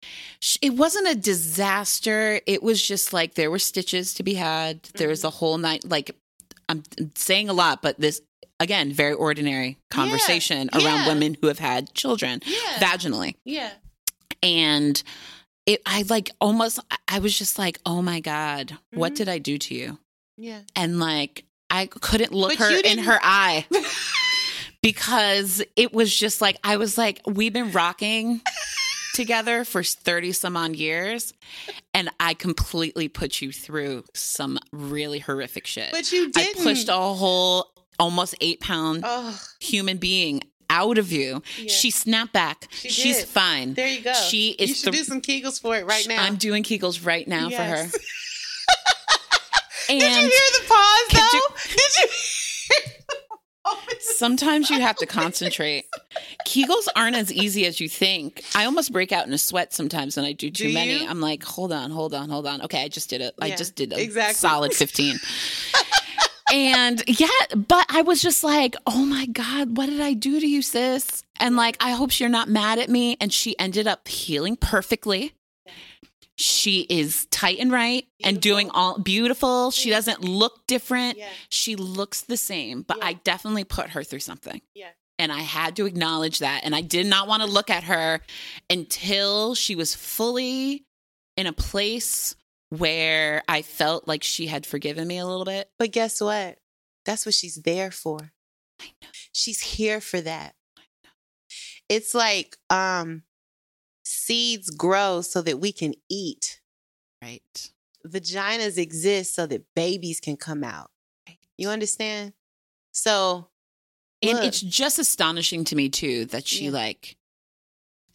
it 0.61 0.73
wasn't 0.73 1.07
a 1.07 1.15
disaster. 1.15 2.41
It 2.47 2.63
was 2.63 2.85
just 2.85 3.13
like 3.13 3.35
there 3.35 3.51
were 3.51 3.59
stitches 3.59 4.13
to 4.15 4.23
be 4.23 4.33
had. 4.33 4.83
There 4.95 5.07
was 5.09 5.23
a 5.23 5.29
whole 5.29 5.57
night. 5.57 5.85
Like 5.85 6.11
I'm 6.69 6.83
saying 7.15 7.49
a 7.49 7.53
lot, 7.53 7.81
but 7.81 7.99
this 7.99 8.21
again, 8.59 8.91
very 8.91 9.13
ordinary 9.13 9.77
conversation 9.91 10.69
around 10.73 10.83
yeah. 11.01 11.07
women 11.07 11.35
who 11.41 11.47
have 11.47 11.59
had 11.59 11.93
children 11.93 12.39
Yeah. 12.45 12.57
vaginally. 12.79 13.35
yeah. 13.45 13.71
and 14.41 15.01
it 15.65 15.81
i 15.85 16.03
like 16.09 16.29
almost 16.41 16.79
i 17.07 17.19
was 17.19 17.37
just 17.37 17.57
like 17.57 17.79
oh 17.85 18.01
my 18.01 18.19
god 18.19 18.77
what 18.93 19.13
Mhm. 19.13 19.15
did 19.15 19.29
i 19.29 19.37
do 19.37 19.57
to 19.57 19.73
you 19.75 19.97
Yeah. 20.37 20.59
and 20.75 20.99
like 20.99 21.45
i 21.69 21.85
couldn't 21.85 22.33
look 22.33 22.57
But 22.57 22.67
her 22.69 22.81
in 22.83 22.97
her 22.99 23.17
eye 23.21 23.65
because 24.83 25.63
it 25.75 25.91
was 25.93 26.15
just 26.15 26.39
like 26.41 26.57
i 26.63 26.77
was 26.77 26.95
like 26.97 27.19
we've 27.25 27.53
been 27.53 27.71
rocking 27.71 28.41
together 29.15 29.63
for 29.63 29.81
30 29.83 30.31
some 30.33 30.55
on 30.57 30.75
years 30.75 31.33
and 31.95 32.09
i 32.19 32.35
completely 32.35 33.07
put 33.07 33.41
you 33.41 33.51
through 33.51 34.03
some 34.13 34.59
really 34.71 35.17
horrific 35.19 35.65
shit 35.65 35.91
But 35.91 36.11
you 36.11 36.29
didn't. 36.31 36.61
pushed 36.63 36.89
a 36.89 36.93
whole 36.93 37.71
almost 37.99 38.35
eight 38.41 38.59
pound 38.59 39.01
Oh, 39.05 39.39
human 39.59 39.97
being 39.97 40.41
out 40.69 40.97
of 40.97 41.11
you 41.11 41.41
Yeah. 41.59 41.69
she 41.71 41.91
snapped 41.91 42.33
back 42.33 42.67
She 42.71 42.89
she's 42.89 43.17
did. 43.19 43.27
fine 43.27 43.73
there 43.75 43.87
you 43.87 44.01
go. 44.01 44.13
She 44.13 44.49
is 44.51 44.69
You 44.69 44.75
should 44.75 44.93
the- 44.93 44.97
do 44.97 45.03
some 45.03 45.21
Kegels 45.21 45.61
for 45.61 45.75
it 45.77 45.85
right 45.85 46.07
now. 46.07 46.23
I'm 46.23 46.35
doing 46.37 46.63
Kegels 46.63 47.05
right 47.05 47.27
now 47.27 47.47
Yes. 47.49 47.57
for 47.59 47.63
her. 47.97 47.99
Did 49.87 50.01
you 50.01 50.07
hear 50.07 50.29
the 50.29 50.63
pause 50.67 51.07
Could 51.09 51.33
you- 51.33 51.47
though? 51.49 51.55
Did 51.69 51.91
you? 51.99 52.07
Hear 53.65 53.75
the 53.89 53.95
pause? 53.95 54.17
sometimes 54.17 54.69
you 54.69 54.79
have 54.79 54.95
to 54.97 55.05
concentrate. 55.07 55.85
Kegels 56.47 56.87
aren't 56.95 57.15
as 57.15 57.31
easy 57.31 57.65
as 57.65 57.79
you 57.79 57.89
think. 57.89 58.43
I 58.55 58.65
almost 58.65 58.91
break 58.91 59.11
out 59.11 59.27
in 59.27 59.33
a 59.33 59.37
sweat 59.37 59.73
sometimes 59.73 60.17
when 60.17 60.25
I 60.25 60.33
do 60.33 60.49
too 60.49 60.67
Do 60.67 60.73
many. 60.73 61.07
I'm 61.07 61.21
like, 61.21 61.43
hold 61.43 61.71
on, 61.71 61.91
hold 61.91 62.13
on, 62.13 62.29
hold 62.29 62.47
on. 62.47 62.61
Okay, 62.63 62.83
I 62.83 62.87
just 62.87 63.09
did 63.09 63.21
it. 63.21 63.33
I 63.41 63.51
just 63.51 63.75
did 63.75 63.93
a 63.93 64.01
exactly. 64.01 64.35
solid 64.35 64.73
15. 64.73 65.17
and 66.53 67.03
yeah, 67.07 67.27
but 67.55 67.85
I 67.89 68.01
was 68.01 68.21
just 68.21 68.43
like, 68.43 68.75
oh 68.85 69.05
my 69.05 69.25
God, 69.27 69.77
what 69.77 69.87
did 69.87 70.01
I 70.01 70.13
do 70.13 70.39
to 70.39 70.47
you, 70.47 70.61
sis? 70.61 71.23
And 71.39 71.55
like, 71.55 71.77
I 71.79 71.91
hope 71.91 72.19
you're 72.19 72.29
not 72.29 72.49
mad 72.49 72.79
at 72.79 72.89
me. 72.89 73.17
And 73.19 73.33
she 73.33 73.57
ended 73.59 73.87
up 73.87 74.07
healing 74.07 74.55
perfectly. 74.55 75.33
She 76.35 76.81
is 76.89 77.27
tight 77.27 77.59
and 77.59 77.71
right 77.71 78.07
and 78.23 78.41
doing 78.41 78.69
all 78.71 78.97
beautiful. 78.97 79.69
She 79.71 79.89
Yeah. 79.89 79.97
doesn't 79.97 80.21
look 80.21 80.65
different. 80.67 81.17
Yeah. 81.17 81.29
She 81.49 81.75
looks 81.75 82.21
the 82.21 82.37
same, 82.37 82.81
but 82.81 82.97
Yeah. 82.97 83.05
I 83.05 83.13
definitely 83.13 83.63
put 83.65 83.91
her 83.91 84.03
through 84.03 84.21
something. 84.21 84.61
Yeah. 84.73 84.89
And 85.19 85.31
I 85.31 85.41
had 85.41 85.75
to 85.75 85.85
acknowledge 85.85 86.39
that. 86.39 86.63
And 86.63 86.75
I 86.75 86.81
did 86.81 87.05
not 87.05 87.27
want 87.27 87.43
to 87.43 87.47
look 87.47 87.69
at 87.69 87.83
her 87.83 88.19
until 88.69 89.53
she 89.53 89.75
was 89.75 89.93
fully 89.93 90.85
in 91.37 91.45
a 91.45 91.53
place 91.53 92.35
where 92.69 93.43
I 93.47 93.61
felt 93.61 94.07
like 94.07 94.23
she 94.23 94.47
had 94.47 94.65
forgiven 94.65 95.07
me 95.07 95.19
a 95.19 95.27
little 95.27 95.45
bit. 95.45 95.69
But 95.77 95.91
guess 95.91 96.19
what? 96.19 96.57
That's 97.05 97.25
what 97.27 97.35
she's 97.35 97.55
there 97.57 97.91
for. 97.91 98.31
I 98.81 98.85
know. 99.03 99.09
She's 99.31 99.59
here 99.61 100.01
for 100.01 100.19
that. 100.21 100.55
It's 101.89 102.15
like 102.15 102.57
um 102.71 103.23
seeds 104.25 104.69
grow 104.69 105.21
so 105.21 105.41
that 105.41 105.59
we 105.59 105.71
can 105.71 105.93
eat. 106.09 106.59
Right. 107.21 107.71
Vaginas 108.07 108.77
exist 108.77 109.33
so 109.35 109.45
that 109.47 109.63
babies 109.75 110.19
can 110.19 110.35
come 110.37 110.63
out. 110.63 110.89
You 111.57 111.69
understand? 111.69 112.33
So 112.91 113.47
And 114.21 114.33
look, 114.39 114.45
it's 114.47 114.61
just 114.61 114.99
astonishing 114.99 115.63
to 115.65 115.75
me 115.75 115.89
too 115.89 116.25
that 116.25 116.47
she 116.47 116.65
Yeah. 116.65 116.71
like 116.71 117.17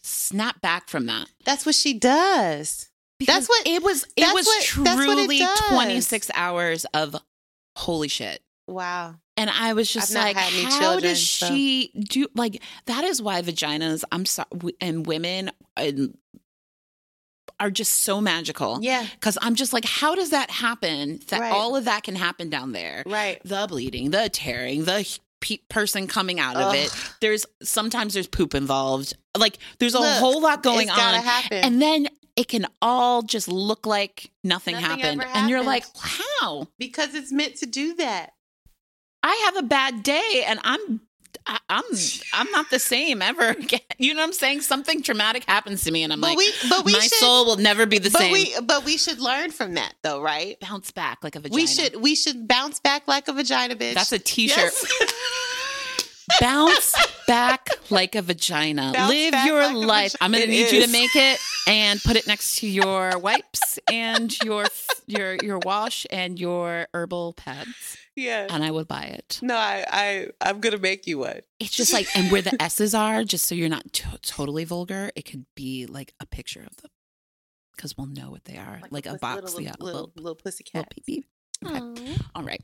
snapped 0.01 0.61
back 0.61 0.89
from 0.89 1.05
that. 1.07 1.27
that's 1.45 1.65
what 1.65 1.75
she 1.75 1.93
does. 1.93 2.89
Because 3.17 3.47
what- 3.47 3.67
it 3.67 3.83
was. 3.83 4.03
It 4.15 4.21
that's 4.21 4.33
was 4.33 4.45
what- 4.45 4.85
that's 4.85 5.03
truly 5.03 5.41
twenty 5.69 5.99
six 6.01 6.29
hours 6.33 6.85
of 6.93 7.15
holy 7.75 8.07
shit. 8.07 8.41
Wow. 8.67 9.15
And 9.35 9.49
I 9.49 9.73
was 9.73 9.91
just 9.91 10.15
I've 10.15 10.35
like, 10.35 10.37
how 10.37 10.79
children, 10.79 11.03
does 11.13 11.27
so- 11.29 11.47
she 11.47 11.91
do? 11.97 12.27
Like 12.35 12.61
that 12.85 13.03
is 13.03 13.21
why 13.21 13.41
vaginas. 13.41 14.03
I'm 14.11 14.25
sorry, 14.25 14.47
and 14.79 15.05
women 15.05 15.51
and 15.81 16.17
are 17.59 17.69
just 17.71 18.03
so 18.03 18.21
magical. 18.21 18.79
Yeah. 18.81 19.05
Because 19.15 19.37
I'm 19.41 19.55
just 19.55 19.73
like, 19.73 19.83
how 19.85 20.15
does 20.15 20.29
that 20.29 20.49
happen? 20.49 21.19
That 21.27 21.41
Right. 21.41 21.51
all 21.51 21.75
of 21.75 21.85
that 21.85 22.03
can 22.03 22.15
happen 22.15 22.49
down 22.49 22.71
there. 22.71 23.03
Right. 23.05 23.41
The 23.43 23.65
bleeding, 23.67 24.11
the 24.11 24.29
tearing, 24.29 24.85
the 24.85 25.05
pe- 25.41 25.57
person 25.69 26.07
coming 26.07 26.39
out 26.39 26.55
of 26.55 26.73
it. 26.73 26.89
There's 27.19 27.45
sometimes 27.61 28.13
there's 28.13 28.27
poop 28.27 28.55
involved. 28.55 29.13
Like 29.37 29.57
there's 29.79 29.93
a 29.93 29.99
Look, 29.99 30.17
whole 30.19 30.41
lot 30.41 30.63
going 30.63 30.87
it's 30.87 30.97
on. 30.97 31.15
happen. 31.15 31.57
And 31.57 31.81
then 31.81 32.07
it 32.37 32.47
can 32.47 32.65
all 32.81 33.23
just 33.23 33.49
look 33.49 33.85
like 33.85 34.31
nothing, 34.43 34.75
Nothing 34.75 34.89
happened. 35.01 35.25
And 35.33 35.49
you're 35.49 35.63
like, 35.63 35.83
how? 35.99 36.67
because 36.77 37.13
it's 37.13 37.33
meant 37.33 37.57
to 37.57 37.65
do 37.65 37.95
that. 37.95 38.31
I 39.21 39.35
have 39.45 39.57
a 39.57 39.67
bad 39.67 40.01
day 40.03 40.45
and 40.47 40.59
I'm 40.63 41.01
I, 41.49 41.57
I'm 41.67 41.83
I'm 42.33 42.51
not 42.51 42.69
the 42.69 42.77
same 42.77 43.21
ever 43.23 43.49
again. 43.49 43.79
You 44.01 44.13
know 44.13 44.21
what 44.21 44.27
I'm 44.27 44.33
saying? 44.33 44.61
Something 44.61 45.01
traumatic 45.01 45.43
happens 45.43 45.83
to 45.83 45.91
me 45.91 46.03
and 46.03 46.13
I'm 46.13 46.21
but 46.21 46.27
like 46.29 46.37
we 46.37 46.53
but 46.69 46.85
we 46.85 46.93
my 46.93 46.99
should 46.99 47.11
soul 47.11 47.45
will 47.45 47.57
never 47.57 47.85
be 47.85 47.97
the 47.97 48.09
but 48.09 48.19
same. 48.19 48.31
we 48.31 48.55
but 48.63 48.85
we 48.85 48.95
should 48.95 49.19
learn 49.19 49.51
from 49.51 49.73
that 49.73 49.93
though, 50.03 50.21
right? 50.21 50.57
bounce 50.61 50.91
back 50.91 51.21
like 51.21 51.35
a 51.35 51.41
vagina. 51.41 51.55
We 51.55 51.67
should 51.67 51.95
we 52.01 52.15
should 52.15 52.47
bounce 52.47 52.79
back 52.79 53.09
like 53.09 53.27
a 53.27 53.33
vagina 53.33 53.75
bitch. 53.75 53.95
That's 53.95 54.13
a 54.13 54.19
t-shirt. 54.19 54.57
Yes. 54.57 55.45
Bounce 56.39 56.95
back 57.27 57.67
like 57.89 58.15
a 58.15 58.21
vagina. 58.21 58.91
Bounce 58.93 59.09
Live 59.11 59.33
your 59.45 59.63
like 59.73 59.75
life. 59.87 60.11
vagi- 60.13 60.17
I'm 60.21 60.31
going 60.31 60.43
to 60.43 60.49
need 60.49 60.71
you 60.71 60.85
to 60.85 60.91
make 60.91 61.15
it 61.15 61.39
and 61.67 62.01
put 62.01 62.15
it 62.15 62.27
next 62.27 62.57
to 62.59 62.67
your 62.67 63.17
wipes 63.19 63.79
and 63.91 64.35
your 64.43 64.65
your 65.07 65.35
your 65.43 65.59
wash 65.59 66.05
and 66.11 66.39
your 66.39 66.87
herbal 66.93 67.33
pads, 67.33 67.97
Yeah. 68.15 68.47
and 68.49 68.63
I 68.63 68.71
would 68.71 68.87
buy 68.87 69.03
it. 69.03 69.39
No, 69.41 69.55
I, 69.55 69.85
I 69.89 70.27
I'm 70.41 70.59
gonna 70.59 70.77
make 70.77 71.07
you 71.07 71.19
one. 71.19 71.41
It's 71.59 71.71
just 71.75 71.93
like, 71.93 72.07
and 72.15 72.31
where 72.31 72.41
the 72.41 72.59
S's 72.61 72.93
are, 72.93 73.23
just 73.23 73.45
so 73.45 73.55
you're 73.55 73.69
not 73.69 73.91
to- 73.93 74.19
totally 74.21 74.63
vulgar, 74.65 75.11
it 75.15 75.23
could 75.25 75.45
be 75.55 75.85
like 75.85 76.13
a 76.19 76.25
picture 76.25 76.61
of 76.61 76.77
them 76.77 76.91
because 77.75 77.97
we'll 77.97 78.07
know 78.07 78.29
what 78.31 78.45
they 78.45 78.57
are, 78.57 78.81
like, 78.91 79.05
a 79.05 79.11
puss- 79.11 79.19
box, 79.21 79.41
little, 79.45 79.61
yeah, 79.61 79.73
a 79.79 79.83
little, 79.83 80.01
little, 80.01 80.11
little, 80.15 80.35
pussy 80.35 80.65
little 80.73 80.83
cat. 80.83 80.93
pee 81.05 81.25
Okay. 81.65 82.15
All 82.35 82.43
right. 82.43 82.61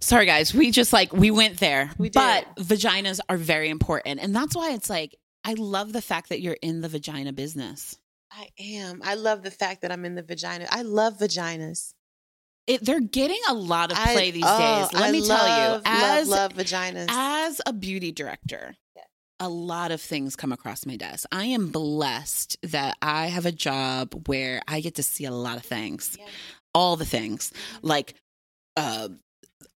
Sorry, 0.00 0.26
guys. 0.26 0.52
We 0.54 0.70
just 0.70 0.92
like, 0.92 1.12
we 1.12 1.30
went 1.30 1.58
there. 1.58 1.90
We 1.98 2.08
did. 2.08 2.14
But 2.14 2.56
vaginas 2.56 3.20
are 3.28 3.36
very 3.36 3.68
important. 3.70 4.20
And 4.20 4.34
that's 4.34 4.54
why 4.54 4.72
it's 4.72 4.90
like, 4.90 5.16
I 5.44 5.54
love 5.54 5.92
the 5.92 6.02
fact 6.02 6.28
that 6.28 6.40
you're 6.40 6.56
in 6.60 6.80
the 6.82 6.88
vagina 6.88 7.32
business. 7.32 7.98
I 8.32 8.48
am. 8.58 9.00
I 9.04 9.14
love 9.14 9.42
the 9.42 9.50
fact 9.50 9.82
that 9.82 9.90
I'm 9.90 10.04
in 10.04 10.14
the 10.14 10.22
vagina. 10.22 10.66
I 10.70 10.82
love 10.82 11.18
vaginas. 11.18 11.94
It, 12.66 12.84
they're 12.84 13.00
getting 13.00 13.40
a 13.48 13.54
lot 13.54 13.90
of 13.90 13.98
I- 13.98 14.12
play 14.12 14.30
these 14.30 14.44
oh, 14.46 14.58
days. 14.90 14.92
Let 15.00 15.08
I 15.08 15.12
me 15.12 15.26
tell 15.26 15.46
you, 15.46 15.72
love, 15.72 15.82
as 15.86 16.28
love, 16.28 16.56
love 16.56 16.66
vaginas. 16.66 17.06
as 17.08 17.60
a 17.66 17.72
beauty 17.72 18.12
director, 18.12 18.76
Yeah. 18.94 19.02
a 19.40 19.48
lot 19.48 19.90
of 19.90 20.00
things 20.00 20.36
come 20.36 20.52
across 20.52 20.86
my 20.86 20.96
desk. 20.96 21.26
I 21.32 21.46
am 21.46 21.70
blessed 21.70 22.58
that 22.62 22.96
I 23.02 23.26
have 23.28 23.46
a 23.46 23.50
job 23.52 24.28
where 24.28 24.62
I 24.68 24.80
get 24.80 24.94
to 24.96 25.02
see 25.02 25.24
a 25.24 25.32
lot 25.32 25.56
of 25.56 25.64
things, 25.64 26.16
Yeah. 26.20 26.26
All 26.74 26.96
the 26.96 27.04
things, 27.04 27.52
like 27.82 28.14
uh, 28.76 29.08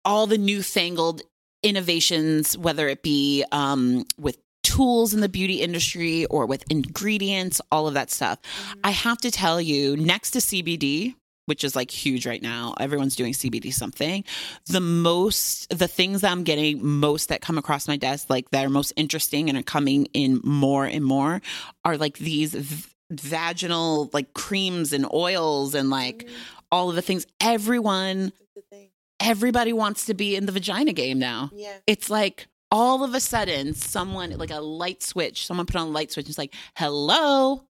all 0.06 0.28
the 0.28 0.38
newfangled 0.38 1.22
innovations, 1.64 2.58
whether 2.58 2.88
it 2.88 3.02
be 3.04 3.44
um, 3.52 4.06
with 4.20 4.38
tools 4.64 5.14
in 5.14 5.20
the 5.22 5.30
beauty 5.30 5.62
industry 5.62 6.26
or 6.26 6.46
with 6.46 6.64
ingredients, 6.70 7.62
all 7.72 7.88
of 7.88 7.94
that 7.96 8.10
stuff. 8.12 8.39
Mhm. 8.41 8.80
I 8.84 8.91
have 8.91 9.18
to 9.20 9.32
tell 9.32 9.60
you, 9.62 9.96
next 9.98 10.32
to 10.32 10.39
CBD, 10.39 11.16
which 11.46 11.64
is 11.66 11.76
like 11.76 11.91
huge 11.91 12.26
right 12.26 12.41
now, 12.41 12.74
everyone's 12.80 13.16
doing 13.18 13.34
CBD 13.34 13.74
something. 13.74 14.24
The 14.68 14.80
most, 14.80 15.70
the 15.78 15.88
things 15.89 16.22
that 16.22 16.32
I'm 16.32 16.44
getting 16.44 16.86
most 16.86 17.28
that 17.30 17.41
come 17.41 17.58
across 17.58 17.88
my 17.88 17.98
desk, 17.98 18.30
like 18.30 18.50
that 18.52 18.66
are 18.66 18.70
most 18.70 18.94
interesting 18.96 19.50
and 19.50 19.58
are 19.58 19.64
coming 19.64 20.08
in 20.14 20.39
more 20.44 20.86
and 20.86 21.04
more, 21.04 21.41
are 21.84 21.98
like 21.98 22.18
these 22.20 22.54
v- 22.54 22.89
vaginal 23.12 24.10
like 24.14 24.34
creams 24.34 24.94
and 24.94 25.06
oils 25.14 25.76
and 25.76 25.89
like 25.89 26.26
Mhm. 26.26 26.30
All 26.74 26.89
of 26.89 26.95
the 26.95 27.01
things. 27.03 27.28
Everyone, 27.39 28.34
thing. 28.71 28.89
everybody 29.19 29.71
wants 29.71 30.07
to 30.07 30.15
be 30.15 30.36
in 30.36 30.47
the 30.47 30.51
vagina 30.51 30.91
game 30.91 31.19
now. 31.19 31.51
Yeah. 31.53 31.78
It's 31.86 32.09
like 32.09 32.47
all 32.71 33.03
of 33.03 33.13
a 33.13 33.19
sudden, 33.19 33.76
someone 33.76 34.32
like 34.32 34.49
a 34.49 34.59
light 34.59 35.03
switch, 35.03 35.45
someone 35.45 35.67
put 35.67 35.76
on 35.76 35.89
a 35.89 35.91
light 35.91 36.11
switch. 36.11 36.26
And 36.26 36.32
it's 36.32 36.38
like, 36.39 36.55
hello. 36.76 37.63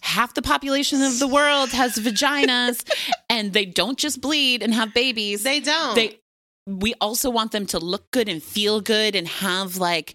Half 0.00 0.34
the 0.34 0.42
population 0.42 1.02
of 1.02 1.18
the 1.18 1.28
world 1.28 1.70
has 1.70 1.96
vaginas 1.96 2.82
and 3.28 3.52
they 3.52 3.66
don't 3.66 3.98
just 3.98 4.22
bleed 4.22 4.62
and 4.62 4.72
have 4.72 4.94
babies. 4.94 5.42
They 5.42 5.60
don't. 5.60 5.94
They 5.94 6.18
we 6.66 6.94
also 6.98 7.28
want 7.28 7.52
them 7.52 7.66
to 7.66 7.78
look 7.78 8.10
good 8.10 8.26
and 8.26 8.42
feel 8.42 8.80
good 8.80 9.14
and 9.14 9.28
have 9.28 9.76
like 9.76 10.14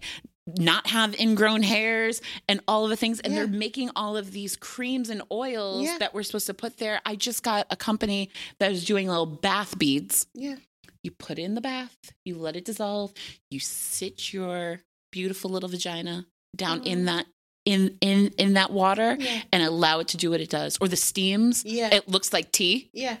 not 0.58 0.86
have 0.88 1.18
ingrown 1.18 1.62
hairs 1.62 2.20
and 2.48 2.60
all 2.68 2.84
of 2.84 2.90
the 2.90 2.96
things 2.96 3.20
and 3.20 3.32
Yeah. 3.32 3.40
they're 3.40 3.48
making 3.48 3.90
all 3.96 4.16
of 4.16 4.32
these 4.32 4.56
creams 4.56 5.10
and 5.10 5.22
oils 5.30 5.84
Yeah. 5.84 5.98
that 5.98 6.14
we're 6.14 6.22
supposed 6.22 6.46
to 6.46 6.54
put 6.54 6.78
there. 6.78 7.00
I 7.04 7.16
just 7.16 7.42
got 7.42 7.66
a 7.70 7.76
company 7.76 8.30
that 8.58 8.72
is 8.72 8.84
doing 8.84 9.08
little 9.08 9.26
bath 9.26 9.78
beads 9.78 10.26
yeah. 10.34 10.56
you 11.02 11.10
put 11.12 11.38
it 11.38 11.42
in 11.42 11.54
the 11.54 11.60
bath, 11.60 11.96
you 12.24 12.36
let 12.36 12.56
it 12.56 12.64
dissolve, 12.64 13.12
you 13.50 13.60
sit 13.60 14.32
your 14.32 14.80
beautiful 15.12 15.50
little 15.50 15.68
vagina 15.68 16.26
down 16.56 16.82
in 16.84 17.00
Mhm. 17.02 17.06
that 17.06 17.26
in 17.66 17.98
in 18.00 18.28
in 18.38 18.54
that 18.54 18.72
water 18.72 19.16
Yeah. 19.20 19.42
and 19.52 19.62
allow 19.62 20.00
it 20.00 20.08
to 20.08 20.16
do 20.16 20.30
what 20.30 20.40
it 20.40 20.48
does. 20.50 20.78
Or 20.80 20.88
the 20.88 20.96
steams, 20.96 21.64
Yeah. 21.64 21.94
it 21.94 22.08
looks 22.08 22.32
like 22.32 22.52
tea, 22.52 22.88
yeah. 22.92 23.18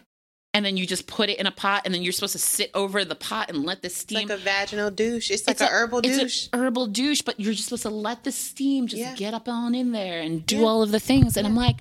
And 0.52 0.64
then 0.64 0.76
you 0.76 0.86
just 0.86 1.06
put 1.06 1.30
it 1.30 1.38
in 1.38 1.46
a 1.46 1.50
pot, 1.52 1.82
and 1.84 1.94
then 1.94 2.02
you're 2.02 2.12
supposed 2.12 2.32
to 2.32 2.38
sit 2.38 2.70
over 2.74 3.04
the 3.04 3.14
pot 3.14 3.48
and 3.50 3.64
let 3.64 3.82
the 3.82 3.88
steam 3.90 4.18
It's 4.22 4.30
like 4.30 4.38
a 4.38 4.42
vaginal 4.42 4.90
douche. 4.90 5.30
It's 5.30 5.46
like 5.46 5.54
It's 5.54 5.60
a, 5.62 5.66
a- 5.66 5.68
herbal 5.68 6.00
it's 6.04 6.18
douche. 6.18 6.48
a 6.52 6.58
herbal 6.58 6.86
douche, 6.88 7.22
but 7.22 7.38
you're 7.38 7.52
just 7.52 7.66
supposed 7.66 7.82
to 7.82 7.90
let 7.90 8.24
the 8.24 8.32
steam 8.32 8.86
just 8.88 9.00
Yeah. 9.00 9.14
get 9.14 9.32
up 9.34 9.48
on 9.48 9.74
in 9.74 9.92
there 9.92 10.20
and 10.20 10.44
do 10.44 10.58
Yeah. 10.58 10.64
all 10.66 10.82
of 10.82 10.90
the 10.90 11.00
things. 11.00 11.36
And 11.36 11.46
I'm 11.46 11.54
like, 11.56 11.76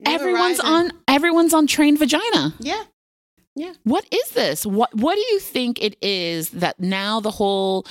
Never 0.00 0.24
everyone's 0.28 0.58
rising. 0.58 0.74
on 0.74 0.92
everyone's 1.08 1.54
on 1.54 1.66
trained 1.66 1.98
vagina. 1.98 2.54
Yeah 2.60 2.84
yeah. 3.54 3.74
What 3.84 4.06
is 4.10 4.30
this? 4.30 4.64
What 4.64 4.94
what 4.94 5.14
do 5.14 5.20
you 5.20 5.38
think 5.38 5.80
it 5.82 5.96
is 6.02 6.48
that 6.50 6.80
now 6.80 7.20
the 7.20 7.30
whole 7.32 7.86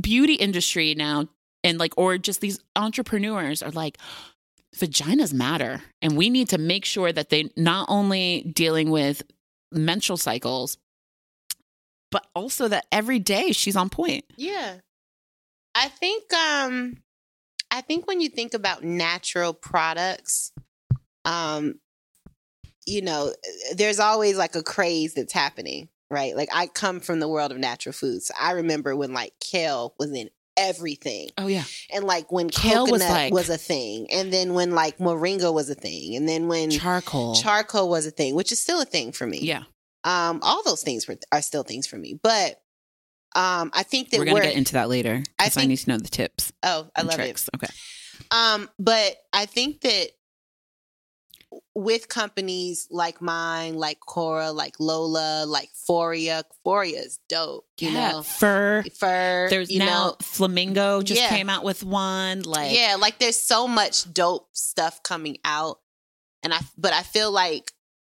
beauty 0.00 0.34
industry 0.34 0.94
now 0.94 1.26
and 1.64 1.78
like 1.78 1.92
or 1.96 2.18
just 2.18 2.40
these 2.40 2.60
entrepreneurs 2.76 3.62
are 3.62 3.72
like 3.72 3.98
vaginas 4.76 5.32
matter 5.32 5.82
and 6.02 6.16
we 6.16 6.30
need 6.30 6.48
to 6.50 6.58
make 6.58 6.84
sure 6.84 7.12
that 7.12 7.30
they 7.30 7.50
not 7.56 7.86
only 7.88 8.50
dealing 8.54 8.90
with 8.90 9.22
menstrual 9.72 10.16
cycles 10.16 10.78
but 12.10 12.26
also 12.34 12.68
that 12.68 12.86
every 12.92 13.18
day 13.18 13.52
she's 13.52 13.76
on 13.76 13.88
point. 13.90 14.24
Yeah. 14.36 14.76
I 15.74 15.88
think 15.88 16.32
um 16.32 16.98
I 17.70 17.80
think 17.80 18.06
when 18.06 18.20
you 18.20 18.28
think 18.28 18.54
about 18.54 18.84
natural 18.84 19.52
products, 19.52 20.52
um, 21.24 21.80
you 22.86 23.02
know, 23.02 23.32
there's 23.74 23.98
always 23.98 24.38
like 24.38 24.54
a 24.54 24.62
craze 24.62 25.14
that's 25.14 25.32
happening, 25.32 25.88
right? 26.10 26.36
Like 26.36 26.48
I 26.54 26.68
come 26.68 27.00
from 27.00 27.18
the 27.18 27.28
world 27.28 27.50
of 27.50 27.58
natural 27.58 27.92
foods. 27.92 28.30
I 28.40 28.52
remember 28.52 28.94
when 28.94 29.12
like 29.12 29.32
kale 29.40 29.94
was 29.98 30.12
in 30.12 30.30
everything. 30.56 31.30
Oh 31.38 31.46
yeah. 31.46 31.64
And 31.92 32.04
like 32.04 32.30
when 32.32 32.48
Kale 32.48 32.86
coconut 32.86 33.32
was, 33.32 33.48
like- 33.48 33.54
a 33.54 33.58
thing. 33.58 34.06
And 34.10 34.32
then 34.32 34.54
when 34.54 34.72
like 34.72 34.98
moringa 34.98 35.52
was 35.52 35.70
a 35.70 35.74
thing. 35.74 36.16
And 36.16 36.28
then 36.28 36.48
when 36.48 36.70
Charcoal. 36.70 37.34
charcoal 37.34 37.88
was 37.88 38.06
a 38.06 38.10
thing, 38.10 38.34
which 38.34 38.52
is 38.52 38.60
still 38.60 38.80
a 38.80 38.84
thing 38.86 39.12
for 39.12 39.26
me. 39.26 39.40
yeah. 39.40 39.64
Um, 40.04 40.38
all 40.42 40.62
those 40.62 40.82
things 40.82 41.08
were 41.08 41.16
are 41.32 41.42
still 41.42 41.64
things 41.64 41.86
for 41.86 41.96
me. 41.96 42.18
But 42.22 42.60
um 43.34 43.70
I 43.74 43.82
think 43.82 44.10
that 44.10 44.18
We're 44.18 44.26
we're, 44.26 44.30
going 44.30 44.42
to 44.42 44.48
get 44.48 44.56
into 44.56 44.72
that 44.74 44.88
later 44.88 45.22
I 45.38 45.48
think, 45.48 45.64
I, 45.64 45.66
need 45.66 45.76
to 45.78 45.90
know 45.90 45.98
the 45.98 46.08
tips 46.08 46.52
Oh, 46.62 46.88
I 46.94 47.02
love 47.02 47.18
it. 47.18 47.44
Okay. 47.56 47.66
Um, 48.30 48.68
but 48.78 49.16
I 49.32 49.46
think 49.46 49.80
that 49.82 50.08
with 51.74 52.08
companies 52.08 52.88
like 52.90 53.20
mine, 53.22 53.74
like 53.74 54.00
Cora, 54.00 54.50
like 54.52 54.74
Lola, 54.80 55.44
like 55.46 55.70
Foria, 55.88 56.42
Foria 56.66 57.04
is 57.04 57.18
dope. 57.28 57.66
You 57.80 57.90
yeah. 57.90 58.12
know, 58.12 58.22
Fur. 58.22 58.82
fur. 58.98 59.48
There's 59.50 59.70
you 59.70 59.78
now 59.80 59.86
know, 60.08 60.16
Flamingo 60.22 61.02
just 61.02 61.20
Yeah. 61.20 61.28
came 61.28 61.48
out 61.48 61.64
with 61.64 61.84
one 61.84 62.42
like 62.42 62.76
yeah, 62.76 62.96
like 62.98 63.18
there's 63.18 63.38
so 63.38 63.68
much 63.68 64.12
dope 64.12 64.48
stuff 64.52 65.02
coming 65.02 65.38
out, 65.44 65.78
and 66.42 66.52
I 66.52 66.60
but 66.76 66.92
I 66.92 67.02
feel 67.02 67.30
like 67.30 67.72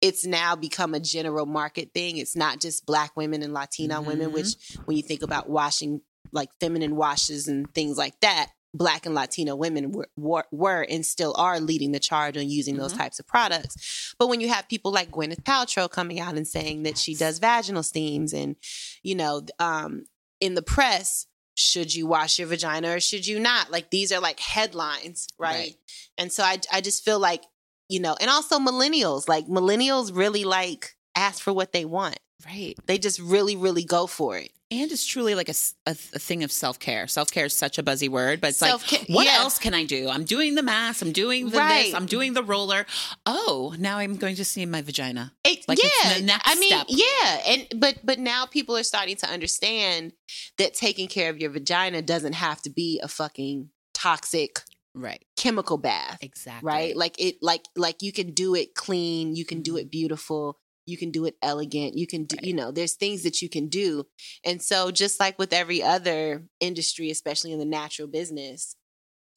it's 0.02 0.26
now 0.26 0.54
become 0.54 0.92
a 0.94 1.00
general 1.00 1.46
market 1.46 1.92
thing. 1.94 2.18
It's 2.18 2.36
not 2.36 2.60
just 2.60 2.84
Black 2.86 3.16
women 3.16 3.42
and 3.42 3.54
Latina 3.54 4.00
women, 4.02 4.30
Mhm. 4.30 4.34
which 4.34 4.76
when 4.84 4.96
you 4.96 5.02
think 5.02 5.22
about 5.22 5.48
washing 5.48 6.02
like 6.32 6.50
feminine 6.60 6.96
washes 6.96 7.48
and 7.48 7.72
things 7.74 7.96
like 7.96 8.20
that, 8.20 8.50
Black 8.74 9.06
and 9.06 9.14
Latino 9.14 9.56
women 9.56 9.92
were, 9.92 10.08
were, 10.16 10.44
were 10.50 10.82
and 10.82 11.04
still 11.06 11.34
are 11.38 11.60
leading 11.60 11.92
the 11.92 11.98
charge 12.00 12.36
on 12.36 12.48
using 12.48 12.76
those 12.76 12.92
Mhm. 12.92 12.98
types 12.98 13.18
of 13.18 13.26
products. 13.26 14.14
But 14.18 14.28
when 14.28 14.40
you 14.40 14.48
have 14.48 14.68
people 14.68 14.92
like 14.92 15.10
Gwyneth 15.10 15.44
Paltrow 15.44 15.90
coming 15.90 16.20
out 16.20 16.36
and 16.36 16.46
saying 16.46 16.82
that 16.82 16.98
she 16.98 17.14
does 17.14 17.38
vaginal 17.38 17.82
steams 17.82 18.32
and, 18.34 18.56
you 19.02 19.14
know, 19.14 19.42
um, 19.58 20.04
in 20.40 20.54
the 20.54 20.62
press, 20.62 21.26
should 21.54 21.94
you 21.94 22.06
wash 22.06 22.38
your 22.38 22.48
vagina 22.48 22.90
or 22.90 23.00
should 23.00 23.26
you 23.26 23.40
not? 23.40 23.70
Like 23.70 23.90
these 23.90 24.12
are 24.12 24.20
like 24.20 24.40
headlines, 24.40 25.26
right? 25.38 25.54
Right. 25.54 25.76
And 26.18 26.30
so 26.30 26.42
I, 26.42 26.58
I 26.70 26.82
just 26.82 27.02
feel 27.02 27.18
like, 27.18 27.44
you 27.88 28.00
know, 28.00 28.14
and 28.20 28.28
also 28.28 28.58
millennials, 28.58 29.26
like 29.26 29.46
millennials 29.46 30.14
really 30.14 30.44
like 30.44 30.96
ask 31.14 31.40
for 31.40 31.54
what 31.54 31.72
they 31.72 31.86
want. 31.86 32.18
Right. 32.44 32.74
They 32.84 32.98
just 32.98 33.18
really, 33.20 33.56
really 33.56 33.84
go 33.84 34.06
for 34.06 34.36
it. 34.36 34.50
And 34.68 34.90
it's 34.90 35.06
truly 35.06 35.36
like 35.36 35.48
a 35.48 35.54
a 35.86 35.94
thing 35.94 36.42
of 36.42 36.50
self 36.50 36.80
care. 36.80 37.06
Self 37.06 37.30
care 37.30 37.44
is 37.46 37.52
such 37.52 37.78
a 37.78 37.84
buzzy 37.84 38.08
word, 38.08 38.40
but 38.40 38.48
it's 38.50 38.58
Self-care- 38.58 38.98
like, 39.00 39.08
what 39.08 39.26
yeah. 39.26 39.36
else 39.36 39.60
can 39.60 39.74
I 39.74 39.84
do? 39.84 40.08
I'm 40.08 40.24
doing 40.24 40.56
the 40.56 40.62
mass, 40.62 41.02
I'm 41.02 41.12
doing 41.12 41.50
the 41.50 41.58
Right. 41.58 41.84
this. 41.86 41.94
I'm 41.94 42.06
doing 42.06 42.32
the 42.32 42.42
roller. 42.42 42.84
Oh, 43.24 43.74
now 43.78 43.98
I'm 43.98 44.16
going 44.16 44.34
to 44.36 44.44
see 44.44 44.66
my 44.66 44.82
vagina. 44.82 45.32
It, 45.44 45.68
Like, 45.68 45.80
yeah, 45.80 45.88
it's 46.04 46.18
the 46.18 46.24
next 46.26 46.42
I 46.48 46.56
mean, 46.56 46.70
step. 46.70 46.86
yeah, 46.88 47.42
and 47.46 47.80
but 47.80 47.98
but 48.04 48.18
now 48.18 48.46
people 48.46 48.76
are 48.76 48.82
starting 48.82 49.14
to 49.18 49.28
understand 49.30 50.14
that 50.58 50.74
taking 50.74 51.06
care 51.06 51.30
of 51.30 51.38
your 51.38 51.50
vagina 51.50 52.02
doesn't 52.02 52.32
have 52.34 52.60
to 52.62 52.70
be 52.70 53.00
a 53.02 53.08
fucking 53.08 53.70
toxic 53.94 54.62
Right. 54.94 55.24
chemical 55.36 55.76
bath, 55.78 56.18
Exactly. 56.22 56.66
right? 56.66 56.96
Like 56.96 57.20
it, 57.20 57.36
like 57.40 57.62
like 57.76 58.02
you 58.02 58.12
can 58.12 58.32
do 58.32 58.56
it 58.56 58.74
clean, 58.74 59.36
you 59.36 59.44
can 59.44 59.62
do 59.62 59.72
mm-hmm. 59.72 59.78
it 59.80 59.90
beautiful, 59.92 60.58
you 60.86 60.96
can 60.96 61.10
do 61.10 61.24
it 61.26 61.36
elegant, 61.42 61.96
you 61.96 62.06
can 62.06 62.24
do, 62.24 62.36
you 62.42 62.54
know, 62.54 62.70
there's 62.70 62.94
things 62.94 63.22
that 63.24 63.42
you 63.42 63.48
can 63.48 63.68
do, 63.68 64.06
and 64.44 64.62
so 64.62 64.90
just 64.90 65.18
like 65.20 65.38
with 65.38 65.52
every 65.52 65.82
other 65.82 66.44
industry, 66.60 67.10
especially 67.10 67.52
in 67.52 67.58
the 67.58 67.64
natural 67.64 68.08
business, 68.08 68.76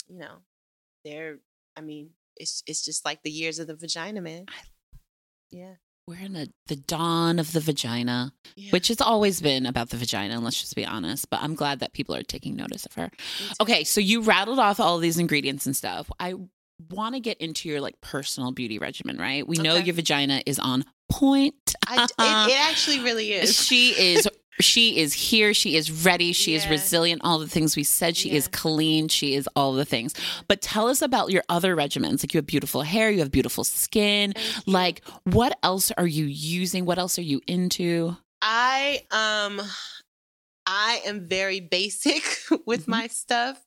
you 0.07 0.17
know, 0.19 0.37
there, 1.03 1.39
I 1.75 1.81
mean, 1.81 2.11
it's 2.37 2.63
it's 2.67 2.83
just 2.85 3.03
like 3.05 3.23
the 3.23 3.31
years 3.31 3.59
of 3.59 3.67
the 3.67 3.75
vagina, 3.75 4.21
man. 4.21 4.45
Yeah. 5.51 5.73
we're 6.07 6.19
in 6.19 6.33
the, 6.33 6.49
the 6.67 6.75
dawn 6.75 7.37
of 7.39 7.51
the 7.53 7.59
vagina, 7.59 8.33
Yeah. 8.55 8.71
which 8.71 8.87
has 8.89 9.01
always 9.01 9.41
been 9.41 9.65
about 9.65 9.89
the 9.89 9.97
vagina. 9.97 10.39
Let's 10.39 10.59
just 10.61 10.75
be 10.75 10.85
honest. 10.85 11.29
But 11.29 11.41
I'm 11.41 11.55
glad 11.55 11.79
that 11.79 11.93
people 11.93 12.15
are 12.15 12.23
taking 12.23 12.55
notice 12.55 12.85
of 12.85 12.93
her. 12.93 13.09
Okay, 13.61 13.83
so 13.83 13.99
you 14.01 14.21
rattled 14.21 14.59
off 14.59 14.79
all 14.79 14.97
these 14.99 15.17
ingredients 15.19 15.65
and 15.65 15.75
stuff. 15.75 16.09
I 16.19 16.33
want 16.91 17.15
to 17.15 17.19
get 17.19 17.37
into 17.39 17.67
your 17.69 17.81
like 17.81 17.99
personal 18.01 18.51
beauty 18.51 18.79
regimen, 18.79 19.17
right? 19.17 19.47
We 19.47 19.57
know 19.57 19.75
your 19.75 19.95
vagina 19.95 20.41
is 20.45 20.59
on 20.59 20.85
point. 21.09 21.75
I, 21.87 22.03
it, 22.03 22.11
it 22.51 22.59
actually 22.61 22.99
really 23.01 23.31
is. 23.33 23.55
she 23.55 23.89
is 23.91 24.27
she 24.61 24.97
is 24.97 25.13
here. 25.13 25.53
She 25.53 25.77
is 25.77 26.03
ready. 26.05 26.33
She 26.33 26.53
is 26.53 26.67
resilient. 26.67 27.21
All 27.23 27.39
the 27.39 27.47
things 27.47 27.77
we 27.77 27.83
said. 27.83 28.17
She 28.17 28.31
is 28.31 28.49
clean. 28.49 29.07
She 29.07 29.33
is 29.35 29.47
all 29.55 29.71
the 29.73 29.85
things. 29.85 30.13
But 30.49 30.61
tell 30.61 30.89
us 30.89 31.01
about 31.01 31.31
your 31.31 31.43
other 31.47 31.77
regimens. 31.77 32.21
Like 32.23 32.33
you 32.33 32.39
have 32.39 32.45
beautiful 32.45 32.81
hair. 32.81 33.09
You 33.09 33.19
have 33.19 33.31
beautiful 33.31 33.63
skin. 33.63 34.33
Like 34.65 35.01
what 35.23 35.57
else 35.63 35.91
are 35.97 36.07
you 36.07 36.25
using? 36.25 36.83
What 36.85 36.97
else 36.99 37.17
are 37.17 37.21
you 37.23 37.39
into? 37.47 38.17
I 38.41 39.01
um 39.11 39.61
I 40.65 41.01
am 41.05 41.27
very 41.27 41.61
basic 41.61 42.23
with 42.65 42.85
Mhm. 42.85 42.89
my 42.89 43.07
stuff. 43.07 43.57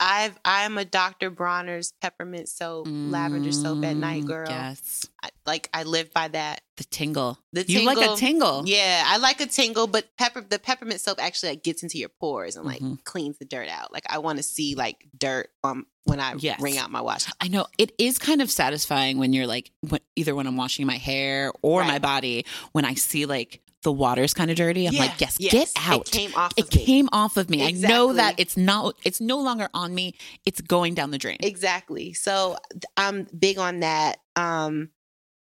I've 0.00 0.36
I'm 0.44 0.76
a 0.76 0.84
Dr. 0.84 1.30
Bronner's 1.30 1.92
peppermint 2.00 2.48
soap, 2.48 2.88
lavender 2.88 3.52
soap 3.52 3.84
at 3.84 3.96
night 3.96 4.24
Mm, 4.24 4.26
girl. 4.26 4.46
yes 4.50 5.06
I, 5.22 5.28
like 5.46 5.68
I 5.72 5.84
live 5.84 6.12
by 6.12 6.28
that. 6.28 6.60
the 6.76 6.84
tingle 6.84 7.38
The 7.52 7.64
you 7.68 7.82
like 7.86 7.98
a 7.98 8.00
tingle- 8.00 8.16
tingle 8.16 8.62
Yeah, 8.66 9.04
I 9.06 9.18
like 9.18 9.40
a 9.40 9.46
tingle, 9.46 9.86
but 9.86 10.06
pepper 10.18 10.40
the 10.40 10.58
peppermint 10.58 11.00
soap 11.00 11.18
actually 11.22 11.50
like 11.50 11.62
gets 11.62 11.82
into 11.84 11.98
your 11.98 12.08
pores 12.08 12.56
and 12.56 12.66
like 12.66 12.80
Mhm. 12.80 13.04
cleans 13.04 13.38
the 13.38 13.44
dirt 13.44 13.68
out. 13.68 13.92
Like 13.92 14.04
I 14.08 14.18
want 14.18 14.38
to 14.38 14.42
see 14.42 14.74
like 14.74 15.06
dirt 15.16 15.50
um 15.62 15.86
when 16.02 16.18
I 16.20 16.34
Yes. 16.38 16.60
wring 16.60 16.76
out 16.76 16.90
my 16.90 17.00
wash. 17.00 17.30
I 17.40 17.48
know 17.48 17.66
it 17.78 17.92
is 17.98 18.18
kind 18.18 18.42
of 18.42 18.50
satisfying 18.50 19.18
when 19.18 19.32
you're 19.32 19.46
like, 19.46 19.70
when, 19.80 20.00
either 20.16 20.34
when 20.34 20.46
I'm 20.46 20.56
washing 20.56 20.86
my 20.86 20.96
hair 20.98 21.52
or 21.62 21.82
my 21.84 21.98
body, 21.98 22.44
when 22.72 22.84
I 22.84 22.94
see 22.94 23.24
like 23.26 23.62
the 23.84 23.92
water's 23.92 24.34
kind 24.34 24.50
of 24.50 24.56
dirty. 24.56 24.86
I'm 24.86 24.96
like, 24.96 25.20
yes, 25.20 25.38
get 25.38 25.70
out. 25.76 26.08
It 26.08 26.10
came 26.10 26.34
off 26.34 26.52
It 26.56 26.64
of 26.64 26.74
me. 26.74 26.84
came 26.84 27.08
off 27.12 27.36
of 27.36 27.48
me. 27.48 27.64
I 27.64 27.70
know 27.70 28.12
that 28.14 28.34
it's 28.38 28.56
not. 28.56 28.96
It's 29.04 29.20
no 29.20 29.38
longer 29.38 29.68
on 29.72 29.94
me. 29.94 30.14
It's 30.44 30.60
going 30.60 30.94
down 30.94 31.12
the 31.12 31.18
drain. 31.18 31.36
Exactly. 31.40 32.12
So 32.14 32.56
I'm 32.96 33.28
big 33.38 33.58
on 33.58 33.80
that. 33.80 34.18
Um 34.34 34.90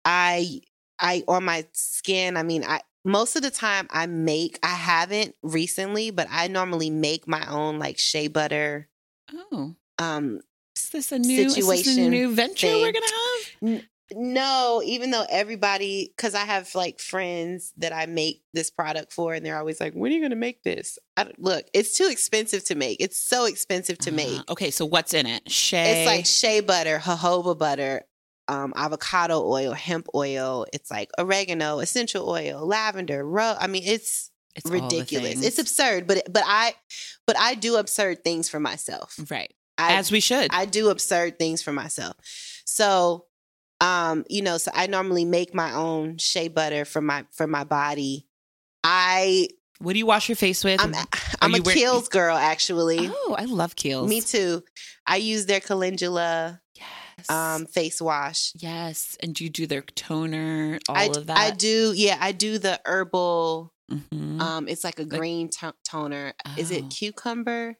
I 0.03 0.61
I 0.99 1.23
on 1.27 1.45
my 1.45 1.65
skin, 1.71 2.35
I 2.35 2.43
mean, 2.43 2.63
I 2.65 2.81
most 3.05 3.35
of 3.35 3.41
the 3.41 3.51
time 3.51 3.87
I 3.91 4.05
make 4.07 4.59
I 4.63 4.67
haven't 4.67 5.35
recently, 5.41 6.11
but 6.11 6.27
I 6.29 6.47
normally 6.47 6.89
make 6.89 7.27
my 7.27 7.45
own 7.49 7.79
like 7.79 7.97
shea 7.97 8.27
butter 8.27 8.89
oh, 9.51 9.75
um 9.99 10.41
is 10.75 10.89
this 10.89 11.11
a 11.11 11.19
new 11.19 11.45
Is 11.45 11.55
this 11.55 11.57
a 11.57 11.77
Situation 11.77 12.09
new 12.09 12.33
venture 12.33 12.67
we're 12.67 12.91
gonna 12.91 13.05
have? 13.61 13.83
No, 14.11 14.81
even 14.85 15.11
though 15.11 15.25
everybody 15.29 16.13
cuz 16.17 16.35
I 16.35 16.45
have 16.45 16.73
like 16.75 16.99
friends 16.99 17.73
that 17.77 17.93
I 17.93 18.05
make 18.05 18.43
this 18.53 18.69
product 18.69 19.13
for 19.13 19.33
and 19.33 19.45
they're 19.45 19.57
always 19.57 19.79
like, 19.79 19.93
"When 19.93 20.11
are 20.11 20.15
you 20.15 20.21
going 20.21 20.29
to 20.31 20.35
make 20.35 20.63
this?" 20.63 20.99
I, 21.17 21.23
don't- 21.25 21.39
look, 21.39 21.65
it's 21.73 21.95
too 21.97 22.07
expensive 22.09 22.63
to 22.65 22.75
make. 22.75 22.97
It's 22.99 23.17
so 23.19 23.45
expensive 23.45 23.97
to 23.99 24.11
make. 24.11 24.39
Uh, 24.39 24.51
okay, 24.51 24.71
so 24.71 24.85
what's 24.85 25.13
in 25.13 25.25
it? 25.25 25.49
Shea. 25.51 26.03
It's 26.03 26.07
like 26.07 26.25
shea 26.25 26.59
butter, 26.59 26.99
jojoba 26.99 27.57
butter, 27.57 28.03
um, 28.47 28.73
avocado 28.75 29.41
oil, 29.47 29.71
hemp 29.73 30.07
oil. 30.13 30.65
It's 30.73 30.91
like 30.91 31.09
oregano, 31.17 31.79
essential 31.79 32.29
oil, 32.29 32.65
lavender, 32.67 33.25
ro- 33.25 33.55
I 33.59 33.67
mean, 33.67 33.83
it's, 33.85 34.31
It's 34.55 34.69
ridiculous. 34.69 35.41
It's 35.43 35.57
absurd, 35.59 36.05
but 36.07 36.31
but 36.31 36.43
I 36.45 36.75
but 37.25 37.37
I 37.39 37.55
do 37.55 37.77
absurd 37.77 38.23
things 38.23 38.49
for 38.49 38.59
myself. 38.59 39.15
right 39.31 39.51
I, 39.77 39.93
as 39.95 40.11
we 40.11 40.19
should. 40.19 40.51
I 40.53 40.65
do 40.65 40.89
absurd 40.89 41.39
things 41.39 41.63
for 41.63 41.71
myself. 41.73 42.15
So, 42.65 43.25
um, 43.83 44.23
you 44.29 44.41
know, 44.41 44.57
so 44.57 44.71
I 44.73 44.87
normally 44.87 45.25
make 45.25 45.53
my 45.53 45.73
own 45.73 46.17
shea 46.17 46.47
butter 46.47 46.85
for 46.85 47.01
my 47.01 47.25
for 47.31 47.45
my 47.47 47.63
body. 47.65 48.25
I 48.83 49.47
what 49.79 49.93
do 49.93 49.99
you 49.99 50.05
wash 50.05 50.29
your 50.29 50.35
face 50.37 50.63
with? 50.63 50.79
I'm 50.81 50.93
I'm 51.41 51.55
a 51.55 51.61
wear- 51.61 51.75
Kiehl's 51.75 52.07
girl 52.09 52.35
actually. 52.37 52.99
oh, 53.11 53.35
I 53.37 53.45
love 53.45 53.75
Kiehl's. 53.75 54.09
Me 54.09 54.21
too. 54.21 54.63
I 55.05 55.17
use 55.17 55.45
their 55.45 55.59
calendula 55.59 56.61
Yes. 56.75 57.29
um 57.29 57.65
face 57.67 58.01
wash. 58.01 58.51
yes, 58.55 59.17
and 59.21 59.35
do 59.35 59.43
you 59.43 59.49
do 59.49 59.67
their 59.67 59.81
toner? 59.81 60.79
All 60.89 60.95
I, 60.97 61.03
of 61.05 61.27
that. 61.27 61.37
I 61.37 61.51
do, 61.51 61.93
yeah, 61.95 62.17
I 62.19 62.31
do 62.31 62.57
the 62.57 62.79
herbal. 62.85 63.71
Mhm. 63.91 64.39
Um, 64.41 64.67
it's 64.67 64.83
like 64.83 64.97
a 64.99 65.03
Like- 65.03 65.09
green 65.19 65.49
to- 65.59 65.75
toner. 65.87 66.33
Is 66.57 66.71
Oh. 66.71 66.75
it 66.75 66.89
cucumber? 66.89 67.77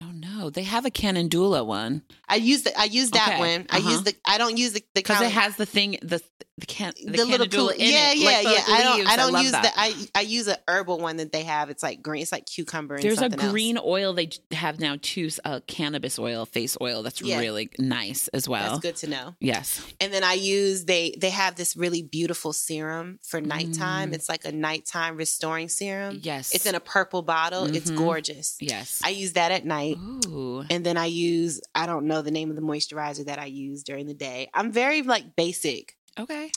Don't 0.00 0.20
know. 0.20 0.48
They 0.50 0.62
have 0.62 0.86
a 0.86 0.90
Calendula 0.90 1.62
one 1.62 2.02
I 2.28 2.36
use 2.36 2.62
the 2.62 2.78
I 2.78 2.84
use 2.84 3.10
that 3.10 3.32
Okay, 3.34 3.38
one. 3.38 3.66
I 3.70 3.78
uh-huh. 3.78 3.90
use 3.90 4.02
the 4.02 4.14
I 4.24 4.38
don't 4.38 4.56
use 4.56 4.72
the 4.72 4.80
the 4.94 5.02
because 5.02 5.20
it 5.20 5.32
has 5.32 5.56
the 5.56 5.66
thing 5.66 5.98
the 6.02 6.22
the 6.60 6.66
can 6.66 6.92
the, 7.04 7.10
the 7.12 7.24
little 7.24 7.46
cool, 7.48 7.68
in 7.70 7.80
yeah 7.80 8.12
it. 8.12 8.18
yeah 8.18 8.26
like 8.26 8.44
yeah. 8.44 8.64
I 8.68 8.82
don't. 8.82 9.06
I 9.08 9.16
don't 9.16 9.32
love 9.32 9.42
use 9.42 9.52
that. 9.52 9.62
the 9.62 9.72
I 9.80 9.94
I 10.14 10.20
use 10.22 10.48
a 10.48 10.56
herbal 10.68 10.98
one 10.98 11.16
that 11.18 11.32
they 11.32 11.44
have. 11.44 11.70
It's 11.70 11.82
like 11.82 12.02
green. 12.02 12.22
It's 12.22 12.32
like 12.32 12.46
cucumber. 12.46 12.94
And 12.96 13.02
There's 13.04 13.14
a 13.18 13.22
something 13.22 13.40
else. 13.40 13.50
green 13.50 13.78
oil 13.82 14.12
they 14.12 14.30
have 14.52 14.78
now 14.80 14.96
too, 15.00 15.30
uh, 15.44 15.60
cannabis 15.66 16.18
oil, 16.18 16.46
face 16.46 16.76
oil. 16.80 17.02
That's 17.02 17.20
Yeah. 17.22 17.38
really 17.40 17.70
nice 17.78 18.28
as 18.28 18.48
well. 18.48 18.78
That's 18.78 18.80
good 18.80 18.96
to 18.96 19.06
know. 19.08 19.34
Yes. 19.40 19.80
And 20.00 20.12
then 20.12 20.24
I 20.24 20.34
use 20.34 20.84
they 20.84 21.14
they 21.18 21.30
have 21.30 21.56
this 21.56 21.76
really 21.76 22.02
beautiful 22.02 22.52
serum 22.52 23.18
for 23.22 23.40
nighttime. 23.40 24.10
Mm. 24.10 24.14
It's 24.14 24.28
like 24.28 24.44
a 24.44 24.52
nighttime 24.52 25.16
restoring 25.16 25.68
serum. 25.68 26.20
Yes. 26.22 26.54
It's 26.54 26.66
in 26.66 26.74
a 26.74 26.80
purple 26.80 27.22
bottle. 27.22 27.64
It's 27.74 27.90
Mhm. 27.90 27.96
gorgeous. 27.96 28.56
yes. 28.60 29.00
I 29.04 29.10
use 29.10 29.32
that 29.34 29.52
at 29.52 29.64
night. 29.64 29.96
Ooh. 30.26 30.64
And 30.70 30.84
then 30.84 30.96
I 30.96 31.06
use, 31.06 31.60
I 31.74 31.86
don't 31.86 32.06
know 32.06 32.22
the 32.22 32.30
name 32.30 32.50
of 32.50 32.56
the 32.56 32.62
moisturizer 32.62 33.24
that 33.26 33.38
I 33.38 33.46
use 33.46 33.82
during 33.82 34.06
the 34.06 34.14
day. 34.14 34.48
I'm 34.54 34.72
very 34.72 35.02
like 35.02 35.36
basic. 35.36 35.96
Okay. 36.18 36.50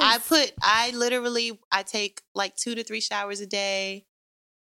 I 0.00 0.18
put, 0.26 0.52
I 0.62 0.90
literally, 0.94 1.58
I 1.72 1.82
take 1.82 2.20
like 2.34 2.56
two 2.56 2.74
to 2.74 2.82
three 2.82 3.00
showers 3.00 3.40
a 3.40 3.46
day. 3.46 4.04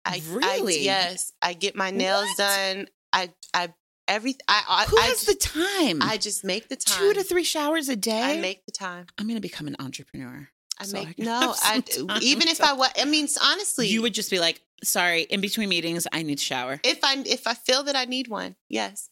I, 0.04 0.22
Really? 0.30 0.76
I, 0.78 0.82
yes. 0.82 1.34
I 1.42 1.54
get 1.54 1.76
my 1.76 1.90
nails 1.92 2.28
What? 2.28 2.38
done. 2.38 2.88
I, 3.12 3.32
I, 3.54 3.74
every, 4.08 4.36
I, 4.48 4.64
I, 4.68 4.86
Who 4.86 4.98
I, 5.00 5.06
has 5.06 5.24
the 5.26 5.36
time? 5.36 6.02
I 6.02 6.18
just 6.18 6.44
make 6.44 6.68
the 6.70 6.76
time. 6.76 7.00
Two 7.00 7.14
to 7.14 7.24
three 7.24 7.44
showers 7.44 7.90
a 7.90 7.96
day. 7.96 8.22
I 8.38 8.42
make 8.42 8.66
the 8.66 8.72
time. 8.72 9.08
I'm 9.18 9.26
going 9.26 9.38
to 9.38 9.42
become 9.42 9.68
an 9.68 9.76
entrepreneur. 9.80 10.50
I 10.80 10.84
So 10.86 10.98
make, 11.04 11.16
can 11.16 11.26
no, 11.26 11.56
I, 11.64 11.82
even 12.22 12.48
if 12.50 12.62
I 12.62 12.74
was, 12.74 12.90
I 13.00 13.06
mean, 13.06 13.28
honestly, 13.42 13.88
You 13.88 14.02
would 14.02 14.14
just 14.14 14.30
be 14.30 14.40
like, 14.40 14.62
sorry, 14.84 15.22
in 15.24 15.40
between 15.42 15.70
meetings, 15.70 16.06
I 16.12 16.22
need 16.22 16.38
to 16.38 16.44
shower. 16.44 16.80
if 16.84 17.00
I, 17.04 17.24
if 17.26 17.48
I 17.48 17.54
feel 17.54 17.84
that 17.84 17.96
I 17.96 18.06
need 18.06 18.28
one, 18.28 18.56
yes. 18.70 19.10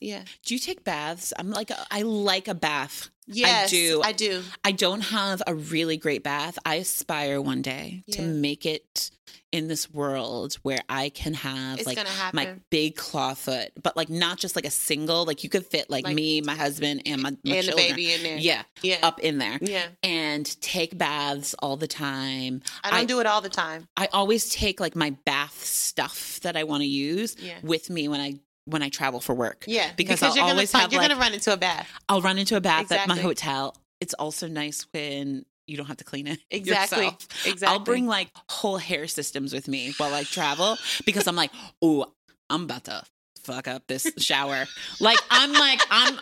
Yeah. 0.00 0.22
Do 0.44 0.54
you 0.54 0.60
take 0.60 0.82
baths? 0.84 1.32
I'm 1.38 1.50
like, 1.50 1.70
a, 1.70 1.86
I 1.90 2.02
like 2.02 2.48
a 2.48 2.54
bath. 2.54 3.10
Yes, 3.26 3.68
I 3.68 3.70
do. 3.70 4.02
I 4.04 4.12
do. 4.12 4.42
I 4.64 4.72
don't 4.72 5.02
have 5.02 5.40
a 5.46 5.54
really 5.54 5.96
great 5.96 6.24
bath. 6.24 6.58
I 6.64 6.76
aspire 6.76 7.40
one 7.40 7.62
day 7.62 8.02
to 8.12 8.22
make 8.22 8.66
it 8.66 9.10
in 9.52 9.68
this 9.68 9.88
world 9.92 10.54
where 10.62 10.80
I 10.88 11.10
can 11.10 11.34
have 11.34 11.78
It's 11.78 11.86
like 11.86 11.98
my 12.32 12.54
big 12.70 12.96
claw 12.96 13.34
foot, 13.34 13.70
but 13.80 13.96
like 13.96 14.08
not 14.08 14.38
just 14.38 14.56
like 14.56 14.64
a 14.64 14.70
single. 14.70 15.24
Like 15.26 15.44
you 15.44 15.50
could 15.50 15.64
fit 15.66 15.88
like, 15.90 16.04
Like- 16.04 16.14
me, 16.16 16.40
my 16.40 16.56
husband, 16.56 17.02
and 17.06 17.22
my, 17.22 17.30
my 17.44 17.56
and 17.56 17.68
the 17.68 17.76
baby 17.76 18.12
in 18.12 18.22
there. 18.24 18.38
Yeah, 18.38 18.62
Yeah. 18.82 18.98
up 19.02 19.20
in 19.20 19.38
there. 19.38 19.58
Yeah. 19.60 19.86
And 20.02 20.44
take 20.60 20.96
baths 20.98 21.54
all 21.60 21.76
the 21.76 21.86
time. 21.88 22.62
I 22.82 22.90
don't 22.90 23.00
I- 23.00 23.04
do 23.04 23.20
it 23.20 23.26
all 23.26 23.40
the 23.42 23.48
time. 23.48 23.86
I 23.96 24.08
always 24.12 24.50
take 24.50 24.80
like 24.80 24.96
my 24.96 25.10
bath 25.24 25.64
stuff 25.64 26.40
that 26.42 26.56
I 26.56 26.64
want 26.64 26.80
to 26.82 26.88
use 26.88 27.36
Yeah. 27.38 27.58
with 27.62 27.90
me 27.90 28.08
when 28.08 28.20
I 28.20 28.40
when 28.70 28.82
I 28.82 28.88
travel 28.88 29.20
for 29.20 29.34
work. 29.34 29.64
Yeah. 29.66 29.90
Because 29.96 30.22
I'll 30.22 30.30
you're 30.34 30.42
gonna 30.42 30.52
always 30.52 30.72
have, 30.72 30.92
you're 30.92 31.00
like- 31.00 31.10
gonna 31.10 31.20
run 31.20 31.34
into 31.34 31.52
a 31.52 31.56
bath. 31.56 31.88
I'll 32.08 32.22
run 32.22 32.38
into 32.38 32.56
a 32.56 32.60
bath 32.60 32.90
at 32.92 33.08
my 33.08 33.18
hotel. 33.18 33.76
It's 34.00 34.14
also 34.14 34.48
nice 34.48 34.86
when 34.92 35.44
you 35.66 35.76
don't 35.76 35.86
have 35.86 35.98
to 35.98 36.04
clean 36.04 36.26
it. 36.26 36.40
Exactly. 36.50 37.04
yourself. 37.04 37.46
Exactly. 37.46 37.66
I'll 37.68 37.84
bring 37.84 38.06
like 38.06 38.30
whole 38.48 38.78
hair 38.78 39.06
systems 39.06 39.52
with 39.52 39.68
me 39.68 39.92
while 39.98 40.14
I 40.14 40.24
travel 40.24 40.76
because 41.04 41.26
I'm 41.26 41.36
like, 41.36 41.50
oh, 41.82 42.12
I'm 42.48 42.64
about 42.64 42.84
to 42.84 43.02
fuck 43.44 43.68
up 43.68 43.86
this 43.86 44.10
shower. 44.18 44.66
Like 45.00 45.18
I'm 45.30 45.52
like 45.52 45.80
I'm 45.90 46.18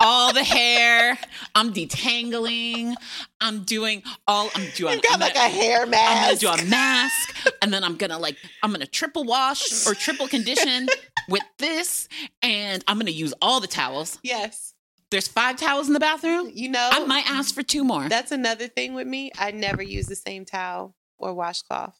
all 0.00 0.32
the 0.32 0.42
hair. 0.44 1.18
I'm 1.54 1.72
detangling. 1.72 2.94
I'm 3.40 3.64
doing 3.64 4.02
all. 4.26 4.50
I'm 4.54 4.66
doing. 4.74 4.94
You've 4.94 5.02
got 5.02 5.14
I'm 5.14 5.20
like 5.20 5.34
gonna- 5.34 5.46
a 5.46 5.50
hair 5.50 5.86
mask. 5.86 6.42
I'm 6.44 6.48
gonna 6.50 6.58
do 6.58 6.66
a 6.66 6.70
mask, 6.70 7.36
and 7.62 7.72
then 7.72 7.84
I'm 7.84 7.96
gonna 7.96 8.18
like 8.18 8.36
I'm 8.62 8.70
gonna 8.72 8.86
triple 8.86 9.24
wash 9.24 9.86
or 9.86 9.94
triple 9.94 10.28
condition 10.28 10.88
with 11.28 11.42
this, 11.58 12.08
and 12.42 12.84
I'm 12.88 12.98
gonna 12.98 13.10
use 13.10 13.34
all 13.42 13.60
the 13.60 13.66
towels. 13.68 14.18
yes. 14.22 14.74
There's 15.10 15.26
five 15.26 15.56
towels 15.56 15.86
in 15.86 15.94
the 15.94 16.00
bathroom. 16.00 16.50
You 16.52 16.68
know, 16.68 16.86
I 16.92 17.02
might 17.06 17.24
ask 17.30 17.54
for 17.54 17.62
two 17.62 17.82
more. 17.82 18.06
that's 18.10 18.30
another 18.30 18.68
thing 18.68 18.92
with 18.92 19.06
me. 19.06 19.30
I 19.38 19.52
never 19.52 19.82
use 19.82 20.04
the 20.04 20.14
same 20.16 20.44
towel 20.44 20.94
or 21.16 21.32
washcloth 21.32 21.98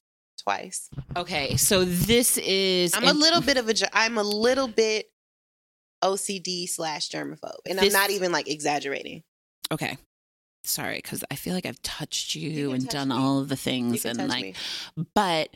twice. 0.49 0.89
Okay, 1.17 1.57
so 1.57 1.85
this 1.85 2.39
is 2.39 2.95
I'm 2.95 3.05
a 3.05 3.13
little 3.13 3.41
bit 3.41 3.57
of 3.59 3.69
a. 3.69 3.75
I'm 3.97 4.17
a 4.19 4.23
little 4.23 4.69
bit 4.69 5.11
OCD 6.03 6.69
slash 6.69 7.11
germaphobe, 7.11 7.59
and 7.67 7.79
This- 7.79 7.95
I'm 7.95 8.01
not 8.01 8.11
even 8.11 8.33
like 8.33 8.49
exaggerating. 8.49 9.23
okay. 9.71 9.99
Sorry, 10.65 10.97
because 10.97 11.25
I 11.31 11.35
feel 11.37 11.55
like 11.55 11.65
I've 11.65 11.81
touched 11.83 12.35
you, 12.35 12.51
You 12.51 12.73
and 12.73 12.83
touch 12.85 12.93
done 12.93 13.09
me. 13.09 13.15
all 13.15 13.39
of 13.41 13.49
the 13.49 13.57
things, 13.57 14.05
and 14.05 14.29
like, 14.29 14.43
me. 14.43 14.55
but 15.15 15.51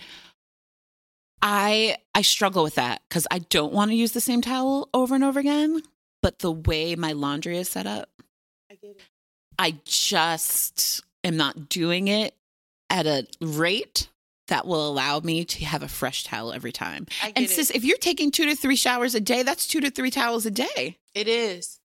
I 1.42 1.96
I 2.14 2.22
struggle 2.22 2.62
with 2.62 2.76
that 2.76 3.02
because 3.08 3.26
I 3.30 3.40
don't 3.40 3.72
want 3.72 3.90
to 3.90 3.94
use 3.96 4.12
the 4.12 4.20
same 4.20 4.40
towel 4.42 4.88
over 4.94 5.14
and 5.14 5.24
over 5.24 5.40
again. 5.40 5.82
But 6.22 6.38
the 6.38 6.52
way 6.52 6.94
my 6.94 7.12
laundry 7.12 7.58
is 7.58 7.68
set 7.68 7.86
up, 7.86 8.08
I 8.70 8.74
get 8.76 8.90
it. 8.92 9.00
I 9.58 9.74
just 9.84 11.02
am 11.24 11.36
not 11.36 11.68
doing 11.68 12.08
it 12.08 12.34
at 12.88 13.06
a 13.06 13.26
rate 13.40 14.08
that 14.52 14.66
will 14.66 14.86
allow 14.86 15.18
me 15.20 15.46
to 15.46 15.64
have 15.64 15.82
a 15.82 15.88
fresh 15.88 16.24
towel 16.24 16.52
every 16.52 16.72
time. 16.72 17.06
I 17.22 17.32
And 17.34 17.46
it. 17.46 17.50
sis, 17.50 17.70
if 17.70 17.84
you're 17.84 17.96
taking 17.96 18.30
two 18.30 18.44
to 18.44 18.54
three 18.54 18.76
showers 18.76 19.14
a 19.14 19.20
day, 19.20 19.42
that's 19.42 19.66
two 19.66 19.80
to 19.80 19.90
three 19.90 20.10
towels 20.10 20.44
a 20.44 20.50
day. 20.50 20.98
it 21.14 21.26
is. 21.26 21.80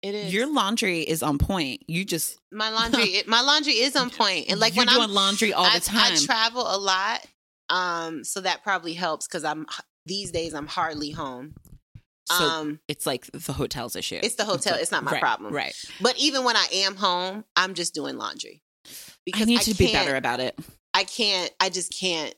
It 0.00 0.14
is. 0.14 0.32
Your 0.32 0.46
laundry 0.46 1.00
is 1.00 1.22
on 1.22 1.36
point. 1.36 1.82
You 1.86 2.06
just 2.06 2.38
my 2.52 2.70
laundry. 2.70 3.02
it, 3.18 3.28
my 3.28 3.42
laundry 3.42 3.74
is 3.74 3.94
on 3.94 4.08
point. 4.08 4.46
and 4.48 4.58
like 4.58 4.74
you're 4.74 4.86
when 4.86 4.94
doing 4.94 5.10
I'm 5.10 5.14
laundry 5.14 5.52
all 5.52 5.66
I, 5.66 5.78
the 5.78 5.84
time. 5.84 6.12
I 6.14 6.16
travel 6.16 6.62
a 6.62 6.78
lot, 6.78 7.26
um, 7.68 8.24
so 8.24 8.40
that 8.40 8.62
probably 8.62 8.94
helps 8.94 9.26
because 9.26 9.44
I'm 9.44 9.66
these 10.06 10.30
days 10.30 10.54
I'm 10.54 10.68
hardly 10.68 11.10
home. 11.10 11.56
so 12.24 12.44
um, 12.44 12.80
it's 12.88 13.06
like 13.06 13.26
the 13.32 13.52
hotel's 13.52 13.96
issue. 13.96 14.20
it's 14.22 14.36
the 14.36 14.46
hotel. 14.46 14.78
It's 14.80 14.92
not 14.92 15.04
my 15.04 15.12
right, 15.12 15.20
problem. 15.20 15.52
Right. 15.52 15.74
But 16.00 16.16
even 16.16 16.44
when 16.44 16.56
I 16.56 16.68
am 16.72 16.96
home, 16.96 17.44
I'm 17.54 17.74
just 17.74 17.92
doing 17.92 18.16
laundry 18.16 18.62
Because 19.26 19.42
I 19.42 19.44
need 19.44 19.60
to 19.62 19.74
be 19.74 19.92
better 19.92 20.16
about 20.16 20.40
it. 20.40 20.58
I 20.98 21.04
can't. 21.04 21.50
I 21.60 21.68
just 21.68 21.92
can't. 21.92 22.34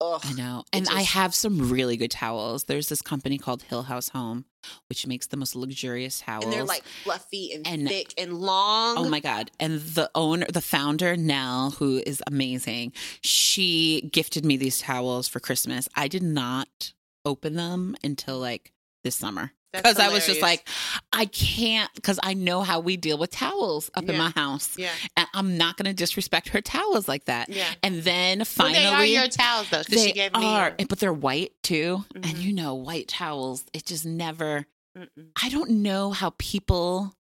Ugh. 0.00 0.20
I 0.24 0.32
know. 0.32 0.64
And 0.72 0.88
I 0.88 1.02
have 1.02 1.34
some 1.34 1.70
really 1.70 1.96
good 1.98 2.10
towels. 2.10 2.64
There's 2.64 2.88
this 2.88 3.02
company 3.02 3.36
called 3.38 3.62
Hill 3.62 3.82
House 3.82 4.08
Home, 4.10 4.46
which 4.88 5.06
makes 5.06 5.26
the 5.26 5.36
most 5.36 5.54
luxurious 5.54 6.20
towels. 6.20 6.44
And 6.44 6.52
they're 6.52 6.64
like 6.64 6.84
fluffy 7.04 7.52
and, 7.52 7.66
And- 7.66 7.88
thick 7.88 8.14
and 8.16 8.32
oh 8.32 8.36
long. 8.36 8.98
Oh 8.98 9.08
my 9.10 9.20
God. 9.20 9.50
And 9.60 9.80
the 9.80 10.10
owner, 10.14 10.46
the 10.50 10.60
founder, 10.62 11.16
Nell, 11.18 11.72
who 11.72 12.02
is 12.06 12.22
amazing, 12.26 12.92
she 13.20 14.08
gifted 14.12 14.44
me 14.44 14.56
these 14.56 14.78
towels 14.78 15.28
for 15.28 15.40
Christmas. 15.40 15.86
I 15.94 16.08
did 16.08 16.22
not 16.22 16.94
open 17.26 17.56
them 17.56 17.94
until 18.02 18.38
like 18.38 18.72
this 19.04 19.16
summer. 19.16 19.52
Because 19.72 19.98
I 19.98 20.08
was 20.08 20.24
just 20.26 20.40
like, 20.40 20.66
I 21.12 21.26
can't, 21.26 21.90
because 21.94 22.18
I 22.22 22.32
know 22.34 22.62
how 22.62 22.80
we 22.80 22.96
deal 22.96 23.18
with 23.18 23.30
towels 23.30 23.90
up 23.94 24.08
in 24.08 24.16
my 24.16 24.30
house. 24.30 24.74
Yeah, 24.78 24.90
And 25.16 25.26
I'm 25.34 25.58
not 25.58 25.76
going 25.76 25.84
to 25.86 25.92
disrespect 25.92 26.48
her 26.50 26.60
towels 26.62 27.08
like 27.08 27.26
that. 27.26 27.50
yeah. 27.50 27.66
And 27.82 28.02
then 28.02 28.38
Well, 28.38 28.44
finally, 28.46 28.78
they 28.78 28.86
are 28.86 29.04
your 29.04 29.28
towels 29.28 29.68
though. 29.70 29.82
they 29.82 29.96
she 30.06 30.12
gave 30.12 30.32
me. 30.32 30.44
are, 30.44 30.74
and- 30.78 30.88
but 30.88 30.98
they're 30.98 31.12
white 31.12 31.52
too. 31.62 32.04
And 32.14 32.24
Mhm. 32.24 32.42
you 32.42 32.52
know, 32.54 32.74
white 32.74 33.08
towels, 33.08 33.64
it 33.74 33.84
just 33.84 34.06
never, 34.06 34.66
Mm-mm. 34.96 35.30
I 35.42 35.50
don't 35.50 35.70
know 35.70 36.12
how 36.12 36.30
people 36.38 37.14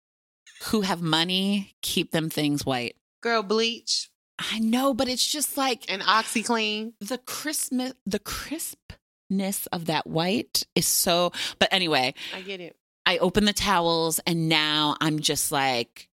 who 0.66 0.82
have 0.82 1.02
money 1.02 1.74
keep 1.82 2.12
them 2.12 2.30
things 2.30 2.64
white. 2.64 2.94
Girl, 3.20 3.42
bleach 3.42 4.10
I 4.38 4.58
know, 4.58 4.94
but 4.94 5.08
it's 5.08 5.26
just 5.26 5.56
like 5.56 5.84
and 5.88 6.02
OxiClean. 6.02 6.92
the 7.00 7.18
Christmas, 7.18 7.94
the 8.04 8.18
crispness 9.38 9.66
of 9.66 9.86
that 9.86 10.06
white 10.06 10.64
is 10.74 10.86
so. 10.86 11.32
But 11.58 11.68
anyway, 11.72 12.14
I 12.34 12.40
get 12.42 12.60
it. 12.60 12.76
I 13.06 13.18
open 13.18 13.44
the 13.44 13.52
towels 13.52 14.18
and 14.26 14.48
now 14.48 14.96
I'm 15.00 15.18
just 15.20 15.52
like, 15.52 16.08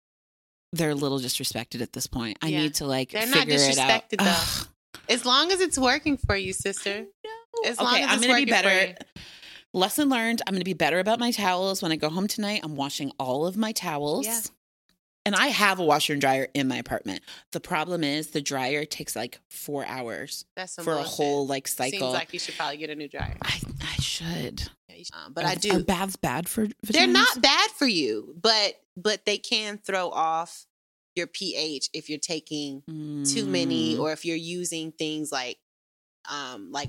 they're 0.72 0.90
a 0.90 0.94
little 0.94 1.18
disrespected 1.18 1.80
at 1.80 1.92
this 1.92 2.06
point. 2.06 2.38
I 2.42 2.48
Yeah. 2.48 2.60
need 2.62 2.74
to 2.76 2.86
like 2.86 3.10
They're 3.10 3.26
not 3.26 3.40
figure 3.40 3.54
it 3.56 3.78
out. 3.78 4.10
disrespected, 4.10 4.18
though. 4.18 4.24
Ugh. 4.26 4.68
As 5.08 5.24
long 5.24 5.50
as 5.52 5.60
it's 5.60 5.78
working 5.78 6.16
for 6.16 6.36
you, 6.36 6.52
sister. 6.52 7.06
As 7.66 7.78
long 7.78 7.94
okay, 7.94 8.02
as 8.04 8.10
I'm 8.10 8.18
it's 8.18 8.26
gonna 8.26 8.44
be 8.44 8.50
working 8.52 8.54
for 8.54 8.62
better. 8.62 8.94
Lesson 9.74 10.08
learned. 10.10 10.42
I'm 10.46 10.52
going 10.52 10.60
to 10.60 10.64
be 10.66 10.74
better 10.74 10.98
about 10.98 11.18
my 11.18 11.30
towels. 11.30 11.80
When 11.82 11.92
I 11.92 11.96
go 11.96 12.10
home 12.10 12.26
tonight, 12.28 12.60
I'm 12.62 12.76
washing 12.76 13.10
all 13.18 13.46
of 13.46 13.56
my 13.56 13.72
towels. 13.72 14.26
Yeah. 14.26 14.40
And 15.24 15.36
I 15.36 15.48
have 15.48 15.78
a 15.78 15.84
washer 15.84 16.12
and 16.14 16.20
dryer 16.20 16.48
in 16.52 16.66
my 16.66 16.76
apartment. 16.76 17.22
The 17.52 17.60
problem 17.60 18.02
is 18.02 18.28
the 18.28 18.40
dryer 18.40 18.84
takes 18.84 19.14
like 19.14 19.38
four 19.50 19.84
hours 19.86 20.44
That's 20.56 20.74
for 20.74 20.94
a 20.94 21.02
whole 21.02 21.46
like 21.46 21.68
cycle. 21.68 21.98
Seems 22.00 22.12
like 22.14 22.32
you 22.32 22.38
should 22.40 22.56
probably 22.56 22.76
get 22.78 22.90
a 22.90 22.94
new 22.96 23.08
dryer. 23.08 23.36
I, 23.40 23.60
I 23.82 24.00
should. 24.00 24.68
Yeah, 24.88 24.96
should. 24.96 25.06
Um, 25.14 25.32
but 25.32 25.44
Are- 25.44 25.48
I 25.48 25.52
Are 25.52 25.56
do. 25.56 25.84
baths 25.84 26.16
bad 26.16 26.48
for 26.48 26.66
They're 26.82 27.06
not 27.06 27.40
bad 27.40 27.70
for 27.70 27.86
you, 27.86 28.34
but 28.40 28.74
but 28.96 29.24
they 29.24 29.38
can 29.38 29.78
throw 29.78 30.10
off 30.10 30.66
your 31.14 31.26
pH 31.28 31.90
if 31.92 32.08
you're 32.10 32.18
taking 32.18 32.82
too 33.24 33.46
many 33.46 33.94
Mm. 33.96 34.00
or 34.00 34.12
if 34.12 34.24
you're 34.24 34.36
using 34.36 34.92
things 34.92 35.30
like 35.30 35.58
um 36.30 36.70
like 36.72 36.88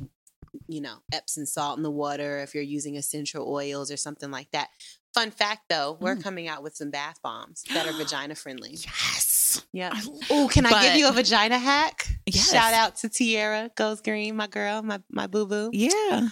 you 0.67 0.79
know 0.81 0.95
epsom 1.11 1.45
salt 1.45 1.77
in 1.77 1.83
the 1.83 1.91
water 1.91 2.39
if 2.39 2.53
you're 2.53 2.63
using 2.63 2.95
essential 2.95 3.51
oils 3.51 3.91
or 3.91 3.97
something 3.97 4.29
like 4.31 4.49
that 4.51 4.69
fun 5.13 5.31
fact 5.31 5.63
though 5.69 5.97
we're 5.99 6.15
Mm. 6.15 6.23
coming 6.23 6.47
out 6.47 6.63
with 6.63 6.75
some 6.75 6.89
bath 6.91 7.19
bombs 7.23 7.63
that 7.73 7.85
are 7.87 7.93
vagina 7.97 8.35
friendly 8.35 8.71
Yes. 8.77 9.63
yeah 9.73 9.91
oh 10.29 10.47
can 10.51 10.65
i 10.65 10.81
give 10.83 10.95
you 10.95 11.07
a 11.07 11.11
vagina 11.11 11.57
hack 11.59 12.07
Yes. 12.25 12.51
shout 12.51 12.73
out 12.73 12.95
to 12.97 13.09
tiara 13.09 13.69
goes 13.75 14.01
green 14.01 14.35
my 14.35 14.47
girl 14.47 14.81
my, 14.81 14.99
my 15.11 15.27
boo-boo 15.27 15.69
Yeah. 15.73 16.29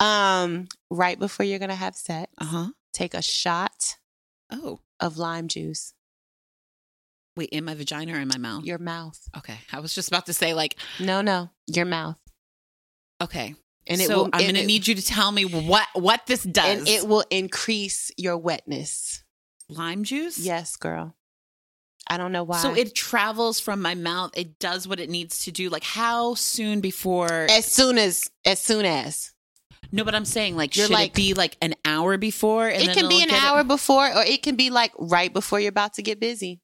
um 0.00 0.66
right 0.90 1.18
before 1.18 1.44
you're 1.44 1.58
gonna 1.58 1.74
have 1.74 1.94
sex 1.94 2.32
Uh 2.38 2.44
huh. 2.44 2.66
take 2.92 3.14
a 3.14 3.22
shot 3.22 3.96
Oh, 4.50 4.80
of 5.00 5.16
lime 5.18 5.48
juice 5.48 5.94
wait, 7.36 7.48
in 7.50 7.64
my 7.64 7.74
vagina 7.74 8.12
or 8.14 8.20
in 8.20 8.28
my 8.28 8.36
mouth? 8.38 8.64
your 8.64 8.78
mouth 8.78 9.18
okay. 9.36 9.56
I 9.72 9.80
was 9.80 9.94
just 9.94 10.08
about 10.08 10.26
to 10.26 10.34
say, 10.34 10.52
like, 10.54 10.76
no 11.00 11.22
no 11.22 11.50
your 11.66 11.86
mouth 11.86 12.18
okay. 13.22 13.54
And 13.86 14.00
it 14.00 14.06
so 14.06 14.16
will 14.24 14.30
I'm 14.32 14.40
going 14.42 14.54
to 14.54 14.64
need 14.66 14.86
you 14.86 14.94
to 14.94 15.02
tell 15.04 15.32
me 15.32 15.44
what 15.44 15.86
what 15.94 16.26
this 16.26 16.42
does. 16.42 16.78
and 16.80 16.88
it 16.88 17.06
will 17.06 17.24
increase 17.30 18.10
your 18.16 18.36
wetness 18.38 19.24
lime 19.68 20.04
juice. 20.04 20.38
Yes, 20.38 20.76
girl. 20.76 21.14
I 22.08 22.16
don't 22.16 22.32
know 22.32 22.42
why. 22.44 22.58
So 22.58 22.74
it 22.74 22.94
travels 22.94 23.60
from 23.60 23.80
my 23.80 23.94
mouth. 23.94 24.32
It 24.36 24.58
does 24.58 24.88
what 24.88 24.98
it 24.98 25.08
needs 25.08 25.44
to 25.44 25.52
do. 25.52 25.68
Like 25.68 25.84
how 25.84 26.34
soon 26.34 26.80
before? 26.80 27.46
as 27.50 27.66
soon 27.66 27.98
as 27.98 28.30
as 28.44 28.60
soon 28.60 28.84
as 28.84 29.32
no, 29.94 30.04
but 30.04 30.14
I'm 30.14 30.24
saying 30.24 30.56
like 30.56 30.74
You're 30.74 30.86
should 30.86 30.94
like- 30.94 31.10
it 31.10 31.14
be 31.14 31.34
like 31.34 31.56
an 31.60 31.74
hour 31.84 32.16
before? 32.16 32.66
And 32.66 32.82
it 32.82 32.94
can 32.96 33.08
be 33.08 33.22
an 33.22 33.28
get 33.28 33.36
it- 33.36 33.44
hour 33.44 33.62
before, 33.62 34.06
or 34.06 34.22
it 34.22 34.42
can 34.42 34.56
be 34.56 34.70
like 34.70 34.92
right 34.98 35.30
before 35.32 35.60
you're 35.60 35.68
about 35.68 35.94
to 35.94 36.02
get 36.02 36.18
busy. 36.18 36.61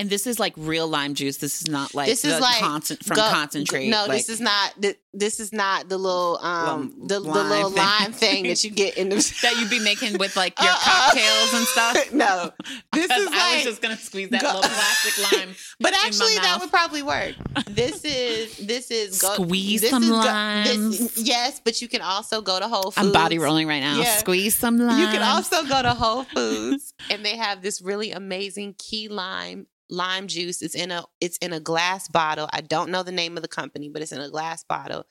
And 0.00 0.08
this 0.08 0.26
is 0.26 0.40
like 0.40 0.54
real 0.56 0.88
lime 0.88 1.12
juice. 1.14 1.36
This 1.36 1.60
is 1.60 1.68
not 1.68 1.94
like 1.94 2.08
This 2.08 2.24
is 2.24 2.34
the 2.34 2.40
like 2.40 2.58
concent- 2.58 3.04
from 3.04 3.16
Go- 3.16 3.28
concentrate. 3.28 3.88
No, 3.88 4.06
like, 4.06 4.12
this 4.18 4.30
is 4.30 4.40
not. 4.40 4.74
This 5.12 5.40
is 5.40 5.52
not 5.52 5.88
the 5.88 5.98
little 5.98 6.38
um 6.40 6.66
Lum- 6.66 6.94
the, 7.08 7.14
the 7.14 7.20
lime 7.20 7.48
little 7.50 7.70
thing. 7.70 7.76
lime 7.84 8.12
thing 8.12 8.44
that 8.44 8.62
you 8.64 8.70
get 8.70 8.96
in 8.96 9.08
the 9.10 9.16
that 9.42 9.56
you'd 9.58 9.68
be 9.68 9.80
making 9.80 10.16
with 10.18 10.36
like 10.36 10.58
your 10.58 10.70
Uh-uh. 10.70 11.10
cocktails 11.10 11.52
and 11.54 11.66
stuff. 11.66 12.12
no, 12.14 12.52
this 12.92 13.10
is 13.10 13.28
I 13.32 13.54
was 13.56 13.64
just 13.64 13.82
gonna 13.82 13.96
squeeze 13.96 14.30
that 14.30 14.40
Go- 14.40 14.46
little 14.54 14.62
plastic 14.62 15.32
lime. 15.38 15.54
but 15.80 15.92
actually, 16.04 16.36
that 16.36 16.58
would 16.60 16.70
probably 16.70 17.02
work. 17.02 17.34
This 17.68 18.04
is 18.04 18.56
this 18.58 18.90
is 18.90 19.20
go, 19.20 19.34
Squeeze 19.34 19.80
this 19.82 19.90
some 19.90 20.04
is 20.04 20.98
this- 21.14 21.18
yes, 21.26 21.60
but 21.62 21.82
you 21.82 21.88
can 21.88 22.00
also 22.02 22.40
go 22.40 22.58
to 22.58 22.68
Whole 22.68 22.90
Foods. 22.92 22.96
I'm 22.98 23.12
body 23.12 23.38
rolling 23.38 23.66
right 23.68 23.80
now. 23.80 23.98
Yeah. 24.00 24.16
Squeeze 24.16 24.54
some 24.54 24.78
lime. 24.78 25.00
You 25.00 25.06
can 25.08 25.22
also 25.22 25.64
go 25.64 25.82
to 25.82 25.90
Whole 25.92 26.24
Foods 26.24 26.94
and 27.10 27.24
they 27.24 27.36
have 27.36 27.62
this 27.62 27.82
really 27.82 28.12
amazing 28.12 28.76
key 28.78 29.08
lime 29.08 29.66
lime 29.90 30.26
juice. 30.28 30.62
It's 30.62 30.74
in 30.74 30.90
a 30.90 31.04
it's 31.20 31.36
in 31.38 31.52
a 31.52 31.60
glass 31.60 32.08
bottle. 32.08 32.48
I 32.52 32.60
don't 32.60 32.90
know 32.90 33.02
the 33.02 33.12
name 33.12 33.36
of 33.36 33.42
the 33.42 33.48
company, 33.48 33.88
but 33.88 34.02
it's 34.02 34.12
in 34.12 34.20
a 34.20 34.30
glass 34.30 34.64
bottle 34.64 35.04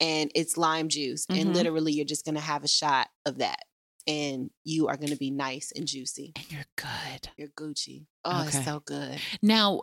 and 0.00 0.30
it's 0.34 0.56
lime 0.56 0.88
juice. 0.88 1.26
Mhm. 1.26 1.40
And 1.40 1.54
literally 1.54 1.92
you're 1.92 2.04
just 2.04 2.24
gonna 2.24 2.40
have 2.40 2.64
a 2.64 2.68
shot 2.68 3.08
of 3.26 3.38
that. 3.38 3.60
And 4.06 4.50
you 4.64 4.88
are 4.88 4.96
gonna 4.96 5.16
be 5.16 5.30
nice 5.30 5.70
and 5.76 5.86
juicy. 5.86 6.32
and 6.34 6.50
you're 6.50 6.64
good. 6.76 7.28
You're 7.36 7.48
Gucci. 7.48 8.06
Oh, 8.24 8.40
Okay. 8.46 8.56
it's 8.58 8.64
so 8.64 8.80
good. 8.80 9.20
Now, 9.42 9.82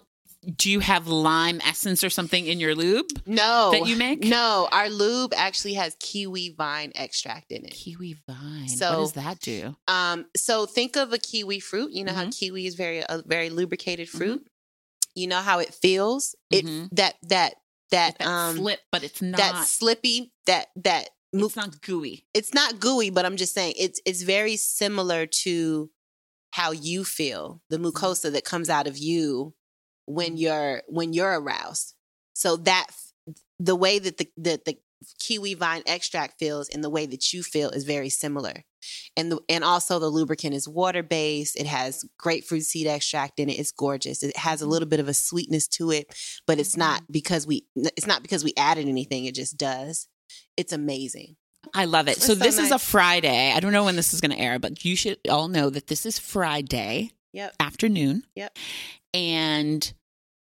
do 0.56 0.72
you 0.72 0.80
have 0.80 1.08
lime 1.08 1.60
essence 1.66 2.04
or 2.04 2.10
something 2.10 2.46
in 2.46 2.60
your 2.60 2.74
lube 2.76 3.08
No. 3.26 3.72
that 3.72 3.86
you 3.88 3.96
make? 3.98 4.24
No, 4.24 4.68
our 4.72 4.90
lube 4.90 5.34
actually 5.36 5.74
has 5.74 5.96
kiwi 6.00 6.50
vine 6.58 6.92
extract 6.96 7.52
in 7.52 7.66
it. 7.66 7.72
Kiwi 7.72 8.16
vine. 8.28 8.70
So 8.70 8.90
what 8.90 8.98
does 9.00 9.14
that 9.24 9.40
do? 9.40 9.76
Um, 9.88 10.26
so 10.38 10.66
think 10.66 10.96
of 10.96 11.12
a 11.14 11.18
kiwi 11.18 11.60
fruit. 11.60 11.92
You 11.92 12.06
know 12.06 12.14
how 12.14 12.26
Mhm. 12.26 12.38
kiwi 12.38 12.66
is 12.68 12.76
very 12.76 13.00
a 13.00 13.22
very 13.26 13.50
lubricated 13.50 14.08
fruit. 14.10 14.48
You 15.16 15.28
know 15.28 15.42
how 15.42 15.60
it 15.60 15.74
feels. 15.74 16.36
It 16.52 16.66
Mhm. 16.66 16.90
that 16.94 17.16
that 17.24 17.56
that, 17.92 18.18
That 18.20 18.28
um 18.28 18.56
slip, 18.58 18.80
but 18.92 19.04
it's 19.04 19.22
not. 19.22 19.38
that 19.38 19.68
slippy 19.68 20.32
that 20.46 20.68
that 20.78 21.10
mu- 21.34 21.48
it's 21.48 21.56
not 21.56 21.82
gooey. 21.82 22.26
it's 22.34 22.54
not 22.54 22.80
gooey, 22.80 23.10
but 23.10 23.26
I'm 23.26 23.36
just 23.36 23.54
saying 23.54 23.74
it's 23.78 24.00
it's 24.06 24.22
very 24.22 24.56
similar 24.56 25.26
to 25.44 25.90
how 26.52 26.72
you 26.72 27.04
feel, 27.04 27.62
the 27.70 27.78
mucosa 27.78 28.32
that 28.32 28.44
comes 28.46 28.70
out 28.70 28.88
of 28.88 28.98
you 28.98 29.54
when 30.10 30.38
you're 30.38 30.82
when 30.88 31.14
you're 31.14 31.40
aroused. 31.40 31.94
So 32.34 32.58
that 32.58 32.88
the 33.60 33.76
way 33.76 34.00
that 34.00 34.18
the 34.18 34.30
the, 34.36 34.62
the 34.66 34.78
kiwi 35.20 35.54
vine 35.54 35.84
extract 35.86 36.40
feels 36.40 36.68
and 36.68 36.84
the 36.84 36.90
way 36.90 37.06
that 37.06 37.32
you 37.32 37.44
feel 37.44 37.70
is 37.70 37.86
very 37.86 38.10
similar. 38.10 38.66
And 39.16 39.32
the, 39.32 39.40
and 39.48 39.64
also 39.64 40.00
the 40.00 40.08
lubricant 40.08 40.54
is 40.54 40.68
water 40.68 41.04
based. 41.04 41.58
It 41.58 41.68
has 41.68 42.04
grapefruit 42.18 42.64
seed 42.64 42.88
extract 42.88 43.40
in 43.40 43.50
it. 43.50 43.60
It's 43.60 43.72
gorgeous. 43.72 44.24
It 44.24 44.36
has 44.36 44.62
a 44.62 44.64
mm-hmm. 44.64 44.72
little 44.72 44.88
bit 44.88 45.00
of 45.00 45.08
a 45.08 45.14
sweetness 45.14 45.68
to 45.70 45.92
it, 45.92 46.14
but 46.48 46.60
it's 46.60 46.76
not 46.76 47.04
mm-hmm. 47.04 47.14
because 47.14 47.46
we 47.46 47.66
it's 47.76 48.08
not 48.08 48.24
because 48.24 48.44
we 48.44 48.54
added 48.58 48.88
anything. 48.88 49.26
It 49.26 49.36
just 49.36 49.58
does. 49.58 50.08
It's 50.58 50.74
amazing. 50.74 51.36
I 51.74 51.86
love 51.86 52.08
it. 52.08 52.18
It's 52.18 52.26
So 52.26 52.34
so 52.34 52.40
this 52.40 52.58
is 52.58 52.72
a. 52.72 52.80
Friday. 52.80 53.54
I 53.54 53.60
don't 53.60 53.74
know 53.74 53.84
when 53.84 53.96
this 53.96 54.14
is 54.14 54.22
going 54.22 54.32
to 54.32 54.40
air, 54.40 54.58
but 54.58 54.84
you 54.84 54.96
should 54.96 55.20
all 55.30 55.50
know 55.50 55.70
that 55.70 55.88
this 55.88 56.06
is 56.06 56.18
Friday 56.18 57.12
Yep. 57.34 57.56
afternoon. 57.60 58.24
Yep. 58.36 58.58
And 59.14 59.94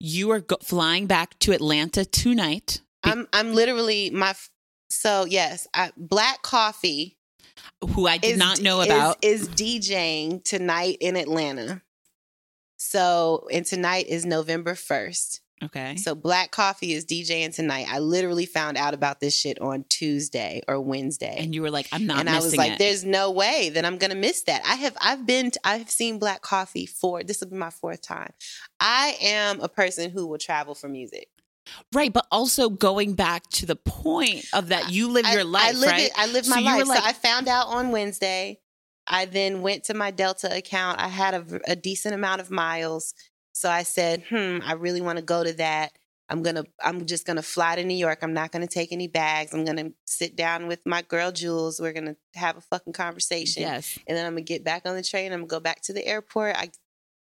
you 0.00 0.30
are 0.30 0.40
go- 0.40 0.58
flying 0.62 1.06
back 1.06 1.38
to 1.40 1.52
Atlanta 1.52 2.04
tonight. 2.04 2.80
Be- 3.02 3.10
I'm 3.10 3.28
I'm 3.32 3.54
literally 3.54 4.10
my 4.10 4.30
f- 4.30 4.50
so 4.90 5.24
yes, 5.24 5.66
I, 5.74 5.92
Black 5.96 6.42
Coffee 6.42 7.16
who 7.94 8.06
I 8.06 8.18
did 8.18 8.32
is 8.32 8.38
not 8.38 8.60
know 8.60 8.80
is- 8.80 8.86
about. 8.86 9.18
is, 9.22 9.48
DJing 9.48 10.42
tonight 10.44 10.96
in 11.00 11.16
Atlanta. 11.16 11.82
So, 12.76 13.46
and 13.52 13.64
tonight 13.64 14.06
is 14.08 14.26
November 14.26 14.74
1st. 14.74 15.40
Okay. 15.62 15.96
So, 15.96 16.14
Black 16.14 16.50
Coffee 16.50 16.92
is 16.92 17.06
DJing 17.06 17.54
tonight. 17.54 17.86
I 17.88 18.00
literally 18.00 18.44
found 18.44 18.76
out 18.76 18.92
about 18.92 19.20
this 19.20 19.36
shit 19.36 19.60
on 19.60 19.84
Tuesday 19.88 20.62
or 20.68 20.80
Wednesday. 20.80 21.36
and 21.38 21.54
you 21.54 21.62
were 21.62 21.70
like, 21.70 21.88
I'm 21.92 22.06
not 22.06 22.18
and 22.20 22.28
I 22.28 22.40
was 22.40 22.56
like, 22.56 22.72
it. 22.72 22.78
"There's 22.78 23.04
no 23.04 23.30
way 23.30 23.70
that 23.70 23.84
I'm 23.84 23.96
gonna 23.96 24.14
miss 24.16 24.42
that." 24.42 24.62
I 24.66 24.74
have, 24.74 24.96
I've 25.00 25.24
been, 25.26 25.52
to, 25.52 25.60
I've 25.64 25.88
seen 25.88 26.18
Black 26.18 26.42
Coffee 26.42 26.86
for 26.86 27.22
this 27.22 27.40
will 27.40 27.48
be 27.48 27.56
my 27.56 27.70
fourth 27.70 28.02
time. 28.02 28.32
I 28.80 29.16
am 29.22 29.60
a 29.60 29.68
person 29.68 30.10
who 30.10 30.26
will 30.26 30.38
travel 30.38 30.74
for 30.74 30.88
music. 30.88 31.28
Right, 31.94 32.12
but 32.12 32.26
also 32.30 32.68
going 32.68 33.14
back 33.14 33.48
to 33.50 33.66
the 33.66 33.76
point 33.76 34.44
of 34.52 34.68
that 34.68 34.90
you 34.92 35.08
live 35.08 35.26
your 35.32 35.44
life, 35.44 35.68
I 35.68 35.72
live 35.72 35.90
right? 35.90 36.02
it. 36.02 36.12
I 36.16 36.26
live 36.26 36.46
my 36.46 36.56
were 36.60 36.80
life. 36.80 36.88
like- 36.88 36.98
so 36.98 37.04
I 37.08 37.12
found 37.12 37.48
out 37.48 37.68
on 37.68 37.90
Wednesday. 37.90 38.58
I 39.06 39.26
then 39.26 39.60
went 39.60 39.84
to 39.84 39.94
my 39.94 40.10
Delta 40.10 40.54
account. 40.56 40.98
I 40.98 41.08
had 41.08 41.34
a, 41.34 41.60
a 41.68 41.76
decent 41.76 42.14
amount 42.14 42.40
of 42.40 42.50
miles, 42.50 43.12
so 43.54 43.70
I 43.70 43.84
said, 43.84 44.24
"Hmm, 44.28 44.58
I 44.62 44.74
really 44.74 45.00
want 45.00 45.18
to 45.18 45.24
go 45.24 45.42
to 45.42 45.52
that." 45.54 45.92
I'm 46.28 46.42
gonna. 46.42 46.64
I'm 46.82 47.06
just 47.06 47.26
gonna 47.26 47.42
fly 47.42 47.76
to 47.76 47.84
New 47.84 47.96
York. 47.96 48.20
I'm 48.22 48.32
not 48.32 48.50
gonna 48.50 48.66
take 48.66 48.92
any 48.92 49.08
bags. 49.08 49.52
I'm 49.52 49.64
gonna 49.64 49.90
sit 50.06 50.36
down 50.36 50.66
with 50.66 50.80
my 50.86 51.02
girl 51.02 51.32
Jules. 51.32 51.80
We're 51.80 51.92
gonna 51.92 52.16
have 52.34 52.56
a 52.56 52.62
fucking 52.62 52.94
conversation, 52.94 53.62
yes. 53.62 53.98
and 54.06 54.16
then 54.16 54.26
I'm 54.26 54.32
gonna 54.32 54.42
get 54.42 54.64
back 54.64 54.86
on 54.86 54.96
the 54.96 55.02
train. 55.02 55.32
I'm 55.32 55.40
gonna 55.40 55.48
go 55.48 55.60
back 55.60 55.82
to 55.82 55.92
the 55.92 56.06
airport. 56.06 56.56
I 56.56 56.70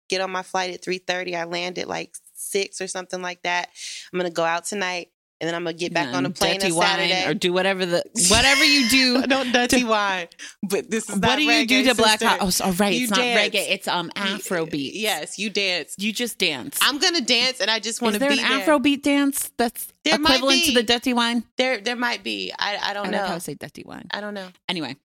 get 0.10 0.22
on 0.22 0.32
my 0.32 0.44
flight 0.44 0.74
at 0.74 0.82
3:30. 0.82 1.36
I 1.36 1.46
land 1.46 1.80
at 1.80 1.88
like 1.88 2.14
six 2.34 2.82
or 2.82 2.88
something 2.88 3.22
like 3.22 3.42
that. 3.44 3.70
I'm 4.12 4.20
gonna 4.20 4.32
go 4.32 4.44
out 4.44 4.66
tonight, 4.66 5.12
and 5.42 5.48
then 5.48 5.56
I'm 5.56 5.64
gonna 5.64 5.74
get 5.74 5.94
back 5.94 6.14
on 6.14 6.26
a 6.26 6.30
plane 6.30 6.62
on 6.62 6.72
Saturday. 6.72 7.26
or 7.26 7.34
do 7.34 7.54
whatever 7.54 7.86
the 7.86 8.04
whatever 8.30 8.64
you 8.64 8.90
do. 8.90 9.22
don't 9.28 9.52
dirty 9.52 9.84
wine. 9.96 10.28
But 10.64 10.90
this 10.90 11.10
is 11.10 11.18
what 11.20 11.38
do 11.38 11.44
you 11.44 11.66
do 11.66 11.84
to 11.86 11.96
black? 11.96 12.20
sister. 12.20 12.38
Co- 12.38 12.46
oh, 12.46 12.50
so, 12.50 12.72
right. 12.72 12.94
You 12.94 13.04
it's 13.04 13.12
not 13.12 13.20
reggae. 13.22 13.66
It's 13.72 13.88
um 13.88 14.10
Afrobeat. 14.16 14.92
Yes, 14.94 15.40
you 15.40 15.50
dance. 15.50 15.96
You 15.98 16.12
just 16.12 16.38
dance. 16.38 16.78
I'm 16.82 17.00
gonna 17.00 17.22
dance, 17.22 17.62
and 17.62 17.72
I 17.72 17.80
just 17.80 18.02
want 18.02 18.16
Is 18.16 18.20
to 18.20 18.20
there 18.20 18.30
be 18.36 18.40
an 18.42 18.50
there. 18.50 18.68
Afrobeat 18.68 19.02
dance 19.04 19.52
that's 19.58 19.88
There 20.12 20.20
equivalent 20.22 20.64
to 20.66 20.72
the 20.74 20.84
dirty 20.84 21.14
wine? 21.14 21.44
There, 21.58 21.80
there 21.80 21.96
might 21.96 22.24
be. 22.24 22.52
I, 22.58 22.76
I 22.76 22.90
I 22.90 22.94
don't 22.94 23.04
don't 23.06 23.12
know. 23.14 23.18
know 23.22 23.28
how 23.28 23.34
to 23.36 23.40
say 23.40 23.54
dirty 23.56 23.84
wine. 23.86 24.08
I 24.12 24.22
don't 24.22 24.34
know. 24.34 24.48
Anyway, 24.68 24.96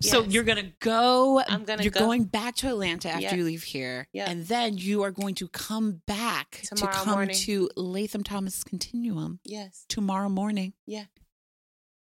so 0.00 0.22
you're 0.24 0.44
gonna 0.44 0.72
go. 0.80 1.40
I'm 1.46 1.64
gonna 1.64 1.82
You're 1.82 1.90
go. 1.92 2.00
going 2.00 2.24
back 2.24 2.56
to 2.56 2.68
Atlanta 2.68 3.08
after 3.10 3.22
Yeah. 3.22 3.34
you 3.34 3.44
leave 3.44 3.62
here, 3.64 4.08
Yeah. 4.12 4.30
and 4.30 4.46
then 4.46 4.76
you 4.78 5.02
are 5.02 5.10
going 5.10 5.34
to 5.36 5.48
come 5.48 6.02
back 6.06 6.62
Tomorrow 6.64 6.92
to 6.92 6.98
come 6.98 7.08
morning. 7.14 7.36
to 7.36 7.68
Latham 7.76 8.22
Thomas 8.22 8.62
Continuum 8.64 9.40
Yes, 9.44 9.84
tomorrow 9.88 10.28
morning. 10.28 10.72
Yeah, 10.86 11.04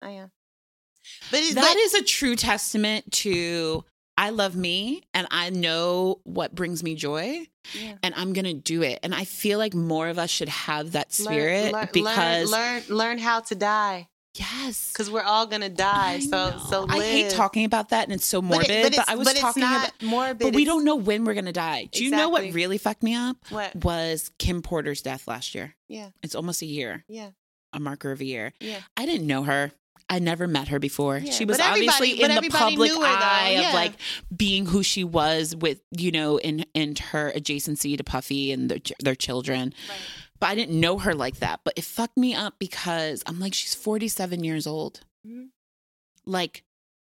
I 0.00 0.10
am. 0.10 0.30
But 1.30 1.40
That 1.54 1.76
is 1.76 1.94
a 1.94 2.02
true 2.04 2.36
testament 2.36 3.10
to 3.12 3.84
I 4.16 4.30
love 4.30 4.54
me 4.54 5.02
and 5.14 5.26
I 5.30 5.50
know 5.50 6.20
what 6.24 6.54
brings 6.54 6.82
me 6.82 6.94
joy 6.94 7.46
yeah. 7.74 7.94
and 8.02 8.14
I'm 8.16 8.32
going 8.32 8.44
to 8.44 8.54
do 8.54 8.82
it. 8.82 9.00
And 9.02 9.14
I 9.14 9.24
feel 9.24 9.58
like 9.58 9.74
more 9.74 10.08
of 10.08 10.18
us 10.18 10.30
should 10.30 10.48
have 10.50 10.92
that 10.92 11.12
spirit 11.12 11.72
learn, 11.72 11.88
because 11.92 12.50
learn, 12.52 12.82
learn, 12.88 12.96
learn 12.96 13.18
how 13.18 13.40
to 13.40 13.54
die 13.54 14.08
yes. 14.34 14.92
because 14.92 15.10
we're 15.10 15.22
all 15.22 15.46
gonna 15.46 15.68
die. 15.68 16.12
I 16.14 16.20
so, 16.20 16.50
know. 16.50 16.58
so 16.70 16.86
I 16.88 17.00
hate 17.00 17.30
talking 17.30 17.64
about 17.64 17.90
that 17.90 18.04
and 18.04 18.12
it's 18.12 18.26
so 18.26 18.40
But 18.40 18.48
morbid, 18.48 18.70
it- 18.70 18.82
but, 18.84 18.92
it's- 18.92 19.08
I 19.08 19.14
was 19.14 19.28
but 19.28 19.36
talking 19.36 19.62
about 19.62 19.90
morbid. 20.02 20.38
but 20.40 20.54
we 20.54 20.64
don't 20.64 20.84
know 20.84 20.96
when 20.96 21.24
we're 21.24 21.34
going 21.34 21.44
to 21.46 21.52
die. 21.52 21.88
Do 21.90 22.04
you 22.04 22.10
know 22.10 22.28
what 22.28 22.52
really 22.52 22.78
fucked 22.78 23.02
me 23.02 23.14
up? 23.14 23.36
What? 23.50 23.74
Was 23.84 24.30
Kim 24.38 24.62
Porter's 24.62 25.02
death 25.02 25.26
last 25.28 25.54
year. 25.54 25.74
Yeah, 25.88 26.10
It's 26.22 26.34
almost 26.34 26.62
a 26.62 26.66
year, 26.66 27.04
yeah, 27.08 27.30
a 27.72 27.80
marker 27.80 28.10
of 28.12 28.20
a 28.20 28.24
year. 28.24 28.52
yeah. 28.60 28.80
I 28.96 29.04
didn't 29.06 29.26
know 29.26 29.42
her. 29.44 29.72
I 30.12 30.18
never 30.18 30.46
met 30.46 30.68
her 30.68 30.78
before. 30.78 31.18
Yeah, 31.18 31.32
she 31.32 31.44
was 31.46 31.58
obviously 31.58 32.20
in 32.22 32.34
the 32.34 32.48
public 32.50 32.92
eye 32.92 33.52
Yeah. 33.58 33.68
of 33.68 33.74
like 33.74 33.92
being 34.34 34.66
who 34.66 34.82
she 34.82 35.04
was 35.04 35.56
with, 35.56 35.80
you 35.90 36.10
know, 36.12 36.36
in 36.38 36.66
in 36.74 36.96
her 37.12 37.32
adjacency 37.34 37.96
to 37.96 38.04
Puffy 38.04 38.52
and 38.52 38.70
their, 38.70 38.78
their 39.00 39.14
children. 39.14 39.72
Right. 39.88 39.98
But 40.38 40.46
I 40.50 40.54
didn't 40.54 40.78
know 40.78 40.98
her 40.98 41.14
like 41.14 41.36
that. 41.38 41.60
But 41.64 41.74
it 41.78 41.84
fucked 41.84 42.18
me 42.18 42.34
up 42.34 42.54
because 42.58 43.22
I'm 43.26 43.40
like, 43.40 43.54
she's 43.54 43.74
47 43.74 44.44
years 44.44 44.66
old. 44.66 45.00
Mhm. 45.26 45.48
Like, 46.26 46.62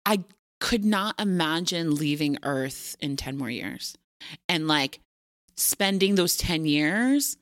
I 0.05 0.23
could 0.59 0.83
not 0.83 1.19
imagine 1.21 1.95
leaving 1.95 2.37
Earth 2.43 2.97
in 2.99 3.15
10 3.15 3.37
more 3.37 3.49
years 3.49 3.95
and 4.49 4.67
like 4.67 4.99
spending 5.55 6.15
those 6.15 6.35
10 6.35 6.65
years 6.65 7.37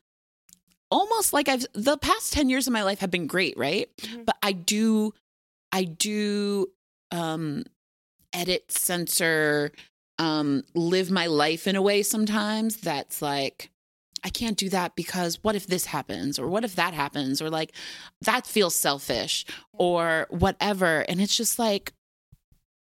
almost 0.91 1.33
like 1.33 1.49
I've 1.49 1.65
the 1.73 1.97
past 1.97 2.31
10 2.33 2.49
years 2.49 2.67
of 2.67 2.73
my 2.73 2.83
life 2.83 2.99
have 2.99 3.11
been 3.11 3.27
great, 3.27 3.57
right? 3.57 3.89
Mhm. 3.97 4.25
But 4.25 4.37
I 4.43 4.51
do 4.53 5.13
I 5.77 5.83
do 5.83 6.67
um 7.11 7.63
edit, 8.33 8.71
censor, 8.71 9.71
um 10.17 10.63
live 10.73 11.11
my 11.11 11.27
life 11.27 11.67
in 11.67 11.75
a 11.75 11.81
way 11.83 12.01
sometimes 12.01 12.77
that's 12.77 13.21
like 13.21 13.69
I 14.23 14.29
can't 14.29 14.57
do 14.57 14.69
that 14.69 14.95
because 14.95 15.43
what 15.43 15.55
if 15.55 15.67
this 15.67 15.85
happens 15.85 16.39
or 16.39 16.47
what 16.47 16.63
if 16.63 16.75
that 16.75 16.95
happens? 16.95 17.43
or 17.43 17.51
like 17.51 17.73
that 18.21 18.47
feels 18.47 18.73
selfish 18.73 19.45
or 19.71 20.25
whatever. 20.31 21.05
And 21.07 21.21
it's 21.21 21.37
just 21.37 21.59
like 21.59 21.93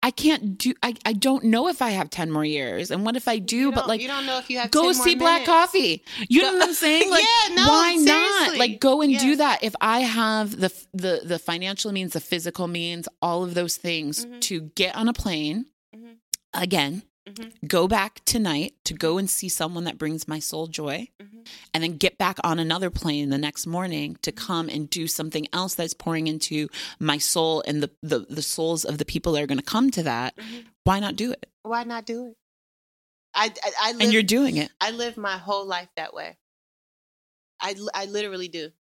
I 0.01 0.11
can't 0.11 0.57
do 0.57 0.73
I, 0.81 0.95
I 1.05 1.11
don't 1.13 1.43
know 1.43 1.67
if 1.67 1.81
I 1.81 1.89
have 1.89 2.09
10 2.09 2.31
more 2.31 2.45
years 2.45 2.89
and 2.89 3.05
what 3.05 3.17
if 3.17 3.27
I 3.27 3.37
do 3.37 3.71
but 3.71 3.85
like 3.87 3.99
you 3.99 4.07
don't 4.07 4.25
know 4.25 4.37
if 4.37 4.49
you 4.49 4.57
have 4.59 4.71
go 4.71 4.83
10 4.91 4.97
more 4.97 5.05
see 5.05 5.15
Black 5.15 5.41
minutes. 5.41 5.49
Coffee. 5.49 6.03
You 6.29 6.41
know 6.41 6.53
what 6.53 6.63
I'm 6.69 6.73
saying? 6.85 7.11
Like, 7.11 7.23
Yeah, 7.49 7.55
no, 7.55 7.67
why 7.67 7.95
not? 7.95 8.57
Like, 8.57 8.79
go 8.79 9.01
and 9.01 9.17
do 9.19 9.35
that. 9.35 9.61
If 9.61 9.75
I 9.81 9.99
have 10.01 10.51
the 10.59 10.71
the 10.93 11.21
the 11.25 11.37
financial 11.39 11.91
means, 11.91 12.13
the 12.13 12.21
physical 12.21 12.67
means, 12.67 13.07
all 13.21 13.43
of 13.43 13.53
those 13.55 13.75
things 13.75 14.25
Mhm. 14.25 14.39
to 14.41 14.61
get 14.75 14.95
on 14.95 15.09
a 15.09 15.13
plane 15.13 15.65
mm-hmm. 15.93 16.13
again, 16.53 17.03
Mhm. 17.29 17.67
go 17.67 17.87
back 17.87 18.23
tonight 18.25 18.73
to 18.85 18.93
go 18.93 19.17
and 19.17 19.29
see 19.29 19.49
someone 19.49 19.83
that 19.85 19.97
brings 19.97 20.27
my 20.27 20.39
soul 20.39 20.67
joy, 20.67 21.09
Mhm. 21.21 21.47
and 21.73 21.83
then 21.83 21.97
get 21.97 22.17
back 22.17 22.37
on 22.43 22.59
another 22.59 22.89
plane 22.89 23.29
the 23.29 23.37
next 23.37 23.65
morning 23.67 24.17
to 24.23 24.31
come 24.31 24.67
and 24.69 24.89
do 24.89 25.07
something 25.07 25.47
else 25.53 25.75
that's 25.75 25.93
pouring 25.93 26.27
into 26.27 26.69
my 26.99 27.17
soul 27.17 27.61
and 27.67 27.81
the 27.83 27.91
the, 28.01 28.19
the 28.29 28.41
souls 28.41 28.83
of 28.85 28.97
the 28.97 29.05
people 29.05 29.33
that 29.33 29.43
are 29.43 29.47
going 29.47 29.57
to 29.59 29.63
come 29.63 29.91
to 29.91 30.03
that. 30.03 30.35
Mhm. 30.37 30.65
Why 30.83 30.99
not 30.99 31.15
do 31.15 31.31
it? 31.31 31.49
Why 31.63 31.83
not 31.83 32.05
do 32.05 32.25
it? 32.27 32.37
I, 33.33 33.53
I, 33.63 33.71
I 33.81 33.91
live, 33.91 34.01
And 34.01 34.13
you're 34.13 34.23
doing 34.23 34.57
it. 34.57 34.71
I 34.81 34.89
live 34.91 35.15
my 35.15 35.37
whole 35.37 35.65
life 35.65 35.89
that 35.95 36.13
way. 36.13 36.37
I, 37.61 37.75
I 37.93 38.05
literally 38.05 38.47
do. 38.47 38.71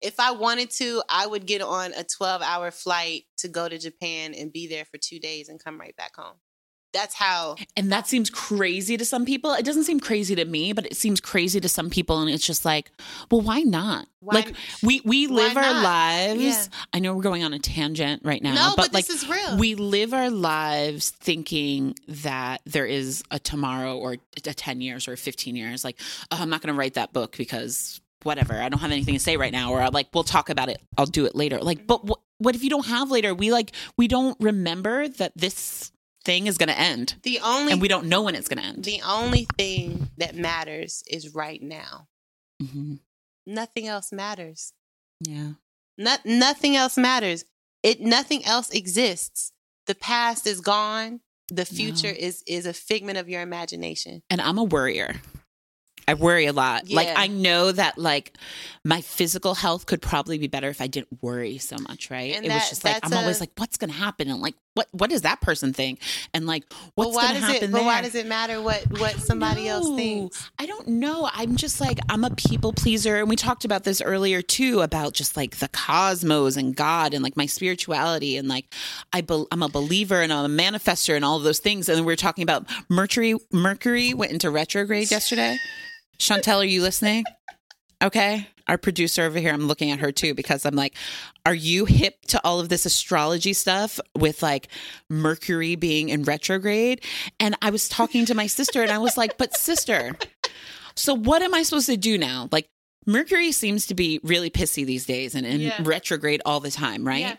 If 0.00 0.18
I 0.18 0.30
wanted 0.30 0.70
to, 0.78 1.02
I 1.08 1.26
would 1.26 1.44
get 1.46 1.60
on 1.60 1.92
a 1.92 2.02
12 2.04 2.40
hour 2.40 2.70
flight 2.70 3.24
to 3.38 3.48
go 3.48 3.68
to 3.68 3.76
Japan 3.78 4.32
and 4.34 4.50
be 4.52 4.66
there 4.66 4.86
for 4.86 4.96
two 4.96 5.18
days 5.18 5.48
and 5.50 5.62
come 5.62 5.78
right 5.78 5.94
back 5.96 6.16
home. 6.16 6.36
That's 6.96 7.14
how. 7.14 7.56
And 7.76 7.92
that 7.92 8.06
seems 8.08 8.30
crazy 8.30 8.96
to 8.96 9.04
some 9.04 9.24
people. 9.26 9.52
It 9.52 9.64
doesn't 9.64 9.84
seem 9.84 10.00
crazy 10.00 10.34
to 10.34 10.44
me, 10.44 10.72
but 10.72 10.86
it 10.86 10.96
seems 10.96 11.20
crazy 11.20 11.60
to 11.60 11.68
some 11.68 11.90
people. 11.90 12.20
And 12.20 12.30
it's 12.30 12.46
just 12.46 12.64
like, 12.64 12.90
well, 13.30 13.42
why 13.42 13.60
not? 13.60 14.06
Why- 14.20 14.36
like 14.36 14.54
we 14.82 15.02
we 15.04 15.26
live 15.26 15.56
our 15.56 15.82
lives. 15.82 16.42
Yeah. 16.42 16.64
I 16.92 16.98
know 16.98 17.14
we're 17.14 17.22
going 17.22 17.44
on 17.44 17.52
a 17.52 17.58
tangent 17.58 18.22
right 18.24 18.42
now, 18.42 18.54
no, 18.54 18.72
but, 18.76 18.92
like 18.94 19.06
this 19.06 19.22
is 19.22 19.28
real. 19.28 19.58
we 19.58 19.74
live 19.74 20.14
our 20.14 20.30
lives 20.30 21.10
thinking 21.10 21.94
that 22.08 22.62
there 22.64 22.86
is 22.86 23.22
a 23.30 23.38
tomorrow 23.38 23.96
or 23.98 24.16
a 24.36 24.40
10 24.40 24.80
years 24.80 25.06
or 25.06 25.16
15 25.16 25.54
years. 25.54 25.84
Like, 25.84 26.00
oh, 26.32 26.38
I'm 26.40 26.48
not 26.50 26.62
going 26.62 26.74
to 26.74 26.78
write 26.78 26.94
that 26.94 27.12
book 27.12 27.36
because 27.36 28.00
whatever, 28.22 28.54
I 28.54 28.68
don't 28.68 28.80
have 28.80 28.90
anything 28.90 29.14
to 29.14 29.20
say 29.20 29.36
right 29.36 29.52
now. 29.52 29.72
Or 29.72 29.82
uh, 29.82 29.90
like, 29.92 30.08
we'll 30.12 30.24
talk 30.24 30.48
about 30.50 30.68
it. 30.68 30.80
I'll 30.98 31.06
do 31.06 31.26
it 31.26 31.34
later. 31.34 31.58
Like, 31.58 31.86
but 31.86 32.04
what, 32.04 32.20
what 32.38 32.54
if 32.54 32.64
you 32.64 32.70
don't 32.70 32.86
have 32.86 33.10
later? 33.10 33.34
We 33.34 33.52
like, 33.52 33.72
we 33.96 34.08
don't 34.08 34.36
remember 34.40 35.08
that 35.08 35.32
this 35.36 35.92
thing 36.26 36.46
is 36.48 36.58
going 36.58 36.68
to 36.68 36.78
end 36.78 37.14
the 37.22 37.38
only 37.42 37.72
and 37.72 37.80
we 37.80 37.88
don't 37.88 38.06
know 38.12 38.22
when 38.22 38.34
it's 38.34 38.48
going 38.48 38.60
to 38.62 38.68
end. 38.68 38.84
the 38.84 39.00
only 39.06 39.46
thing 39.56 40.10
that 40.18 40.34
matters 40.34 41.02
is 41.08 41.34
right 41.34 41.62
now. 41.62 42.08
Mm-hmm. 42.62 42.94
Nothing 43.46 43.86
else 43.86 44.12
matters. 44.12 44.72
Yeah. 45.20 45.52
Not, 45.96 46.26
nothing 46.26 46.74
else 46.76 46.96
matters. 46.98 47.44
It 47.82 48.00
nothing 48.00 48.44
else 48.44 48.70
exists. 48.70 49.52
The 49.86 49.94
past 49.94 50.46
is 50.46 50.60
gone. 50.60 51.20
The 51.48 51.64
future 51.64 52.12
No. 52.12 52.18
is 52.28 52.42
is 52.46 52.66
a 52.66 52.72
figment 52.72 53.18
of 53.18 53.28
your 53.28 53.40
imagination. 53.40 54.22
And 54.28 54.40
I'm 54.40 54.58
a 54.58 54.64
worrier. 54.64 55.20
I 56.08 56.14
worry 56.14 56.46
a 56.46 56.52
lot. 56.52 56.88
Like 56.88 57.08
I 57.16 57.26
know 57.26 57.72
that 57.72 57.98
like 57.98 58.36
my 58.84 59.00
physical 59.00 59.54
health 59.54 59.86
could 59.86 60.00
probably 60.00 60.38
be 60.38 60.46
better 60.46 60.68
if 60.68 60.80
I 60.80 60.86
didn't 60.86 61.20
worry 61.20 61.58
so 61.58 61.76
much, 61.88 62.10
right? 62.10 62.34
And 62.34 62.44
it 62.44 62.52
was 62.52 62.68
just 62.68 62.84
like 62.84 62.98
I'm 63.02 63.12
always 63.12 63.40
like, 63.40 63.50
what's 63.56 63.76
gonna 63.76 63.92
happen? 63.92 64.30
And 64.30 64.40
like 64.40 64.54
what 64.74 64.86
what 64.92 65.10
does 65.10 65.22
that 65.22 65.40
person 65.40 65.72
think? 65.72 66.00
And 66.32 66.46
like 66.46 66.62
what's 66.94 67.16
gonna 67.16 67.34
does 67.34 67.42
happen 67.42 67.56
it? 67.56 67.60
there? 67.60 67.70
But 67.70 67.84
why 67.84 68.02
does 68.02 68.14
it 68.14 68.26
matter 68.26 68.62
what 68.62 68.84
what 69.00 69.16
somebody 69.16 69.66
else 69.68 69.96
thinks? 69.96 70.48
I 70.60 70.66
don't 70.66 70.86
know. 70.86 71.28
I'm 71.32 71.56
just 71.56 71.80
like 71.80 71.98
I'm 72.08 72.22
a 72.22 72.30
people 72.30 72.72
pleaser, 72.72 73.16
and 73.16 73.28
we 73.28 73.34
talked 73.34 73.64
about 73.64 73.82
this 73.82 74.00
earlier 74.00 74.42
too 74.42 74.82
about 74.82 75.12
just 75.12 75.36
like 75.36 75.56
the 75.56 75.68
cosmos 75.68 76.56
and 76.56 76.76
God 76.76 77.14
and 77.14 77.24
like 77.24 77.36
my 77.36 77.46
spirituality 77.46 78.36
and 78.36 78.46
like 78.46 78.72
I 79.12 79.22
be- 79.22 79.46
I'm 79.50 79.62
a 79.62 79.68
believer 79.68 80.20
and 80.20 80.32
I'm 80.32 80.44
a 80.44 80.62
manifester 80.62 81.16
and 81.16 81.24
all 81.24 81.36
of 81.36 81.42
those 81.42 81.58
things. 81.58 81.88
And 81.88 81.98
we 82.00 82.12
were 82.12 82.16
talking 82.16 82.42
about 82.42 82.66
Mercury. 82.88 83.34
Mercury 83.50 84.14
went 84.14 84.30
into 84.30 84.50
retrograde 84.50 85.10
yesterday. 85.10 85.56
Shantel, 86.18 86.58
are 86.60 86.64
you 86.64 86.82
listening? 86.82 87.24
Okay. 88.02 88.46
Our 88.68 88.78
producer 88.78 89.22
over 89.22 89.38
here, 89.38 89.52
I'm 89.52 89.68
looking 89.68 89.90
at 89.92 90.00
her 90.00 90.10
too 90.10 90.34
because 90.34 90.66
I'm 90.66 90.74
like, 90.74 90.94
are 91.44 91.54
you 91.54 91.84
hip 91.84 92.20
to 92.28 92.40
all 92.44 92.58
of 92.58 92.68
this 92.68 92.84
astrology 92.84 93.52
stuff 93.52 94.00
with 94.16 94.42
like 94.42 94.68
Mercury 95.08 95.76
being 95.76 96.08
in 96.08 96.24
retrograde? 96.24 97.02
And 97.38 97.56
I 97.62 97.70
was 97.70 97.88
talking 97.88 98.26
to 98.26 98.34
my 98.34 98.48
sister 98.48 98.82
and 98.82 98.90
I 98.90 98.98
was 98.98 99.16
like, 99.16 99.38
but 99.38 99.56
sister, 99.56 100.16
So 100.96 101.14
what 101.14 101.42
am 101.42 101.54
I 101.54 101.62
supposed 101.62 101.86
to 101.86 101.96
do 101.96 102.18
now? 102.18 102.48
Like 102.50 102.68
Mercury 103.06 103.52
seems 103.52 103.86
to 103.86 103.94
be 103.94 104.18
really 104.24 104.50
pissy 104.50 104.84
these 104.84 105.06
days 105.06 105.34
and 105.36 105.46
in 105.46 105.60
Yeah. 105.60 105.80
retrograde 105.84 106.42
all 106.44 106.58
the 106.58 106.70
time, 106.72 107.06
right? 107.06 107.20
Yeah. 107.20 107.36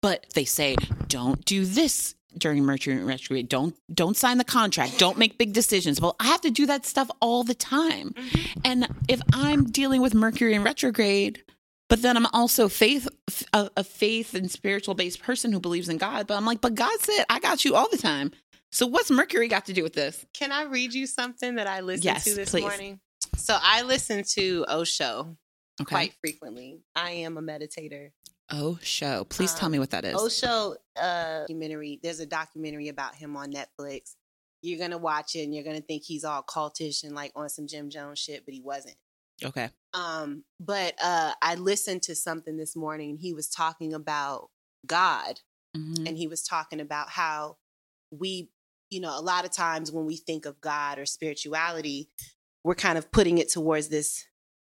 But 0.00 0.26
they 0.34 0.46
say 0.46 0.76
don't 1.08 1.44
do 1.44 1.66
this 1.66 2.14
during 2.38 2.64
Mercury 2.64 2.96
and 2.96 3.06
retrograde. 3.06 3.48
Don't 3.48 3.74
don't 3.92 4.16
sign 4.16 4.38
the 4.38 4.44
contract. 4.44 4.98
Don't 4.98 5.18
make 5.18 5.38
big 5.38 5.52
decisions. 5.52 6.00
Well, 6.00 6.16
I 6.20 6.26
have 6.26 6.40
to 6.42 6.50
do 6.50 6.66
that 6.66 6.86
stuff 6.86 7.10
all 7.20 7.44
the 7.44 7.54
time. 7.54 8.10
Mm-hmm. 8.10 8.60
And 8.64 8.88
if 9.08 9.20
I'm 9.32 9.64
dealing 9.70 10.00
with 10.02 10.14
Mercury 10.14 10.54
in 10.54 10.62
retrograde, 10.62 11.42
but 11.88 12.02
then 12.02 12.16
I'm 12.16 12.26
also 12.32 12.68
faith 12.68 13.08
a, 13.52 13.70
a 13.76 13.84
faith 13.84 14.34
and 14.34 14.50
spiritual 14.50 14.94
based 14.94 15.22
person 15.22 15.52
who 15.52 15.60
believes 15.60 15.88
in 15.88 15.98
God, 15.98 16.26
but 16.26 16.36
I'm 16.36 16.44
like, 16.46 16.60
but 16.60 16.74
God 16.74 16.98
said 17.00 17.24
I 17.28 17.40
got 17.40 17.64
you 17.64 17.74
all 17.74 17.88
the 17.90 17.98
time. 17.98 18.30
So 18.72 18.86
what's 18.86 19.10
Mercury 19.10 19.48
got 19.48 19.66
to 19.66 19.72
do 19.72 19.82
with 19.82 19.94
this? 19.94 20.24
Can 20.32 20.52
I 20.52 20.62
read 20.62 20.94
you 20.94 21.06
something 21.08 21.56
that 21.56 21.66
I 21.66 21.80
listened 21.80 22.04
Yes, 22.04 22.24
to 22.24 22.34
this 22.34 22.50
please. 22.50 22.60
morning? 22.62 23.00
So 23.36 23.56
I 23.60 23.82
listen 23.82 24.22
to 24.34 24.64
Osho 24.68 25.36
Okay. 25.80 25.88
quite 25.94 26.14
frequently. 26.20 26.78
I 26.94 27.10
am 27.10 27.36
a 27.38 27.42
meditator. 27.42 28.10
Oh, 28.50 28.78
show. 28.82 29.24
Please 29.24 29.54
tell 29.54 29.66
Um, 29.66 29.72
me 29.72 29.78
what 29.78 29.90
that 29.90 30.04
is. 30.04 30.14
Osho 30.14 30.76
uh, 30.96 31.40
documentary. 31.40 32.00
There's 32.02 32.20
a 32.20 32.26
documentary 32.26 32.88
about 32.88 33.14
him 33.14 33.36
on 33.36 33.52
Netflix. 33.52 34.14
You're 34.62 34.78
gonna 34.78 34.98
watch 34.98 35.34
it 35.36 35.44
and 35.44 35.54
you're 35.54 35.64
gonna 35.64 35.80
think 35.80 36.02
he's 36.04 36.24
all 36.24 36.42
cultish 36.42 37.02
and 37.04 37.14
like 37.14 37.32
on 37.34 37.48
some 37.48 37.66
Jim 37.66 37.88
Jones 37.90 38.18
shit, 38.18 38.44
but 38.44 38.52
he 38.52 38.60
wasn't. 38.60 38.96
Okay. 39.42 39.70
Um, 39.94 40.44
but 40.58 40.94
uh, 41.02 41.32
I 41.40 41.54
listened 41.54 42.02
to 42.04 42.14
something 42.14 42.56
this 42.56 42.76
morning. 42.76 43.16
He 43.16 43.32
was 43.32 43.48
talking 43.48 43.94
about 43.94 44.50
God, 44.86 45.40
Mhm. 45.76 46.06
and 46.08 46.18
he 46.18 46.26
was 46.26 46.42
talking 46.42 46.80
about 46.80 47.08
how 47.10 47.56
we, 48.10 48.50
you 48.90 49.00
know, 49.00 49.16
a 49.18 49.22
lot 49.22 49.44
of 49.44 49.50
times 49.52 49.90
when 49.92 50.04
we 50.04 50.16
think 50.16 50.44
of 50.44 50.60
God 50.60 50.98
or 50.98 51.06
spirituality, 51.06 52.10
we're 52.64 52.74
kind 52.74 52.98
of 52.98 53.10
putting 53.12 53.38
it 53.38 53.48
towards 53.48 53.88
this 53.88 54.26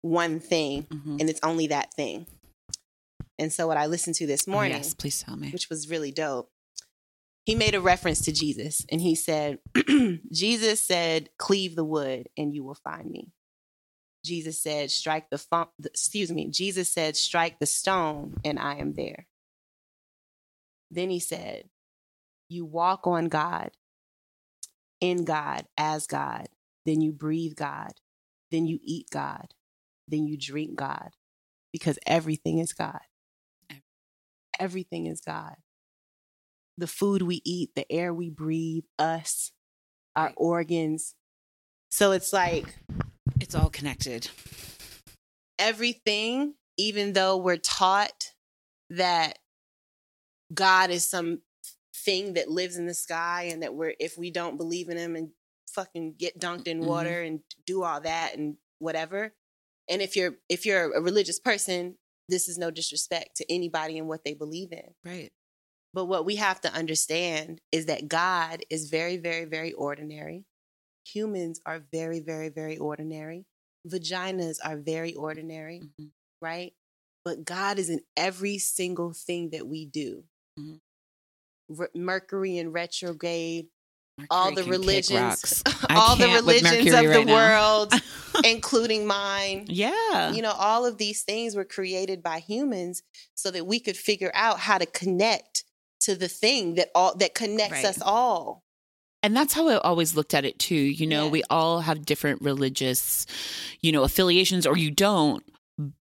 one 0.02 0.40
thing, 0.40 0.84
Mhm. 0.84 1.20
and 1.20 1.30
it's 1.30 1.40
only 1.44 1.68
that 1.68 1.94
thing. 1.94 2.28
And 3.40 3.52
so, 3.52 3.68
what 3.68 3.78
I 3.78 3.88
listened 3.88 4.16
to 4.18 4.28
this 4.28 4.46
Oh, 4.48 4.52
morning, 4.52 4.78
yes, 4.78 4.94
please 4.94 5.22
tell 5.22 5.36
me. 5.36 5.50
which 5.52 5.70
was 5.70 5.90
really 5.90 6.12
dope. 6.12 6.50
He 7.46 7.56
made 7.56 7.76
a 7.76 7.82
reference 7.82 8.22
to 8.22 8.32
Jesus 8.32 8.86
and 8.90 9.02
he 9.02 9.16
said, 9.16 9.60
Jesus 10.32 10.80
said, 10.80 11.30
cleave 11.38 11.76
the 11.76 11.84
wood 11.84 12.30
and 12.38 12.54
you 12.56 12.64
will 12.64 12.78
find 12.84 13.10
me. 13.10 13.32
Jesus 14.24 14.62
said, 14.62 14.92
strike 14.92 15.30
the, 15.30 15.38
fun- 15.38 15.68
the 15.78 15.90
excuse 15.90 16.32
me, 16.32 16.50
Jesus 16.50 16.90
said, 16.90 17.18
strike 17.18 17.60
the 17.60 17.66
stone 17.66 18.36
and 18.46 18.58
I 18.58 18.76
am 18.76 18.94
there. 18.94 19.28
Then 20.90 21.10
he 21.10 21.20
said, 21.20 21.70
you 22.48 22.64
walk 22.66 23.08
on 23.08 23.28
God, 23.28 23.72
in 25.02 25.26
God, 25.26 25.66
as 25.78 26.08
God, 26.08 26.48
then 26.86 27.02
you 27.02 27.12
breathe 27.12 27.56
God, 27.56 27.92
then 28.52 28.66
you 28.68 28.80
eat 28.84 29.08
God, 29.12 29.48
then 30.08 30.28
you 30.28 30.38
drink 30.38 30.76
God, 30.76 31.10
because 31.74 32.00
everything 32.08 32.60
is 32.60 32.72
God 32.72 33.02
everything 34.60 35.06
is 35.08 35.22
God. 35.22 35.56
The 36.78 36.88
food 36.88 37.22
we 37.22 37.42
eat, 37.46 37.72
the 37.76 37.90
air 37.92 38.14
we 38.14 38.30
breathe, 38.30 38.86
us, 38.98 39.52
our 40.16 40.28
Right. 40.28 40.34
organs. 40.38 41.16
So 41.92 42.12
it's 42.12 42.34
like 42.34 42.76
It's 43.40 43.54
all 43.56 43.70
connected. 43.70 44.30
everything, 45.60 46.56
even 46.78 47.14
though 47.14 47.38
we're 47.38 47.58
taught 47.58 48.34
that 48.90 49.40
God 50.54 50.90
is 50.90 51.08
some 51.10 51.42
thing 51.96 52.34
that 52.34 52.50
lives 52.50 52.76
in 52.76 52.86
the 52.88 52.94
sky 52.94 53.44
and 53.52 53.64
that 53.64 53.74
we're, 53.74 53.94
if 54.00 54.18
we 54.18 54.32
don't 54.32 54.58
believe 54.58 54.90
in 54.90 54.98
him 54.98 55.16
and 55.16 55.30
fucking 55.70 56.16
get 56.18 56.40
dunked 56.40 56.68
in 56.68 56.80
Mhm. 56.82 56.86
water 56.86 57.22
and 57.22 57.42
do 57.66 57.84
all 57.84 58.02
that 58.02 58.36
and 58.36 58.58
whatever. 58.80 59.34
And 59.88 60.02
if 60.02 60.16
you're, 60.16 60.36
if 60.50 60.66
you're 60.66 60.94
a 60.94 61.02
religious 61.02 61.40
person, 61.40 61.98
this 62.34 62.50
is 62.50 62.58
no 62.58 62.72
disrespect 62.72 63.36
to 63.38 63.46
anybody 63.54 64.00
and 64.00 64.08
what 64.08 64.24
they 64.26 64.34
believe 64.34 64.72
in. 64.72 64.96
Right. 65.06 65.32
But 65.94 66.06
what 66.06 66.26
we 66.26 66.38
have 66.38 66.60
to 66.62 66.74
understand 66.74 67.62
is 67.72 67.86
that 67.86 68.08
God 68.08 68.64
is 68.72 68.90
very, 68.90 69.18
very, 69.18 69.46
very 69.46 69.72
ordinary. 69.74 70.46
Humans 71.14 71.62
are 71.66 71.84
very, 71.92 72.20
very, 72.20 72.50
very 72.50 72.78
ordinary. 72.78 73.46
Vaginas 73.88 74.58
are 74.64 74.78
very 74.78 75.14
ordinary, 75.14 75.82
Mhm. 76.00 76.12
right? 76.42 76.74
But 77.24 77.46
God 77.46 77.78
is 77.78 77.90
in 77.90 78.02
every 78.18 78.58
single 78.58 79.14
thing 79.14 79.52
that 79.52 79.68
we 79.68 79.86
do. 79.86 80.24
Mhm. 80.60 80.82
Re- 81.70 81.88
Mercury 81.94 82.58
in 82.58 82.72
retrograde, 82.72 83.70
all 84.30 84.54
the 84.54 84.64
religions, 84.64 85.64
all 85.90 86.16
the 86.16 86.28
religions 86.28 86.94
of 86.94 87.02
the 87.04 87.10
right 87.10 87.26
now. 87.26 87.34
world, 87.34 87.94
including 88.44 89.06
mine 89.06 89.66
yeah. 89.68 90.32
you 90.32 90.42
know 90.42 90.52
all 90.58 90.86
of 90.86 90.98
these 90.98 91.22
things 91.22 91.56
were 91.56 91.66
created 91.66 92.22
by 92.24 92.40
humans 92.40 93.04
so 93.36 93.52
that 93.52 93.66
we 93.68 93.80
could 93.80 93.96
figure 93.98 94.32
out 94.34 94.60
how 94.60 94.78
to 94.78 94.86
connect 94.88 95.64
to 96.02 96.16
the 96.16 96.28
thing 96.28 96.76
that 96.76 96.90
all 96.96 97.16
that 97.16 97.34
connects 97.36 97.72
Right. 97.84 97.86
us 97.86 98.02
all 98.02 98.64
And 99.22 99.36
that's 99.36 99.54
how 99.54 99.68
I 99.70 99.78
always 99.78 100.16
looked 100.16 100.34
at 100.34 100.44
it 100.46 100.60
too. 100.60 100.76
You 100.76 101.08
know, 101.08 101.26
Yeah. 101.26 101.32
we 101.32 101.44
all 101.50 101.82
have 101.82 102.06
different 102.06 102.42
religious, 102.42 103.26
you 103.82 103.92
know, 103.94 104.04
affiliations 104.04 104.66
or 104.68 104.76
you 104.78 104.92
don't, 104.92 105.44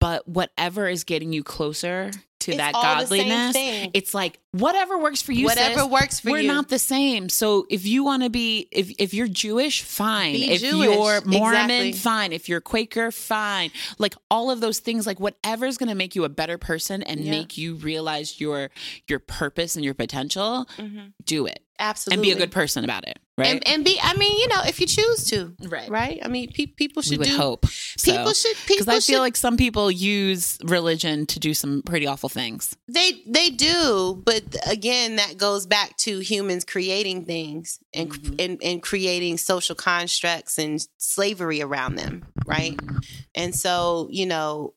but 0.00 0.26
whatever 0.26 0.88
is 0.88 1.04
getting 1.04 1.32
you 1.32 1.42
closer 1.44 2.10
to 2.42 2.52
It's 2.52 2.58
that 2.58 2.74
all 2.74 3.00
the 3.00 3.06
same 3.06 3.28
godliness, 3.28 3.90
it's 3.94 4.14
like 4.14 4.38
whatever 4.52 4.98
works 4.98 5.22
for 5.22 5.32
you. 5.32 5.46
whatever 5.46 5.80
sis. 5.80 5.88
works 5.88 6.20
for 6.20 6.28
you. 6.28 6.34
we're 6.34 6.42
not 6.54 6.68
the 6.68 6.78
same. 6.78 7.28
So 7.28 7.66
if 7.70 7.86
you 7.86 8.04
want 8.04 8.22
to 8.22 8.30
be, 8.30 8.68
if 8.70 8.90
if 8.98 9.14
you're 9.14 9.28
Jewish, 9.28 9.82
fine. 9.82 10.32
Be 10.34 10.50
if 10.50 10.60
Jewish. 10.60 10.88
you're 10.88 11.20
Mormon, 11.24 11.70
Exactly. 11.70 11.92
fine. 11.92 12.32
If 12.32 12.48
you're 12.48 12.60
Quaker, 12.60 13.10
fine. 13.10 13.70
Like 13.98 14.14
all 14.30 14.50
of 14.50 14.60
those 14.60 14.78
things, 14.78 15.06
like 15.06 15.18
whatever's 15.20 15.78
going 15.78 15.88
to 15.88 15.94
make 15.94 16.14
you 16.14 16.24
a 16.24 16.28
better 16.28 16.58
person 16.58 17.02
and 17.02 17.20
Yeah. 17.20 17.30
make 17.30 17.56
you 17.56 17.74
realize 17.76 18.40
your 18.40 18.70
your 19.08 19.18
purpose 19.18 19.76
and 19.76 19.84
your 19.84 19.94
potential, 19.94 20.68
Mhm. 20.78 21.12
do 21.24 21.46
it 21.46 21.60
absolutely 21.82 22.14
and 22.16 22.22
be 22.22 22.30
a 22.30 22.40
good 22.46 22.52
person 22.52 22.84
about 22.84 23.06
it. 23.08 23.18
Right. 23.38 23.48
and, 23.48 23.66
and 23.66 23.84
be 23.84 23.98
i 24.02 24.12
mean 24.14 24.38
you 24.38 24.46
know 24.48 24.60
if 24.66 24.78
you 24.78 24.86
choose 24.86 25.24
to 25.30 25.54
right. 25.62 25.88
right 25.88 26.18
i 26.22 26.28
mean 26.28 26.52
pe- 26.52 26.66
people 26.66 27.00
We 27.00 27.04
should 27.08 27.18
would 27.18 27.28
do 27.28 27.36
hope. 27.36 27.62
people 28.02 28.34
should 28.34 28.54
Because 28.66 28.66
people 28.66 28.90
I 28.92 28.98
should 28.98 29.04
feel 29.14 29.20
like 29.20 29.36
some 29.36 29.56
people 29.56 29.90
use 29.90 30.58
religion 30.64 31.24
to 31.26 31.40
do 31.40 31.54
some 31.54 31.80
pretty 31.82 32.06
awful 32.06 32.28
things. 32.28 32.76
they 32.88 33.22
they 33.26 33.48
do 33.48 34.20
but 34.24 34.42
again 34.70 35.16
that 35.16 35.38
goes 35.38 35.64
back 35.66 35.96
to 36.04 36.18
humans 36.20 36.64
creating 36.64 37.24
things 37.24 37.78
and 37.94 38.10
Mhm. 38.12 38.44
and, 38.44 38.62
and 38.62 38.82
creating 38.82 39.38
social 39.38 39.74
constructs 39.74 40.58
and 40.58 40.86
slavery 40.98 41.62
around 41.62 41.96
them 41.96 42.26
right 42.46 42.76
Mhm. 42.76 42.98
And 43.34 43.54
so, 43.54 44.08
you 44.10 44.26
know, 44.26 44.74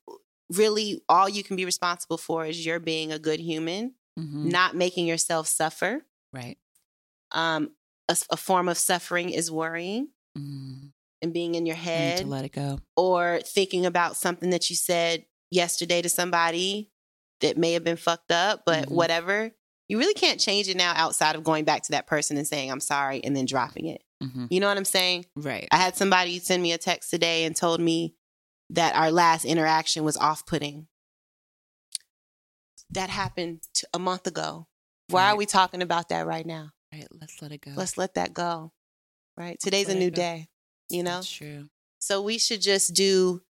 really 0.49 1.01
all 1.10 1.28
you 1.28 1.43
can 1.43 1.58
be 1.58 1.66
responsible 1.66 2.18
for 2.18 2.45
is 2.45 2.66
you're 2.66 2.80
being 2.80 3.12
a 3.12 3.20
good 3.20 3.41
human, 3.41 3.95
Mhm. 4.18 4.45
not 4.45 4.76
making 4.78 5.08
yourself 5.08 5.45
suffer. 5.47 6.06
Right. 6.32 6.58
Um, 7.36 7.72
a, 8.10 8.18
a 8.32 8.38
form 8.38 8.68
of 8.70 8.78
suffering 8.78 9.30
is 9.30 9.52
worrying 9.52 10.10
Mhm. 10.38 10.92
and 11.22 11.34
being 11.34 11.54
in 11.56 11.66
your 11.66 11.76
I 11.76 11.80
need 11.80 11.84
to 11.84 11.92
head 11.92 12.28
let 12.28 12.46
it 12.46 12.52
go. 12.54 12.80
or 12.96 13.42
thinking 13.46 13.86
about 13.86 14.16
something 14.18 14.50
that 14.52 14.70
you 14.70 14.76
said 14.76 15.26
yesterday 15.52 16.02
to 16.02 16.10
somebody 16.10 16.92
that 17.42 17.58
may 17.58 17.74
have 17.74 17.84
been 17.84 17.98
fucked 17.98 18.32
up, 18.32 18.64
but 18.66 18.88
Mhm. 18.88 18.92
whatever. 18.92 19.52
You 19.90 20.00
really 20.00 20.14
can't 20.14 20.40
change 20.40 20.68
it 20.70 20.78
now 20.78 20.94
outside 20.96 21.36
of 21.36 21.44
going 21.44 21.64
back 21.66 21.84
to 21.84 21.92
that 21.92 22.08
person 22.08 22.38
and 22.38 22.48
saying, 22.48 22.72
I'm 22.72 22.80
sorry, 22.80 23.24
and 23.24 23.36
then 23.36 23.46
dropping 23.46 23.86
it. 23.88 24.02
Mhm. 24.24 24.48
You 24.50 24.60
know 24.60 24.68
what 24.68 24.78
I'm 24.78 24.86
saying? 24.86 25.26
Right. 25.36 25.68
I 25.72 25.78
had 25.78 25.96
somebody 25.98 26.40
send 26.40 26.64
me 26.64 26.72
a 26.72 26.78
text 26.78 27.10
today 27.12 27.44
and 27.44 27.56
told 27.56 27.80
me 27.82 28.16
that 28.70 28.96
our 28.96 29.12
last 29.12 29.46
interaction 29.46 30.04
was 30.04 30.16
off 30.18 30.46
putting. 30.46 30.88
That 32.92 33.10
happened 33.10 33.62
a 33.94 34.00
month 34.00 34.26
ago. 34.28 34.68
Why 35.10 35.30
are 35.32 35.36
we 35.36 35.46
talking 35.46 35.82
about 35.82 36.10
that 36.10 36.26
right 36.26 36.46
now? 36.46 36.72
Right. 36.96 37.08
Let's 37.20 37.41
let 37.41 37.52
it 37.52 37.62
go. 37.62 37.72
Let's 37.76 37.98
let 37.98 38.14
that 38.16 38.34
go. 38.34 38.72
Right? 39.38 39.58
Today's 39.60 39.88
a 39.88 39.89
let 39.89 40.00
new 40.00 40.12
day, 40.12 40.48
you 40.89 41.04
know? 41.04 41.16
That's 41.16 41.30
true. 41.32 41.70
So 42.00 42.22
we 42.22 42.38
should 42.38 42.62
just 42.62 42.93
do 42.93 43.41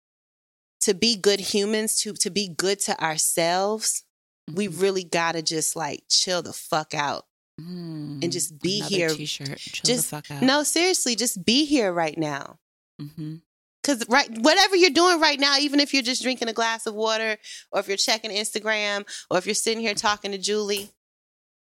to 0.81 0.93
be 0.93 1.15
good 1.15 1.39
humans, 1.39 1.97
to 2.01 2.13
to 2.13 2.29
be 2.29 2.47
good 2.47 2.79
to 2.81 2.99
ourselves. 3.03 4.03
We 4.51 4.67
Mhm. 4.67 4.81
really 4.81 5.03
got 5.03 5.33
to 5.33 5.41
just 5.41 5.75
like 5.75 6.03
chill 6.09 6.41
the 6.41 6.53
fuck 6.53 6.93
out. 6.93 7.25
Mm. 7.59 8.29
just 8.31 8.59
be 8.59 8.81
here. 8.81 9.09
T-shirt. 9.09 9.57
Chill 9.57 9.81
Just- 9.85 10.09
the 10.09 10.15
fuck 10.17 10.29
out. 10.29 10.41
No, 10.43 10.63
seriously, 10.63 11.15
just 11.15 11.45
be 11.45 11.63
here 11.65 11.91
right 11.93 12.17
now. 12.17 12.59
hmm 12.99 13.37
Cause 13.83 14.03
right, 14.09 14.29
whatever 14.39 14.75
you're 14.75 14.89
doing 14.89 15.19
right 15.19 15.39
now, 15.39 15.57
even 15.59 15.79
if 15.79 15.93
you're 15.93 16.01
just 16.01 16.23
drinking 16.23 16.47
a 16.49 16.53
glass 16.53 16.85
of 16.87 16.95
water, 16.95 17.37
or 17.71 17.79
if 17.79 17.87
you're 17.87 17.97
checking 17.97 18.31
Instagram, 18.31 19.05
or 19.29 19.37
if 19.37 19.45
you're 19.45 19.53
sitting 19.55 19.79
here 19.79 19.93
talking 19.93 20.31
to 20.31 20.37
Julee, 20.39 20.91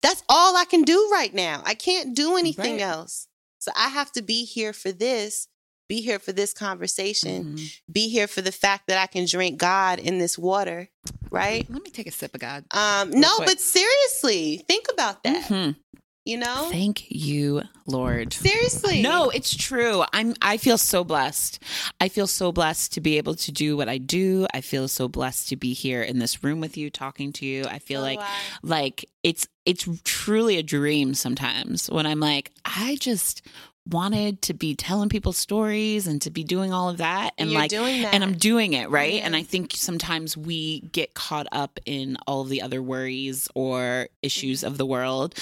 that's 0.05 0.23
all 0.29 0.57
I 0.57 0.65
can 0.67 0.83
do 0.83 1.09
right 1.13 1.33
now. 1.35 1.63
I 1.65 1.75
can't 1.75 2.15
do 2.15 2.37
anything 2.37 2.75
Right. 2.75 2.83
else. 2.83 3.27
So 3.59 3.73
I 3.75 3.89
have 3.89 4.13
to 4.13 4.23
be 4.23 4.45
here 4.45 4.73
for 4.73 4.93
this, 4.93 5.49
be 5.89 6.01
here 6.03 6.19
for 6.19 6.33
this 6.33 6.53
conversation, 6.53 7.57
Mhm. 7.57 7.73
be 7.91 8.09
here 8.09 8.27
for 8.29 8.43
the 8.43 8.53
fact 8.53 8.87
that 8.89 8.99
I 8.99 9.07
can 9.07 9.25
drink 9.27 9.59
God 9.59 9.99
in 9.99 10.19
this 10.19 10.37
water, 10.39 10.91
right? 11.31 11.67
Let 11.71 11.83
me 11.83 11.91
take 11.91 12.07
a 12.07 12.11
sip 12.13 12.35
of 12.35 12.41
God. 12.41 12.65
Um, 12.71 13.11
no, 13.11 13.35
quick. 13.37 13.49
but 13.49 13.61
seriously, 13.61 14.65
think 14.69 14.87
about 14.93 15.23
that. 15.25 15.45
Mhm. 15.45 15.77
You 16.25 16.39
know? 16.39 16.69
Thank 16.71 17.11
you, 17.11 17.63
Lord. 17.87 18.33
Seriously. 18.33 19.03
No, 19.03 19.29
it's 19.29 19.55
true. 19.55 20.05
I'm 20.15 20.35
I 20.41 20.57
feel 20.57 20.79
so 20.79 21.05
blessed. 21.05 21.63
I 22.01 22.09
feel 22.09 22.27
so 22.27 22.51
blessed 22.51 22.95
to 22.95 23.03
be 23.03 23.19
able 23.19 23.35
to 23.35 23.53
do 23.53 23.77
what 23.77 23.91
I 23.91 23.99
do. 23.99 24.47
I 24.55 24.63
feel 24.63 24.89
so 24.89 25.07
blessed 25.07 25.51
to 25.51 25.57
be 25.57 25.75
here 25.75 26.01
in 26.03 26.19
this 26.21 26.43
room 26.43 26.61
with 26.61 26.79
you 26.79 26.89
talking 26.89 27.33
to 27.35 27.47
you. 27.47 27.65
I 27.67 27.79
feel 27.79 28.01
So 28.01 28.05
like 28.05 28.21
I. 28.21 28.31
like 28.63 29.05
it's 29.23 29.47
it's 29.67 29.87
truly 30.05 30.57
a 30.57 30.63
dream 30.63 31.13
sometimes 31.13 31.91
when 31.91 32.07
I'm 32.07 32.21
like 32.21 32.53
I 32.65 32.97
just 33.01 33.43
wanted 33.87 34.41
to 34.43 34.55
be 34.55 34.75
telling 34.75 35.09
people 35.11 35.33
stories 35.33 36.07
and 36.07 36.23
to 36.23 36.31
be 36.31 36.43
doing 36.43 36.73
all 36.73 36.89
of 36.89 36.97
that 36.99 37.35
and 37.37 37.51
you're 37.51 37.61
like 37.61 37.71
doing 37.71 38.01
that. 38.03 38.15
and 38.15 38.25
I'm 38.25 38.33
doing 38.35 38.73
it, 38.73 38.89
right? 38.89 39.23
And 39.23 39.37
I 39.37 39.43
think 39.43 39.73
sometimes 39.75 40.37
we 40.37 40.81
get 40.81 41.13
caught 41.15 41.47
up 41.53 41.79
in 41.85 42.17
all 42.27 42.41
of 42.41 42.49
the 42.49 42.63
other 42.63 42.83
worries 42.83 43.49
or 43.55 44.09
issues 44.23 44.61
Mm-hmm. 44.61 44.67
of 44.73 44.79
the 44.79 44.87
world 44.87 45.35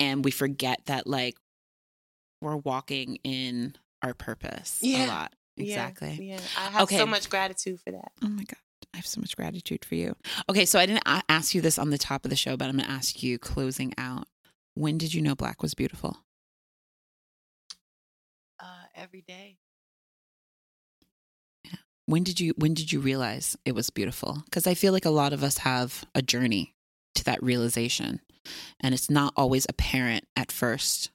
and 0.00 0.24
we 0.24 0.30
forget 0.32 0.80
that 0.86 1.06
like 1.06 1.36
we're 2.40 2.56
walking 2.56 3.16
in 3.24 3.76
our 4.02 4.12
purpose 4.14 4.80
a 4.82 5.06
lot. 5.06 5.32
Exactly. 5.56 6.18
Yeah. 6.20 6.40
I 6.58 6.70
have 6.70 6.82
Okay. 6.82 6.98
so 6.98 7.06
much 7.06 7.30
gratitude 7.30 7.80
for 7.80 7.92
that. 7.92 8.10
Oh 8.22 8.28
my 8.28 8.42
god. 8.44 8.56
I 8.92 8.96
have 8.98 9.06
so 9.06 9.20
much 9.20 9.36
gratitude 9.36 9.84
for 9.84 9.94
you. 9.94 10.14
Okay, 10.48 10.64
so 10.66 10.78
I 10.78 10.86
didn't 10.86 11.02
ask 11.28 11.54
you 11.54 11.60
this 11.60 11.78
on 11.78 11.90
the 11.90 11.98
top 11.98 12.24
of 12.24 12.30
the 12.30 12.36
show, 12.36 12.56
but 12.56 12.68
I'm 12.68 12.76
going 12.76 12.84
to 12.86 12.90
ask 12.92 13.22
you 13.22 13.38
closing 13.38 13.92
out. 13.98 14.26
When 14.74 14.98
did 14.98 15.14
you 15.14 15.20
know 15.22 15.34
black 15.34 15.62
was 15.62 15.74
beautiful? 15.74 16.18
Every 18.94 19.22
day. 19.22 19.58
When 22.06 22.22
did 22.22 22.38
you 22.38 22.52
when 22.58 22.74
did 22.74 22.92
you 22.92 23.00
realize 23.00 23.56
it 23.64 23.74
was 23.74 23.90
beautiful? 23.90 24.44
Cuz 24.50 24.66
I 24.66 24.74
feel 24.74 24.92
like 24.92 25.04
a 25.06 25.10
lot 25.10 25.32
of 25.32 25.42
us 25.42 25.58
have 25.58 26.04
a 26.14 26.22
journey 26.22 26.76
to 27.14 27.24
that 27.24 27.42
realization 27.42 28.20
and 28.80 28.94
it's 28.94 29.08
not 29.10 29.32
always 29.36 29.66
apparent 29.68 30.28
at 30.36 30.52
first. 30.52 31.10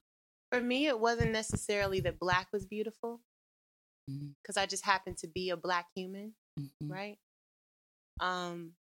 For 0.51 0.61
me, 0.61 0.87
it 0.87 0.99
wasn't 0.99 1.31
necessarily 1.31 1.99
that 2.01 2.17
black 2.19 2.51
was 2.51 2.65
beautiful 2.65 3.21
Mhm. 4.09 4.35
because 4.41 4.57
I 4.57 4.65
just 4.65 4.83
happened 4.83 5.19
to 5.19 5.27
be 5.27 5.51
a 5.51 5.57
black 5.57 5.89
human, 5.95 6.35
Mhm. 6.59 6.89
right? 6.89 7.19
Um, 8.19 8.75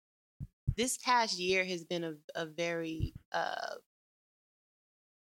this 0.76 0.98
past 0.98 1.38
year 1.38 1.64
has 1.64 1.84
been 1.84 2.04
a, 2.04 2.18
a 2.34 2.44
very, 2.46 3.14
uh, 3.32 3.76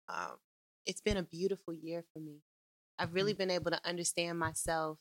um, 0.07 0.39
it's 0.85 1.01
been 1.01 1.17
a 1.17 1.23
beautiful 1.23 1.73
year 1.73 2.03
for 2.11 2.19
me. 2.19 2.41
I've 3.01 3.15
really 3.15 3.33
been 3.33 3.49
able 3.49 3.71
to 3.71 3.81
understand 3.83 4.37
myself. 4.37 4.99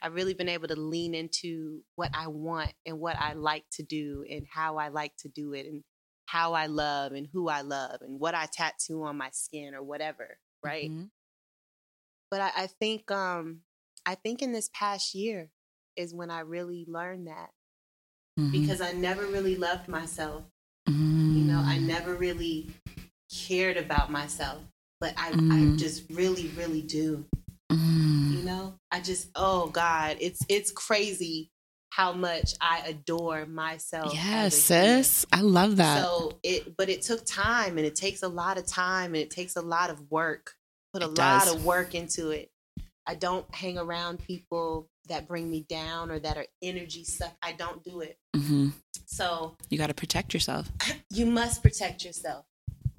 I've 0.00 0.14
really 0.14 0.34
been 0.34 0.48
able 0.48 0.68
to 0.68 0.76
lean 0.76 1.12
into 1.12 1.82
what 1.96 2.10
I 2.14 2.28
want 2.28 2.72
and 2.86 3.00
what 3.00 3.16
I 3.18 3.32
like 3.32 3.64
to 3.72 3.82
do 3.82 4.24
and 4.30 4.46
how 4.48 4.76
I 4.76 4.88
like 4.88 5.16
to 5.18 5.28
do 5.28 5.52
it 5.52 5.66
and 5.66 5.82
how 6.26 6.52
I 6.52 6.66
love 6.66 7.12
and 7.12 7.26
who 7.32 7.48
I 7.48 7.62
love 7.62 8.00
and 8.00 8.20
what 8.20 8.34
I 8.34 8.46
tattoo 8.46 9.02
on 9.02 9.16
my 9.16 9.30
skin 9.32 9.74
or 9.74 9.82
whatever, 9.82 10.38
right? 10.62 10.88
Mhm. 10.88 11.10
But 12.30 12.40
I, 12.42 12.50
I 12.56 12.66
think 12.68 13.10
um 13.10 13.62
I 14.06 14.14
think 14.14 14.40
in 14.40 14.52
this 14.52 14.70
past 14.72 15.12
year 15.12 15.50
is 15.96 16.14
when 16.14 16.30
I 16.30 16.40
really 16.40 16.84
learned 16.88 17.26
that 17.26 17.50
Mhm. 18.38 18.52
because 18.52 18.80
I 18.80 18.92
never 18.92 19.26
really 19.26 19.56
loved 19.56 19.88
myself. 19.88 20.44
You 20.86 20.92
Mhm. 20.94 21.46
know, 21.46 21.60
I 21.64 21.78
never 21.78 22.14
really 22.14 22.72
cared 23.28 23.76
about 23.76 24.10
myself. 24.10 24.62
But 25.02 25.14
I, 25.16 25.30
I 25.30 25.34
Mm. 25.34 25.78
just 25.78 26.04
really, 26.10 26.46
really 26.56 26.80
do. 26.80 27.26
Mhm. 27.72 28.30
You 28.38 28.42
know? 28.44 28.78
I 28.92 29.00
just 29.00 29.30
oh 29.34 29.66
God, 29.66 30.16
it's 30.20 30.40
it's 30.48 30.70
crazy 30.70 31.50
how 31.90 32.12
much 32.12 32.54
I 32.60 32.78
adore 32.86 33.44
myself. 33.46 34.14
Yes, 34.14 34.24
as 34.32 34.70
a 34.70 34.74
human. 34.74 35.02
sis. 35.04 35.26
I 35.32 35.40
love 35.40 35.76
that. 35.78 36.04
So 36.04 36.38
it, 36.44 36.76
but 36.76 36.88
it 36.88 37.02
took 37.02 37.26
time, 37.26 37.78
and 37.78 37.86
it 37.86 37.96
takes 37.96 38.22
a 38.22 38.28
lot 38.28 38.58
of 38.58 38.66
time, 38.66 39.06
and 39.14 39.16
it 39.16 39.30
takes 39.32 39.56
a 39.56 39.60
lot 39.60 39.90
of 39.90 40.08
work. 40.08 40.54
Put 40.92 41.02
a 41.02 41.06
It 41.06 41.18
lot 41.18 41.46
does. 41.46 41.56
of 41.56 41.64
work 41.64 41.96
into 41.96 42.30
it. 42.30 42.52
I 43.04 43.16
don't 43.16 43.52
hang 43.52 43.78
around 43.78 44.20
people 44.20 44.88
that 45.08 45.26
bring 45.26 45.50
me 45.50 45.66
down 45.68 46.12
or 46.12 46.20
that 46.20 46.36
are 46.36 46.46
energy 46.62 47.02
suck. 47.02 47.34
I 47.42 47.52
don't 47.52 47.82
do 47.82 48.02
it. 48.02 48.18
hmm 48.36 48.68
So 49.06 49.56
You 49.68 49.78
got 49.78 49.88
to 49.88 49.94
protect 49.94 50.32
yourself. 50.32 50.70
you 51.10 51.26
must 51.26 51.60
protect 51.64 52.04
yourself 52.04 52.46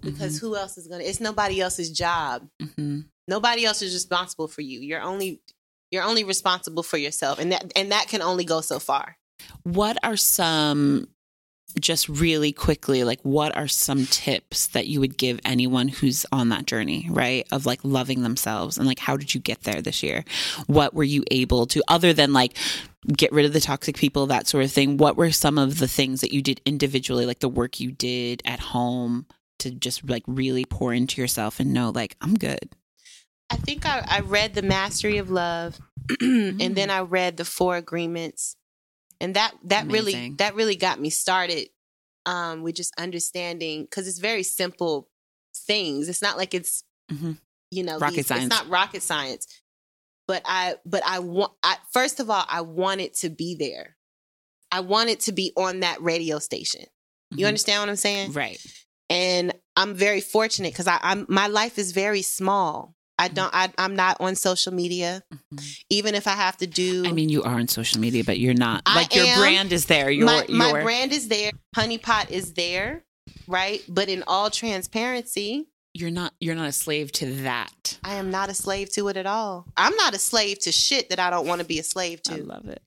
because 0.03 0.37
Mm-hmm. 0.37 0.45
who 0.45 0.55
else 0.55 0.77
is 0.77 0.87
gonna? 0.87 1.03
It's 1.03 1.19
nobody 1.19 1.61
else's 1.61 1.89
job. 1.91 2.47
hmm 2.75 3.01
Nobody 3.27 3.63
else 3.65 3.81
is 3.81 3.93
responsible 3.93 4.49
for 4.49 4.61
you. 4.61 4.79
You're 4.81 5.01
only 5.01 5.41
you're 5.91 6.03
only 6.03 6.23
responsible 6.23 6.83
for 6.83 6.97
yourself, 6.97 7.39
and 7.39 7.51
that 7.51 7.71
and 7.75 7.91
that 7.91 8.07
can 8.09 8.21
only 8.21 8.43
go 8.43 8.59
so 8.61 8.79
far. 8.79 9.17
What 9.63 9.97
are 10.03 10.17
some, 10.17 11.07
just 11.79 12.09
really 12.09 12.51
quickly, 12.51 13.03
like 13.03 13.21
what 13.23 13.55
are 13.55 13.67
some 13.67 14.05
tips 14.07 14.67
that 14.67 14.87
you 14.87 14.99
would 14.99 15.17
give 15.17 15.39
anyone 15.45 15.87
who's 15.87 16.25
on 16.31 16.49
that 16.49 16.65
journey, 16.65 17.07
right? 17.09 17.47
Of 17.51 17.65
like 17.65 17.79
loving 17.83 18.23
themselves 18.23 18.77
and 18.77 18.85
like 18.85 18.99
how 18.99 19.15
did 19.17 19.33
you 19.33 19.39
get 19.39 19.61
there 19.63 19.81
this 19.81 20.03
year? 20.03 20.25
What 20.67 20.93
were 20.93 21.03
you 21.03 21.23
able 21.31 21.65
to, 21.67 21.81
other 21.87 22.11
than 22.13 22.33
like 22.33 22.57
get 23.07 23.31
rid 23.31 23.45
of 23.45 23.53
the 23.53 23.61
toxic 23.61 23.95
people, 23.97 24.27
that 24.27 24.47
sort 24.47 24.65
of 24.65 24.71
thing? 24.71 24.97
What 24.97 25.15
were 25.17 25.31
some 25.31 25.57
of 25.57 25.79
the 25.79 25.87
things 25.87 26.21
that 26.21 26.33
you 26.33 26.41
did 26.41 26.59
individually, 26.65 27.25
like 27.25 27.39
the 27.39 27.49
work 27.49 27.79
you 27.79 27.91
did 27.91 28.41
at 28.45 28.59
home 28.59 29.25
to 29.59 29.71
just 29.71 30.07
like 30.09 30.23
really 30.27 30.65
pour 30.65 30.93
into 30.93 31.21
yourself 31.21 31.59
and 31.59 31.73
know, 31.73 31.89
like, 31.91 32.15
I'm 32.21 32.35
good? 32.35 32.69
I 33.49 33.55
think 33.57 33.85
I, 33.85 34.03
I 34.07 34.19
read 34.21 34.55
the 34.55 34.61
Mastery 34.61 35.17
of 35.19 35.29
Love, 35.29 35.79
and 36.21 36.75
then 36.75 36.89
I 36.89 37.01
read 37.01 37.37
the 37.37 37.45
Four 37.45 37.75
Agreements, 37.77 38.55
and 39.21 39.35
that 39.35 39.53
that 39.65 39.87
really 39.87 40.31
that 40.37 40.55
really 40.55 40.75
got 40.75 40.99
me 40.99 41.09
started 41.09 41.67
um, 42.25 42.63
with 42.63 42.75
just 42.75 42.93
understanding 42.97 43.83
because 43.83 44.07
it's 44.07 44.19
very 44.19 44.43
simple 44.43 45.09
things. 45.67 46.09
It's 46.09 46.21
not 46.21 46.37
like 46.37 46.53
it's 46.53 46.83
Mhm. 47.11 47.37
you 47.69 47.83
know 47.83 47.99
Rocket 47.99 48.15
these- 48.15 48.27
science. 48.27 48.45
It's 48.45 48.55
not 48.55 48.69
rocket 48.69 49.03
science, 49.03 49.45
but 50.27 50.41
I 50.45 50.75
but 50.85 51.03
I 51.05 51.19
want 51.19 51.51
I 51.61 51.77
first 51.91 52.19
of 52.19 52.29
all 52.29 52.43
I 52.47 52.61
wanted 52.61 53.13
to 53.15 53.29
be 53.29 53.55
there. 53.55 53.97
I 54.71 54.79
wanted 54.79 55.19
to 55.21 55.31
be 55.31 55.51
on 55.55 55.81
that 55.81 56.01
radio 56.01 56.39
station. 56.39 56.85
You 57.31 57.45
Mhm. 57.45 57.49
understand 57.49 57.81
what 57.81 57.89
I'm 57.89 57.95
saying? 57.97 58.31
Right. 58.33 58.59
And 59.13 59.53
I'm 59.75 59.95
very 59.95 60.21
fortunate 60.21 60.73
because 60.73 60.87
I'm 60.87 61.25
my 61.29 61.47
life 61.47 61.77
is 61.77 61.91
very 61.91 62.21
small. 62.21 62.95
I 63.19 63.27
Mm-hmm. 63.27 63.35
don't. 63.35 63.53
I, 63.53 63.71
I'm 63.77 63.95
not 63.95 64.17
on 64.19 64.35
social 64.35 64.73
media. 64.73 65.23
Mhm. 65.33 65.77
Even 65.89 66.15
if 66.15 66.27
I 66.27 66.31
have 66.31 66.57
to 66.57 66.67
do, 66.67 67.03
I 67.05 67.11
mean, 67.11 67.29
you 67.29 67.43
are 67.43 67.55
on 67.59 67.67
social 67.67 67.99
media, 67.99 68.23
but 68.23 68.39
you're 68.39 68.55
not. 68.55 68.81
I 68.87 68.95
Like 68.95 69.15
your 69.15 69.25
am. 69.27 69.39
brand 69.39 69.71
is 69.71 69.85
there. 69.85 70.09
Your 70.09 70.25
my 70.25 70.45
my 70.49 70.71
brand 70.81 71.13
is 71.13 71.27
there. 71.27 71.51
Honeypot 71.75 72.31
is 72.31 72.53
there, 72.53 73.03
right? 73.47 73.81
But 73.87 74.09
in 74.09 74.23
all 74.27 74.49
transparency, 74.49 75.67
you're 75.93 76.11
not 76.11 76.33
you're 76.39 76.55
not 76.55 76.69
a 76.69 76.71
slave 76.73 77.11
to 77.13 77.33
that. 77.43 77.97
I 78.03 78.15
am 78.15 78.31
not 78.31 78.49
a 78.49 78.53
slave 78.53 78.89
to 78.93 79.07
it 79.09 79.17
at 79.17 79.25
all. 79.27 79.67
I'm 79.77 79.95
not 79.95 80.13
a 80.15 80.19
slave 80.19 80.59
to 80.59 80.71
shit 80.71 81.09
that 81.09 81.19
I 81.19 81.29
don't 81.29 81.47
want 81.47 81.61
to 81.61 81.67
be 81.67 81.79
a 81.79 81.83
slave 81.83 82.21
to. 82.23 82.33
I 82.33 82.37
love 82.37 82.67
it. 82.67 82.81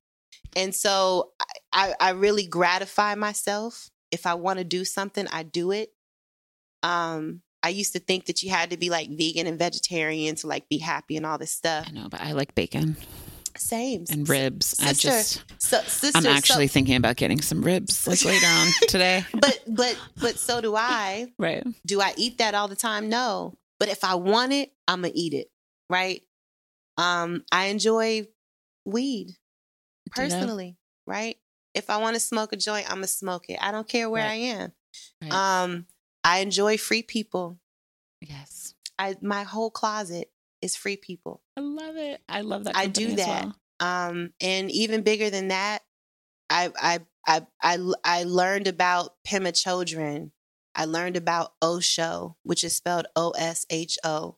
And 0.57 0.75
so 0.75 1.33
I, 1.41 1.45
I, 1.73 1.95
I 2.01 2.11
really 2.11 2.47
gratify 2.47 3.15
myself. 3.15 3.91
If 4.11 4.27
I 4.27 4.35
want 4.35 4.59
to 4.59 4.65
do 4.65 4.85
something, 4.85 5.27
I 5.33 5.43
do 5.45 5.71
it. 5.71 5.91
Um, 6.83 7.43
I 7.63 7.71
used 7.71 7.93
to 7.95 7.99
think 7.99 8.27
that 8.27 8.43
you 8.43 8.51
had 8.51 8.71
to 8.71 8.77
be 8.77 8.91
like 8.91 9.09
vegan 9.11 9.47
and 9.47 9.59
vegetarian 9.59 10.37
to 10.37 10.47
like 10.47 10.69
be 10.69 10.79
happy 10.79 11.17
and 11.17 11.27
all 11.27 11.39
this 11.39 11.51
stuff. 11.53 11.87
I 11.89 11.91
know, 11.93 12.09
but 12.09 12.21
I 12.21 12.33
like 12.33 12.55
bacon 12.55 12.97
Same. 13.57 14.05
and 14.11 14.29
ribs. 14.29 14.77
I 14.81 14.93
just 14.93 15.43
so, 15.59 15.81
sister, 15.83 16.17
I'm 16.17 16.23
so- 16.25 16.31
actually 16.31 16.69
thinking 16.69 16.95
about 16.97 17.17
getting 17.17 17.41
some 17.41 17.63
ribs 17.63 18.07
like 18.07 18.25
later 18.25 18.47
on 18.47 18.69
today. 18.89 19.25
but 19.33 19.61
but 19.67 19.99
but 20.21 20.39
so 20.39 20.61
do 20.61 20.77
I. 20.77 21.33
Right. 21.39 21.65
Do 21.85 22.01
I 22.01 22.13
eat 22.17 22.39
that 22.39 22.55
all 22.55 22.69
the 22.69 22.77
time? 22.77 23.09
No. 23.09 23.55
But 23.81 23.89
if 23.89 24.05
I 24.05 24.15
want 24.15 24.53
it, 24.53 24.73
I'm 24.87 25.01
gonna 25.03 25.13
eat 25.15 25.33
it. 25.35 25.49
Right. 25.91 26.23
Um, 26.99 27.45
I 27.53 27.67
enjoy 27.67 28.27
weed 28.85 29.33
personally. 30.13 30.77
Right. 31.07 31.37
If 31.75 31.91
I 31.91 31.97
want 31.99 32.15
to 32.15 32.21
smoke 32.21 32.53
a 32.53 32.57
joint, 32.57 32.87
I'm 32.89 32.97
gonna 32.99 33.07
smoke 33.09 33.51
it. 33.51 33.59
I 33.61 33.71
don't 33.73 33.89
care 33.89 34.09
where 34.09 34.23
Right. 34.25 34.31
I 34.33 34.35
am. 34.35 34.73
Right. 35.23 35.33
Um, 35.33 35.87
I 36.27 36.39
enjoy 36.39 36.77
free 36.77 37.03
people. 37.03 37.59
yes. 38.21 38.75
I 38.99 39.15
my 39.23 39.45
whole 39.45 39.71
closet 39.71 40.31
is 40.61 40.75
free 40.75 40.97
people. 40.97 41.43
I 41.57 41.61
love 41.61 41.97
it. 41.97 42.21
I 42.29 42.41
love 42.41 42.65
that. 42.65 42.77
I 42.77 42.87
do 42.87 43.15
that. 43.17 43.45
well. 43.45 43.57
Um, 43.79 44.33
and 44.41 44.71
even 44.71 45.03
bigger 45.03 45.31
than 45.31 45.49
that, 45.49 45.83
I 46.51 46.73
I 46.81 47.01
I 47.27 47.47
I 47.63 47.93
I 48.03 48.25
learned 48.25 48.67
about 48.67 49.15
Pema 49.27 49.53
Chodron. 49.53 50.33
I 50.75 50.87
learned 50.87 51.17
about 51.17 51.53
Osho, 51.63 52.37
which 52.43 52.65
is 52.65 52.75
spelled 52.75 53.07
O 53.15 53.31
S 53.31 53.65
H 53.71 53.99
O. 54.03 54.37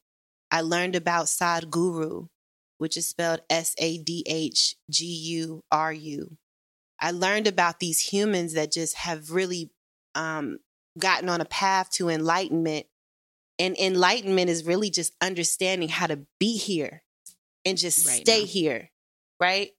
I 0.50 0.60
learned 0.60 0.96
about 0.96 1.26
Sadhguru, 1.26 2.28
which 2.78 2.96
is 2.96 3.08
spelled 3.08 3.40
S 3.48 3.74
A 3.78 3.98
D 3.98 4.24
H 4.26 4.76
G 4.90 5.06
U 5.06 5.64
R 5.70 5.92
U. 5.92 6.36
I 7.00 7.12
learned 7.12 7.46
about 7.46 7.80
these 7.80 8.00
humans 8.12 8.54
that 8.54 8.72
just 8.72 8.96
have 8.96 9.30
really 9.30 9.70
um, 10.14 10.58
gotten 10.98 11.28
on 11.28 11.40
a 11.40 11.44
path 11.46 11.90
to 11.92 12.08
enlightenment. 12.08 12.86
And 13.58 13.76
enlightenment 13.76 14.50
is 14.50 14.64
really 14.64 14.88
just 14.90 15.14
understanding 15.20 15.88
how 15.88 16.06
to 16.06 16.20
be 16.38 16.56
here 16.56 17.02
and 17.64 17.76
just 17.76 18.06
Right 18.06 18.20
stay 18.20 18.40
now. 18.40 18.46
here, 18.46 18.90
right? 19.40 19.70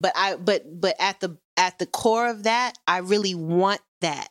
But 0.00 0.12
I 0.16 0.36
but 0.36 0.64
but 0.80 0.96
at 1.00 1.20
the 1.20 1.38
at 1.56 1.78
the 1.78 1.86
core 1.86 2.28
of 2.28 2.42
that, 2.42 2.74
I 2.86 2.98
really 2.98 3.34
want 3.34 3.80
that. 4.02 4.28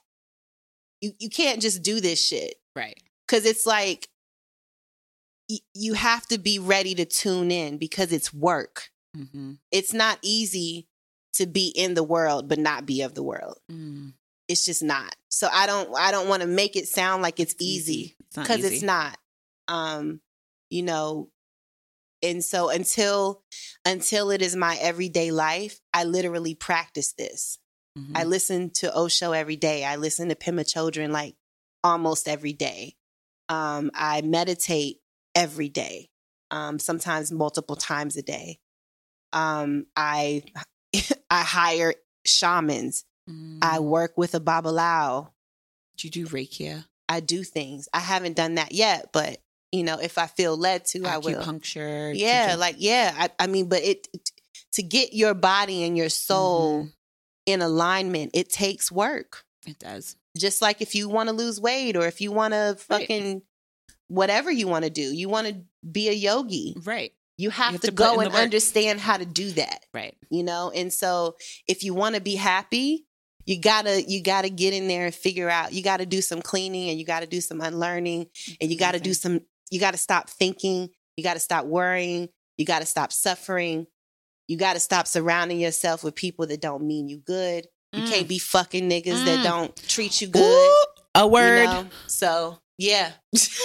You 1.01 1.13
you 1.19 1.29
can't 1.29 1.61
just 1.61 1.81
do 1.81 1.99
this 1.99 2.23
shit 2.23 2.55
Right. 2.75 3.01
because 3.27 3.45
it's 3.45 3.65
like 3.65 4.07
y- 5.49 5.57
you 5.73 5.93
have 5.93 6.27
to 6.27 6.37
be 6.37 6.59
ready 6.59 6.93
to 6.95 7.05
tune 7.05 7.49
in 7.51 7.77
because 7.77 8.11
it's 8.11 8.31
work. 8.33 8.89
Mm-hmm. 9.17 9.53
It's 9.71 9.93
not 9.93 10.19
easy 10.21 10.87
to 11.33 11.47
be 11.47 11.69
in 11.69 11.95
the 11.95 12.03
world 12.03 12.47
but 12.47 12.59
not 12.59 12.85
be 12.85 13.01
of 13.01 13.15
the 13.15 13.23
world. 13.23 13.57
Mm. 13.71 14.13
It's 14.51 14.65
just 14.65 14.83
not. 14.83 15.15
So 15.29 15.47
I 15.51 15.65
don't 15.65 15.89
I 15.97 16.11
don't 16.11 16.27
want 16.27 16.41
to 16.41 16.47
make 16.47 16.75
it 16.75 16.87
sound 16.87 17.21
like 17.23 17.39
it's 17.39 17.55
easy 17.59 18.17
because 18.35 18.59
easy. 18.59 18.75
it's 18.75 18.83
not. 18.83 19.17
Um, 19.67 20.19
you 20.69 20.83
know, 20.83 21.29
and 22.21 22.43
so 22.43 22.69
until 22.69 23.43
until 23.85 24.29
it 24.31 24.41
is 24.41 24.55
my 24.55 24.77
everyday 24.81 25.31
life, 25.31 25.79
I 25.93 26.03
literally 26.03 26.53
practice 26.55 27.13
this. 27.13 27.57
Mhm. 27.97 28.11
I 28.15 28.23
listen 28.25 28.69
to 28.75 28.93
Osho 28.93 29.31
every 29.31 29.55
day. 29.55 29.85
I 29.85 29.95
listen 29.95 30.29
to 30.29 30.35
Pema 30.35 30.65
Chodron 30.65 31.11
like 31.11 31.35
almost 31.83 32.27
every 32.27 32.53
day. 32.53 32.95
Um, 33.49 33.91
I 33.93 34.21
meditate 34.21 34.97
every 35.33 35.69
day, 35.69 36.09
um, 36.51 36.77
sometimes 36.77 37.31
multiple 37.31 37.75
times 37.75 38.17
a 38.17 38.21
day. 38.21 38.59
Um, 39.33 39.85
I 39.95 40.43
I 41.29 41.41
hire 41.43 41.93
shamans. 42.25 43.05
Mm. 43.29 43.59
I 43.61 43.79
work 43.79 44.17
with 44.17 44.35
a 44.35 44.39
babalao. 44.39 45.29
Do 45.97 46.07
you 46.07 46.11
do 46.11 46.27
Reiki? 46.27 46.83
I 47.07 47.19
do 47.19 47.43
things. 47.43 47.87
I 47.93 47.99
haven't 47.99 48.35
done 48.35 48.55
that 48.55 48.71
yet, 48.71 49.09
but 49.13 49.41
you 49.71 49.83
know, 49.83 49.99
if 49.99 50.17
I 50.17 50.27
feel 50.27 50.57
led 50.57 50.85
to, 50.87 51.05
I 51.05 51.17
will. 51.17 51.41
Acupuncture. 51.41 52.13
Yeah, 52.17 52.55
like 52.57 52.75
yeah. 52.79 53.13
I, 53.17 53.29
I 53.39 53.47
mean, 53.47 53.69
but 53.69 53.81
it 53.83 54.07
to 54.73 54.83
get 54.83 55.13
your 55.13 55.33
body 55.33 55.83
and 55.83 55.97
your 55.97 56.09
soul 56.09 56.83
Mhm. 56.85 56.93
in 57.45 57.61
alignment, 57.61 58.31
it 58.33 58.49
takes 58.49 58.91
work. 58.91 59.45
it 59.67 59.77
does. 59.79 60.15
Just 60.37 60.61
like 60.61 60.81
if 60.81 60.95
you 60.95 61.07
want 61.09 61.29
to 61.29 61.35
lose 61.35 61.59
weight 61.61 61.95
or 61.95 62.07
if 62.07 62.19
you 62.21 62.31
want 62.31 62.53
to 62.53 62.57
Right. 62.89 63.01
fucking 63.01 63.41
whatever 64.07 64.49
you 64.49 64.67
want 64.67 64.83
to 64.85 64.89
do, 64.89 65.01
you 65.03 65.29
want 65.29 65.47
to 65.47 65.61
be 65.87 66.09
a 66.09 66.13
yogi. 66.13 66.75
Right. 66.83 67.13
You 67.37 67.49
have, 67.51 67.73
have 67.73 67.81
to, 67.81 67.87
to 67.87 67.93
go 67.93 68.19
and 68.21 68.33
understand 68.33 68.99
how 68.99 69.17
to 69.17 69.25
do 69.25 69.51
that, 69.51 69.85
Right. 69.93 70.17
you 70.29 70.43
know? 70.43 70.71
And 70.71 70.91
so 70.91 71.35
if 71.67 71.83
you 71.83 71.93
want 71.93 72.15
to 72.15 72.21
be 72.21 72.35
happy, 72.35 73.05
you 73.45 73.59
gotta 73.59 74.01
you 74.03 74.21
gotta 74.23 74.49
get 74.49 74.73
in 74.73 74.87
there 74.87 75.05
and 75.05 75.15
figure 75.15 75.49
out 75.49 75.73
you 75.73 75.83
gotta 75.83 76.05
do 76.05 76.21
some 76.21 76.41
cleaning 76.41 76.89
and 76.89 76.99
you 76.99 77.05
gotta 77.05 77.27
do 77.27 77.41
some 77.41 77.61
unlearning 77.61 78.27
and 78.59 78.71
you 78.71 78.77
gotta 78.77 78.99
do 78.99 79.13
some 79.13 79.41
you 79.69 79.79
gotta 79.79 79.97
stop 79.97 80.29
thinking 80.29 80.89
you 81.17 81.23
gotta 81.23 81.39
stop 81.39 81.65
worrying 81.65 82.29
you 82.57 82.65
gotta 82.65 82.85
stop 82.85 83.11
suffering 83.11 83.87
you 84.47 84.57
gotta 84.57 84.79
stop 84.79 85.07
surrounding 85.07 85.59
yourself 85.59 86.03
with 86.03 86.15
people 86.15 86.45
that 86.47 86.61
don't 86.61 86.83
mean 86.83 87.07
you 87.07 87.17
good 87.17 87.67
you 87.93 88.03
Mm. 88.03 88.09
can't 88.09 88.27
be 88.27 88.39
fucking 88.39 88.89
niggas 88.89 89.25
that 89.25 89.39
Mm. 89.39 89.43
don't 89.43 89.75
treat 89.87 90.21
you 90.21 90.27
good 90.27 90.41
Ooh, 90.41 90.75
a 91.15 91.23
you 91.25 91.27
word. 91.31 91.65
know? 91.69 91.91
so 92.07 92.59
yeah 92.77 93.11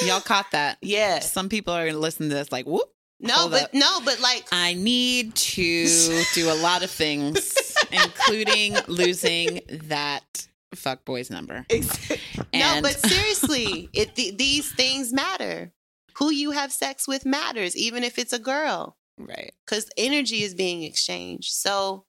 Y'all 0.04 0.20
caught 0.20 0.50
that. 0.52 0.78
yeah 0.82 1.20
Some 1.20 1.48
people 1.48 1.72
are 1.74 1.86
gonna 1.86 1.98
listen 1.98 2.28
to 2.28 2.34
this 2.34 2.50
like, 2.52 2.66
whoop. 2.66 2.88
no 3.20 3.34
Hold 3.34 3.50
but 3.52 3.62
up. 3.64 3.74
no 3.74 4.00
but 4.04 4.20
like 4.20 4.46
I 4.52 4.74
need 4.74 5.34
to 5.36 6.24
do 6.34 6.50
a 6.50 6.54
lot 6.54 6.82
of 6.82 6.90
things, 6.90 7.52
including 7.92 8.76
losing 8.88 9.60
that 9.88 10.46
fuck 10.74 11.04
boy's 11.04 11.30
number. 11.30 11.64
no 12.54 12.80
but 12.82 12.92
seriously 12.92 13.88
it 13.92 14.14
th- 14.14 14.36
these 14.36 14.70
things 14.72 15.12
matter 15.12 15.72
who 16.18 16.30
you 16.30 16.50
have 16.50 16.72
sex 16.72 17.06
with 17.08 17.24
matters 17.26 17.76
even 17.76 18.02
if 18.04 18.18
it's 18.18 18.32
a 18.32 18.38
girl 18.38 18.96
Right. 19.18 19.52
because 19.64 19.88
energy 19.96 20.42
is 20.42 20.54
being 20.54 20.82
exchanged. 20.82 21.52
So 21.54 22.04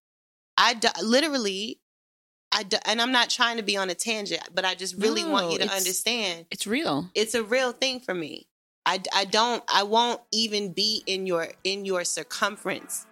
I 0.57 0.76
literally, 1.01 1.80
I 2.51 2.63
do, 2.63 2.78
and 2.86 3.01
I'm 3.01 3.13
not 3.13 3.30
trying 3.30 3.57
to 3.57 3.63
be 3.63 3.78
on 3.78 3.89
a 3.89 3.95
tangent, 3.95 4.41
but 4.53 4.65
I 4.65 4.76
just 4.76 4.95
really 4.97 5.24
want 5.24 5.51
you 5.51 5.57
to 5.59 5.63
it's- 5.65 5.78
understand 5.78 6.47
It's 6.51 6.68
real. 6.68 7.09
it's 7.15 7.34
a 7.34 7.43
real 7.43 7.72
thing 7.72 8.01
for 8.01 8.13
me. 8.13 8.47
I, 8.86 9.01
I 9.13 9.24
don't 9.26 9.63
I 9.74 9.84
won't 9.84 10.20
even 10.34 10.74
be 10.74 11.03
in 11.05 11.26
your 11.28 11.49
in 11.63 11.86
your 11.86 12.03
circumference 12.05 13.05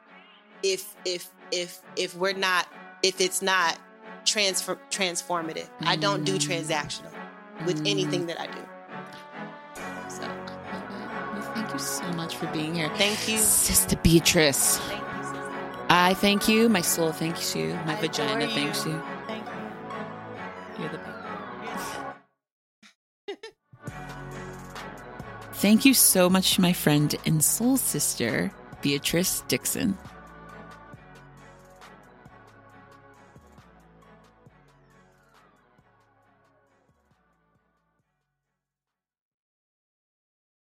if 0.64 0.96
if 1.06 1.30
if 1.52 1.82
if 1.96 2.16
we're 2.16 2.34
not 2.34 2.68
if 3.04 3.22
it's 3.22 3.42
not 3.42 3.78
transfer 4.26 4.78
transformative. 4.90 5.68
I 5.82 5.96
don't 5.96 6.24
do 6.24 6.38
Mm. 6.38 6.48
transactional 6.50 7.12
with 7.66 7.84
Mm. 7.84 7.90
anything 7.92 8.26
that 8.28 8.40
I 8.42 8.48
do. 8.48 8.60
So 10.10 10.22
Well, 10.22 11.52
thank 11.54 11.72
you 11.74 11.80
so 11.80 12.04
much 12.14 12.36
for 12.36 12.48
being 12.48 12.74
here. 12.76 12.90
thank 12.98 13.28
you. 13.28 13.38
Sister 13.38 13.96
Beatrice. 13.98 14.78
Thank 14.80 15.02
you. 15.02 15.24
sister. 15.24 15.86
I 15.90 16.14
thank 16.16 16.48
you. 16.48 16.70
My 16.70 16.82
soul 16.82 17.12
thanks 17.12 17.56
you. 17.56 17.76
My 17.86 17.94
I 17.98 18.02
vagina 18.02 18.46
adore 18.46 18.56
thanks 18.56 18.86
you. 18.86 18.92
you. 18.94 19.04
Thank 19.28 19.46
you. 19.46 20.84
You're 20.84 20.90
the 20.92 20.98
best. 20.98 21.98
Thank 25.54 25.86
you 25.86 25.94
so 25.94 26.30
much 26.30 26.56
to 26.56 26.62
my 26.62 26.74
friend 26.74 27.16
and 27.26 27.44
soul 27.44 27.78
sister, 27.78 28.52
Beatrice 28.82 29.42
Dixon. 29.48 29.98